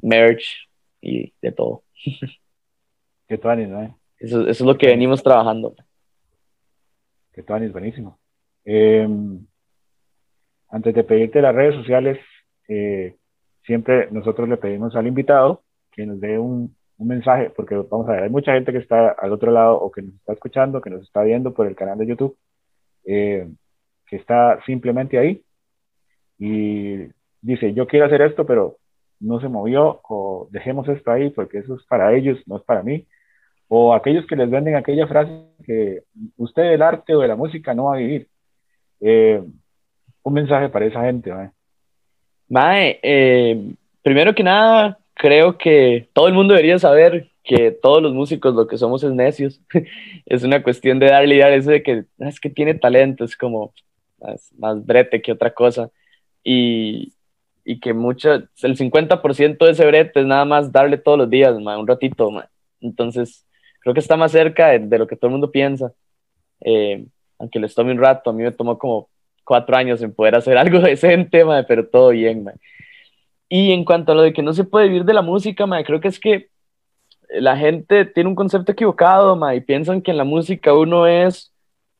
merch 0.00 0.68
y 1.00 1.32
de 1.42 1.50
todo. 1.50 1.82
Que 3.28 3.38
tuanis, 3.38 3.68
¿no? 3.68 3.98
Eso, 4.18 4.42
eso, 4.42 4.50
es 4.50 4.60
lo 4.60 4.76
que 4.76 4.88
venimos 4.88 5.22
trabajando. 5.22 5.74
Que 7.32 7.42
tuanis, 7.42 7.72
buenísimo. 7.72 8.18
Eh, 8.64 9.06
antes 10.68 10.94
de 10.94 11.04
pedirte 11.04 11.42
las 11.42 11.54
redes 11.54 11.74
sociales, 11.74 12.18
eh, 12.68 13.16
siempre 13.64 14.08
nosotros 14.10 14.48
le 14.48 14.56
pedimos 14.56 14.96
al 14.96 15.06
invitado 15.06 15.62
que 15.92 16.06
nos 16.06 16.20
dé 16.20 16.38
un, 16.38 16.74
mensaje, 16.96 17.50
porque 17.50 17.74
vamos 17.74 18.08
a 18.08 18.12
ver, 18.12 18.22
hay 18.22 18.30
mucha 18.30 18.54
gente 18.54 18.72
que 18.72 18.78
está 18.78 19.10
al 19.10 19.32
otro 19.32 19.50
lado 19.50 19.78
o 19.78 19.90
que 19.90 20.00
nos 20.00 20.14
está 20.14 20.32
escuchando, 20.32 20.80
que 20.80 20.90
nos 20.90 21.02
está 21.02 21.22
viendo 21.22 21.52
por 21.52 21.66
el 21.66 21.76
canal 21.76 21.98
de 21.98 22.06
YouTube, 22.06 22.38
eh, 23.04 23.46
que 24.06 24.16
está 24.16 24.58
simplemente 24.64 25.18
ahí 25.18 25.44
y 26.38 27.08
dice, 27.42 27.74
yo 27.74 27.86
quiero 27.86 28.06
hacer 28.06 28.22
esto, 28.22 28.46
pero 28.46 28.78
no 29.24 29.40
se 29.40 29.48
movió, 29.48 30.00
o 30.08 30.48
dejemos 30.50 30.88
esto 30.88 31.10
ahí 31.10 31.30
porque 31.30 31.58
eso 31.58 31.76
es 31.76 31.82
para 31.84 32.14
ellos, 32.14 32.38
no 32.46 32.56
es 32.56 32.62
para 32.62 32.82
mí, 32.82 33.06
o 33.68 33.94
aquellos 33.94 34.26
que 34.26 34.36
les 34.36 34.50
venden 34.50 34.76
aquella 34.76 35.06
frase 35.06 35.32
que 35.64 36.02
usted 36.36 36.62
el 36.72 36.82
arte 36.82 37.14
o 37.14 37.20
de 37.20 37.28
la 37.28 37.36
música 37.36 37.74
no 37.74 37.84
va 37.84 37.94
a 37.94 37.98
vivir. 37.98 38.28
Eh, 39.00 39.42
un 40.22 40.32
mensaje 40.32 40.68
para 40.68 40.86
esa 40.86 41.02
gente, 41.02 41.32
Mae? 41.32 41.50
Mae, 42.48 43.00
eh, 43.02 43.72
primero 44.02 44.34
que 44.34 44.42
nada, 44.42 44.98
creo 45.14 45.58
que 45.58 46.08
todo 46.12 46.28
el 46.28 46.34
mundo 46.34 46.54
debería 46.54 46.78
saber 46.78 47.30
que 47.42 47.70
todos 47.70 48.02
los 48.02 48.14
músicos 48.14 48.54
lo 48.54 48.66
que 48.66 48.78
somos 48.78 49.04
es 49.04 49.12
necios. 49.12 49.60
es 50.26 50.42
una 50.42 50.62
cuestión 50.62 50.98
de 50.98 51.06
darle 51.06 51.36
idea 51.36 51.46
a 51.46 51.54
eso 51.54 51.70
de 51.70 51.82
que 51.82 52.04
ah, 52.20 52.28
es 52.28 52.40
que 52.40 52.50
tiene 52.50 52.74
talento, 52.74 53.24
es 53.24 53.36
como 53.36 53.72
más, 54.58 54.84
brete 54.84 55.20
que 55.20 55.32
otra 55.32 55.52
cosa. 55.52 55.90
Y, 56.42 57.12
y 57.64 57.80
que 57.80 57.94
mucho, 57.94 58.32
el 58.32 58.76
50% 58.76 59.64
de 59.64 59.70
ese 59.70 59.86
brete 59.86 60.20
es 60.20 60.26
nada 60.26 60.44
más 60.44 60.70
darle 60.70 60.98
todos 60.98 61.18
los 61.18 61.30
días, 61.30 61.58
mae, 61.58 61.78
un 61.78 61.86
ratito. 61.86 62.30
Mae. 62.30 62.46
Entonces, 62.80 63.46
creo 63.80 63.94
que 63.94 64.00
está 64.00 64.16
más 64.16 64.32
cerca 64.32 64.68
de, 64.68 64.98
lo 64.98 65.06
que 65.06 65.16
todo 65.16 65.28
el 65.28 65.32
mundo 65.32 65.50
piensa. 65.50 65.92
Eh, 66.60 67.06
aunque 67.38 67.58
les 67.58 67.74
tome 67.74 67.92
un 67.92 67.98
rato, 67.98 68.30
a 68.30 68.32
mí 68.32 68.42
me 68.42 68.52
tomó 68.52 68.78
como 68.78 69.08
cuatro 69.44 69.76
años 69.76 70.02
en 70.02 70.14
poder 70.14 70.34
hacer 70.34 70.56
algo 70.58 70.80
decente, 70.80 71.44
madre, 71.44 71.64
pero 71.66 71.86
todo 71.86 72.10
bien. 72.10 72.44
Y 73.48 73.72
en 73.72 73.84
cuanto 73.84 74.12
a 74.12 74.14
lo 74.14 74.22
de 74.22 74.32
que 74.32 74.42
no 74.42 74.52
se 74.52 74.64
puede 74.64 74.88
vivir 74.88 75.04
de 75.04 75.14
la 75.14 75.22
música, 75.22 75.66
creo 75.84 76.00
que 76.00 76.08
es 76.08 76.20
que 76.20 76.50
la 77.30 77.56
gente 77.56 78.04
tiene 78.04 78.28
un 78.28 78.34
concepto 78.34 78.72
equivocado, 78.72 79.38
y 79.54 79.60
piensan 79.60 80.02
que 80.02 80.10
en 80.10 80.18
la 80.18 80.24
música 80.24 80.74
uno 80.74 81.06
es 81.06 81.52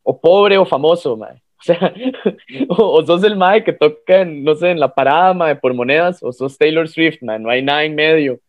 o 0.03 0.21
pobre 0.21 0.59
o 0.59 0.67
famoso, 0.67 1.17
madre. 1.17 1.43
O 2.69 2.77
sea, 2.77 3.07
o, 3.07 3.07
sos 3.07 3.25
el 3.25 3.37
mae 3.37 3.65
que 3.65 3.73
toca, 3.73 4.21
en, 4.21 4.45
no 4.45 4.55
sé, 4.55 4.71
en 4.71 4.81
la 4.81 4.95
parada, 4.95 5.33
mae, 5.35 5.57
por 5.57 5.73
monedas, 5.75 6.23
o 6.23 6.33
sos 6.33 6.59
Taylor 6.59 6.89
Swift, 6.89 7.23
man, 7.23 7.43
no 7.43 7.51
hay 7.51 7.62
nada 7.62 7.85
en 7.85 7.95
medio. 7.95 8.41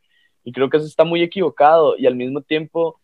Y 0.43 0.51
creo 0.51 0.69
que 0.69 0.77
eso 0.77 0.85
está 0.85 1.05
muy 1.05 1.21
equivocado. 1.23 1.95
Y 1.97 2.07
al 2.07 2.15
mismo 2.15 2.41
tiempo, 2.41 2.99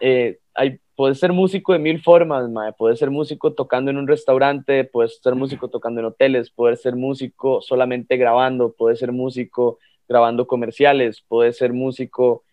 eh, 0.00 0.38
hay 0.54 0.78
puedes 0.96 1.18
ser 1.18 1.32
músico 1.32 1.72
de 1.72 1.78
mil 1.78 2.00
formas, 2.02 2.48
mae. 2.50 2.72
Puedes 2.72 2.98
ser 2.98 3.10
músico 3.10 3.52
tocando 3.52 3.90
en 3.90 3.96
un 3.96 4.08
restaurante, 4.08 4.84
puedes 4.84 5.20
ser 5.22 5.34
músico 5.34 5.68
tocando 5.68 6.00
en 6.00 6.06
hoteles, 6.06 6.50
puedes 6.50 6.82
ser 6.82 6.96
músico 6.96 7.60
solamente 7.62 8.16
grabando, 8.16 8.72
puedes 8.72 8.98
ser 8.98 9.12
músico 9.12 9.78
grabando 10.08 10.46
comerciales, 10.46 11.22
puedes 11.26 11.56
ser 11.56 11.72
músico 11.72 12.44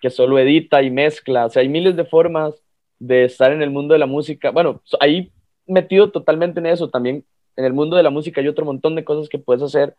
que 0.00 0.10
solo 0.10 0.38
edita 0.38 0.82
y 0.82 0.90
mezcla. 0.90 1.46
O 1.46 1.50
sea, 1.50 1.62
hay 1.62 1.68
miles 1.68 1.96
de 1.96 2.04
formas 2.04 2.54
de 2.98 3.24
estar 3.24 3.52
en 3.52 3.62
el 3.62 3.70
mundo 3.70 3.94
de 3.94 3.98
la 4.00 4.06
música. 4.06 4.50
Bueno, 4.50 4.82
ahí 5.00 5.32
metido 5.68 6.10
totalmente 6.10 6.60
en 6.60 6.66
eso. 6.66 6.90
También 6.90 7.24
en 7.56 7.64
el 7.64 7.72
mundo 7.72 7.96
de 7.96 8.02
la 8.02 8.10
música 8.10 8.40
hay 8.40 8.48
otro 8.48 8.64
montón 8.64 8.94
de 8.94 9.04
cosas 9.04 9.28
que 9.28 9.38
puedes 9.38 9.62
hacer. 9.62 9.94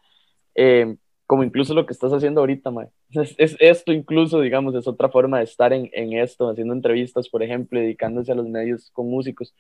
Eh, 0.56 0.96
como 1.30 1.44
incluso 1.44 1.76
lo 1.76 1.86
que 1.86 1.94
estás 1.94 2.12
haciendo 2.12 2.42
ahorita, 2.42 2.72
Mae. 2.72 2.88
Es, 3.38 3.56
esto 3.60 3.94
incluso, 3.94 4.42
digamos, 4.42 4.74
es 4.74 4.88
otra 4.88 5.10
forma 5.10 5.38
de 5.38 5.44
estar 5.44 5.72
en, 5.74 5.90
en, 5.94 6.14
esto, 6.14 6.50
haciendo 6.50 6.74
entrevistas, 6.74 7.30
por 7.30 7.44
ejemplo, 7.44 7.80
dedicándose 7.80 8.32
a 8.32 8.36
los 8.36 8.48
medios 8.48 8.90
con 8.94 9.08
músicos. 9.10 9.54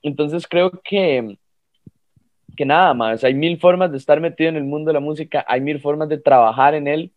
Entonces 0.00 0.46
creo 0.48 0.70
que, 0.82 1.36
que 2.56 2.64
nada 2.64 2.94
más, 2.94 3.22
hay 3.22 3.34
mil 3.34 3.58
formas 3.60 3.92
de 3.92 3.98
estar 3.98 4.20
metido 4.20 4.48
en 4.48 4.56
el 4.56 4.64
mundo 4.64 4.88
de 4.88 4.94
la 4.94 5.00
música, 5.00 5.44
hay 5.46 5.60
mil 5.60 5.78
formas 5.78 6.08
de 6.08 6.18
trabajar 6.18 6.74
en 6.74 6.88
él 6.88 7.12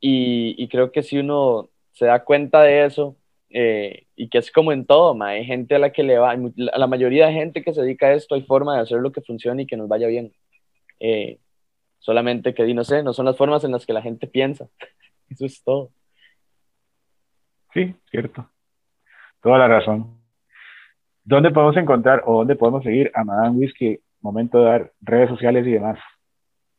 y, 0.00 0.54
y 0.56 0.68
creo 0.68 0.90
que 0.90 1.02
si 1.02 1.18
uno 1.18 1.68
se 1.92 2.06
da 2.06 2.24
cuenta 2.24 2.62
de 2.62 2.86
eso, 2.86 3.16
eh, 3.50 4.03
y 4.16 4.28
que 4.28 4.38
es 4.38 4.50
como 4.50 4.72
en 4.72 4.86
todo, 4.86 5.20
hay 5.22 5.44
gente 5.44 5.74
a 5.74 5.78
la 5.78 5.92
que 5.92 6.02
le 6.02 6.18
va, 6.18 6.32
a 6.32 6.78
la 6.78 6.86
mayoría 6.86 7.26
de 7.26 7.32
gente 7.32 7.62
que 7.62 7.72
se 7.72 7.82
dedica 7.82 8.06
a 8.06 8.14
esto, 8.14 8.34
hay 8.34 8.42
forma 8.42 8.76
de 8.76 8.82
hacer 8.82 8.98
lo 8.98 9.12
que 9.12 9.20
funcione 9.22 9.62
y 9.62 9.66
que 9.66 9.76
nos 9.76 9.88
vaya 9.88 10.06
bien. 10.06 10.32
Eh, 11.00 11.38
Solamente 12.04 12.52
que, 12.52 12.74
no 12.74 12.84
sé, 12.84 13.02
no 13.02 13.14
son 13.14 13.24
las 13.24 13.36
formas 13.38 13.64
en 13.64 13.72
las 13.72 13.86
que 13.86 13.94
la 13.94 14.02
gente 14.02 14.26
piensa. 14.26 14.68
Eso 15.30 15.46
es 15.46 15.64
todo. 15.64 15.90
Sí, 17.72 17.94
cierto. 18.10 18.46
Toda 19.40 19.56
la 19.56 19.68
razón. 19.68 20.20
¿Dónde 21.24 21.50
podemos 21.50 21.78
encontrar 21.78 22.22
o 22.26 22.36
dónde 22.36 22.56
podemos 22.56 22.84
seguir 22.84 23.10
a 23.14 23.24
Madame 23.24 23.56
Whisky? 23.56 23.98
Momento 24.20 24.58
de 24.58 24.64
dar 24.64 24.92
redes 25.00 25.30
sociales 25.30 25.66
y 25.66 25.72
demás. 25.72 25.98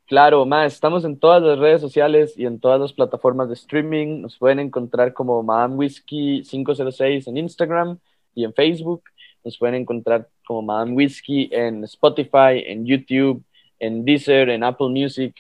Claro, 0.08 0.46
más 0.46 0.74
estamos 0.74 1.04
en 1.04 1.18
todas 1.18 1.42
las 1.42 1.58
redes 1.58 1.82
sociales 1.82 2.38
y 2.38 2.46
en 2.46 2.60
todas 2.60 2.80
las 2.80 2.94
plataformas 2.94 3.48
de 3.48 3.56
streaming. 3.56 4.22
Nos 4.22 4.38
pueden 4.38 4.60
encontrar 4.60 5.14
como 5.14 5.42
Madame 5.42 5.76
Whisky 5.76 6.44
506 6.44 7.28
en 7.28 7.38
Instagram 7.38 7.98
y 8.36 8.44
en 8.44 8.54
Facebook. 8.54 9.04
Nos 9.44 9.58
pueden 9.58 9.76
encontrar 9.76 10.30
como 10.46 10.62
Madame 10.62 10.94
Whisky 10.94 11.50
en 11.52 11.84
Spotify, 11.86 12.64
en 12.68 12.86
YouTube, 12.86 13.44
en 13.80 14.06
Deezer, 14.06 14.50
en 14.50 14.64
Apple 14.64 14.90
Music. 14.90 15.36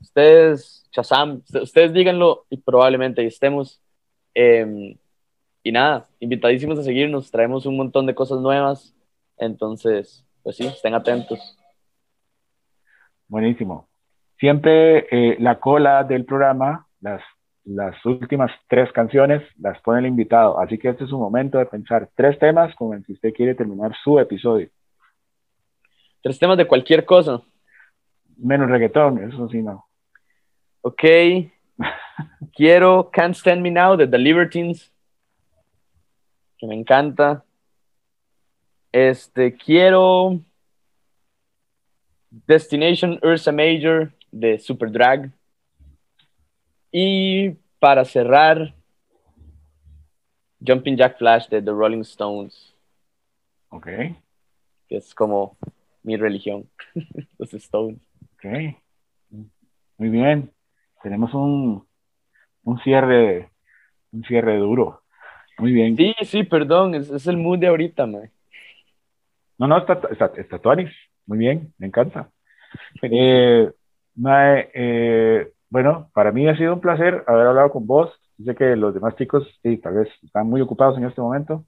Ustedes, 0.00 0.84
Shazam, 0.92 1.42
ustedes 1.62 1.92
díganlo 1.92 2.44
y 2.50 2.56
probablemente 2.56 3.24
estemos. 3.24 3.80
Em, 4.34 4.96
y 5.62 5.72
nada, 5.72 6.08
invitadísimos 6.18 6.78
a 6.78 6.82
seguirnos, 6.82 7.30
traemos 7.30 7.66
un 7.66 7.76
montón 7.76 8.06
de 8.06 8.16
cosas 8.16 8.40
nuevas. 8.40 8.94
Entonces, 9.36 10.24
pues 10.42 10.56
sí, 10.56 10.66
estén 10.66 10.94
atentos. 10.94 11.56
Buenísimo. 13.28 13.87
Siempre 14.38 15.06
eh, 15.10 15.36
la 15.40 15.58
cola 15.58 16.04
del 16.04 16.24
programa, 16.24 16.86
las, 17.00 17.22
las 17.64 18.04
últimas 18.04 18.50
tres 18.68 18.90
canciones, 18.92 19.42
las 19.58 19.80
pone 19.82 20.00
el 20.00 20.06
invitado. 20.06 20.58
Así 20.58 20.78
que 20.78 20.88
este 20.88 21.04
es 21.04 21.12
un 21.12 21.20
momento 21.20 21.58
de 21.58 21.66
pensar 21.66 22.08
tres 22.14 22.38
temas 22.38 22.74
con 22.74 22.96
el 22.96 23.04
que 23.04 23.12
usted 23.12 23.32
quiere 23.32 23.54
terminar 23.54 23.92
su 24.02 24.18
episodio. 24.18 24.68
Tres 26.22 26.38
temas 26.38 26.56
de 26.56 26.66
cualquier 26.66 27.04
cosa. 27.04 27.40
Menos 28.36 28.70
reggaetón, 28.70 29.22
eso 29.22 29.48
sí 29.48 29.62
no. 29.62 29.86
Ok. 30.82 31.02
Quiero 32.54 33.10
Can't 33.12 33.34
Stand 33.34 33.62
Me 33.62 33.70
Now 33.70 33.96
de 33.96 34.06
The 34.06 34.18
Libertines, 34.18 34.92
que 36.56 36.66
me 36.66 36.74
encanta. 36.74 37.44
Este, 38.90 39.54
quiero 39.54 40.40
Destination 42.30 43.20
Ursa 43.22 43.52
Major 43.52 44.10
de 44.30 44.58
Super 44.58 44.90
Drag. 44.90 45.30
Y 46.90 47.50
para 47.78 48.04
cerrar, 48.04 48.74
Jumping 50.64 50.96
Jack 50.96 51.18
Flash 51.18 51.48
de 51.48 51.62
The 51.62 51.70
Rolling 51.70 52.00
Stones. 52.00 52.74
Ok. 53.70 53.86
Que 53.86 54.96
es 54.96 55.14
como 55.14 55.56
mi 56.02 56.16
religión, 56.16 56.68
los 57.38 57.52
Stones. 57.54 57.98
Ok. 58.34 58.76
Muy 59.98 60.08
bien. 60.08 60.50
Tenemos 61.02 61.32
un, 61.34 61.86
un 62.64 62.78
cierre, 62.80 63.50
un 64.12 64.24
cierre 64.24 64.56
duro. 64.56 65.02
Muy 65.58 65.72
bien. 65.72 65.96
Sí, 65.96 66.14
sí, 66.22 66.44
perdón, 66.44 66.94
es, 66.94 67.10
es 67.10 67.26
el 67.26 67.36
mood 67.36 67.58
de 67.58 67.66
ahorita, 67.66 68.06
man. 68.06 68.30
No, 69.58 69.66
no, 69.66 69.78
está, 69.78 70.00
está, 70.10 70.32
está 70.36 70.58
tuanis. 70.58 70.90
Muy 71.26 71.38
bien, 71.38 71.74
me 71.78 71.88
encanta. 71.88 72.30
Eh, 73.02 73.70
mae, 74.18 74.70
eh, 74.74 75.52
bueno, 75.70 76.10
para 76.14 76.32
mí 76.32 76.48
ha 76.48 76.56
sido 76.56 76.74
un 76.74 76.80
placer 76.80 77.24
haber 77.26 77.46
hablado 77.46 77.70
con 77.70 77.86
vos. 77.86 78.10
Sé 78.44 78.54
que 78.54 78.76
los 78.76 78.94
demás 78.94 79.16
chicos, 79.16 79.46
sí, 79.62 79.78
tal 79.78 79.94
vez 79.94 80.08
están 80.22 80.48
muy 80.48 80.60
ocupados 80.60 80.96
en 80.98 81.04
este 81.04 81.20
momento. 81.20 81.64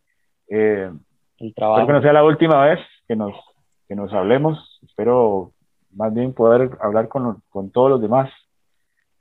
Eh, 0.48 0.90
El 1.38 1.48
espero 1.48 1.54
trabajo. 1.54 1.86
que 1.86 1.92
no 1.94 2.02
sea 2.02 2.12
la 2.12 2.24
última 2.24 2.64
vez 2.64 2.78
que 3.08 3.16
nos, 3.16 3.32
que 3.88 3.94
nos 3.96 4.12
hablemos. 4.12 4.80
Espero 4.86 5.52
más 5.92 6.14
bien 6.14 6.32
poder 6.32 6.70
hablar 6.80 7.08
con, 7.08 7.42
con 7.48 7.70
todos 7.70 7.90
los 7.90 8.00
demás 8.00 8.30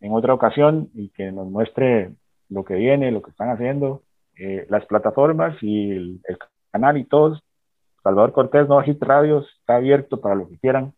en 0.01 0.13
otra 0.13 0.33
ocasión 0.33 0.89
y 0.93 1.09
que 1.09 1.31
nos 1.31 1.47
muestre 1.47 2.11
lo 2.49 2.63
que 2.63 2.75
viene, 2.75 3.11
lo 3.11 3.21
que 3.21 3.31
están 3.31 3.49
haciendo, 3.49 4.03
eh, 4.37 4.65
las 4.69 4.85
plataformas 4.85 5.57
y 5.61 5.91
el, 5.91 6.19
el 6.27 6.37
canal 6.71 6.97
y 6.97 7.05
todos. 7.05 7.41
Salvador 8.03 8.31
Cortés, 8.31 8.67
no 8.69 8.81
Hit 8.81 9.01
Radio, 9.03 9.39
está 9.59 9.75
abierto 9.75 10.21
para 10.21 10.35
lo 10.35 10.47
que 10.47 10.57
quieran. 10.59 10.93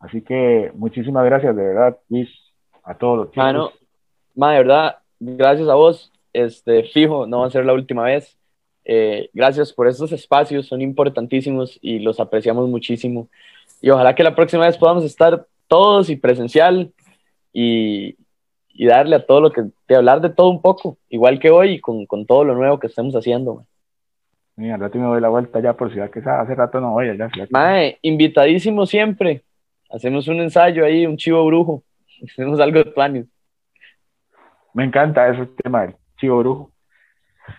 Así 0.00 0.22
que 0.22 0.70
muchísimas 0.74 1.24
gracias, 1.24 1.56
de 1.56 1.62
verdad, 1.62 1.98
Luis, 2.08 2.28
a 2.82 2.94
todos 2.94 3.18
los 3.18 3.30
chicos. 3.30 3.44
Mano, 3.44 3.72
ma, 4.34 4.52
de 4.52 4.58
verdad, 4.58 4.98
gracias 5.18 5.68
a 5.68 5.74
vos. 5.74 6.12
Este, 6.32 6.82
fijo, 6.84 7.26
no 7.26 7.40
va 7.40 7.46
a 7.46 7.50
ser 7.50 7.64
la 7.64 7.72
última 7.72 8.04
vez. 8.04 8.36
Eh, 8.84 9.30
gracias 9.32 9.72
por 9.72 9.88
estos 9.88 10.12
espacios, 10.12 10.66
son 10.66 10.82
importantísimos 10.82 11.78
y 11.80 12.00
los 12.00 12.20
apreciamos 12.20 12.68
muchísimo. 12.68 13.28
Y 13.80 13.90
ojalá 13.90 14.14
que 14.14 14.22
la 14.22 14.34
próxima 14.34 14.66
vez 14.66 14.76
podamos 14.76 15.04
estar 15.04 15.46
todos 15.68 16.10
y 16.10 16.16
presencial 16.16 16.92
y, 17.52 18.16
y 18.68 18.86
darle 18.86 19.16
a 19.16 19.24
todo 19.24 19.40
lo 19.40 19.52
que, 19.52 19.62
de 19.88 19.96
hablar 19.96 20.20
de 20.20 20.30
todo 20.30 20.50
un 20.50 20.60
poco, 20.60 20.98
igual 21.08 21.38
que 21.38 21.50
hoy, 21.50 21.80
con, 21.80 22.04
con 22.06 22.26
todo 22.26 22.44
lo 22.44 22.54
nuevo 22.54 22.78
que 22.78 22.88
estemos 22.88 23.14
haciendo. 23.14 23.64
Mira, 24.56 24.74
al 24.74 24.80
rato 24.80 24.98
me 24.98 25.06
doy 25.06 25.20
la 25.20 25.28
vuelta 25.28 25.60
ya 25.60 25.72
por 25.74 25.92
ciudad 25.92 26.10
que 26.10 26.20
sea, 26.20 26.40
hace 26.40 26.54
rato 26.54 26.80
no 26.80 26.92
voy 26.92 27.08
allá. 27.08 27.30
Ciudad. 27.30 27.48
Mae, 27.50 27.98
invitadísimo 28.02 28.86
siempre. 28.86 29.43
Hacemos 29.94 30.26
un 30.26 30.40
ensayo 30.40 30.84
ahí, 30.84 31.06
un 31.06 31.16
chivo 31.16 31.44
brujo. 31.46 31.84
Hacemos 32.24 32.58
algo 32.58 32.78
de 32.78 32.86
planes. 32.86 33.26
Me 34.72 34.84
encanta 34.84 35.28
ese 35.28 35.46
tema 35.62 35.82
del 35.82 35.94
chivo 36.18 36.38
brujo. 36.38 36.70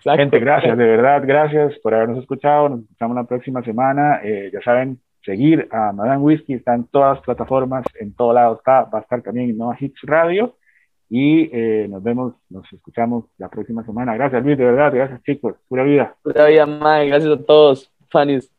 Gente, 0.02 0.38
gracias, 0.40 0.76
de 0.76 0.84
verdad, 0.84 1.22
gracias 1.24 1.78
por 1.78 1.94
habernos 1.94 2.18
escuchado. 2.18 2.68
Nos 2.68 2.80
escuchamos 2.80 3.16
la 3.16 3.24
próxima 3.24 3.62
semana. 3.62 4.20
Eh, 4.22 4.50
ya 4.52 4.60
saben, 4.60 5.00
seguir 5.24 5.68
a 5.70 5.92
Madame 5.92 6.18
Whiskey, 6.18 6.56
está 6.56 6.74
en 6.74 6.84
todas 6.88 7.16
las 7.16 7.24
plataformas, 7.24 7.84
en 7.98 8.14
todo 8.14 8.32
lado 8.32 8.56
está, 8.56 8.84
va 8.84 8.98
a 8.98 9.02
estar 9.02 9.22
también 9.22 9.50
en 9.50 9.58
Nova 9.58 9.76
Hits 9.78 10.00
Radio. 10.02 10.56
Y 11.08 11.48
eh, 11.52 11.86
nos 11.88 12.02
vemos, 12.02 12.34
nos 12.50 12.70
escuchamos 12.72 13.24
la 13.38 13.48
próxima 13.48 13.84
semana. 13.84 14.14
Gracias, 14.14 14.42
Luis, 14.44 14.58
de 14.58 14.64
verdad, 14.64 14.92
gracias, 14.92 15.22
chicos. 15.22 15.54
Pura 15.68 15.84
vida. 15.84 16.14
Pura 16.22 16.46
vida. 16.46 16.66
Gracias 16.66 17.32
a 17.32 17.42
todos, 17.44 17.90
fanis. 18.10 18.55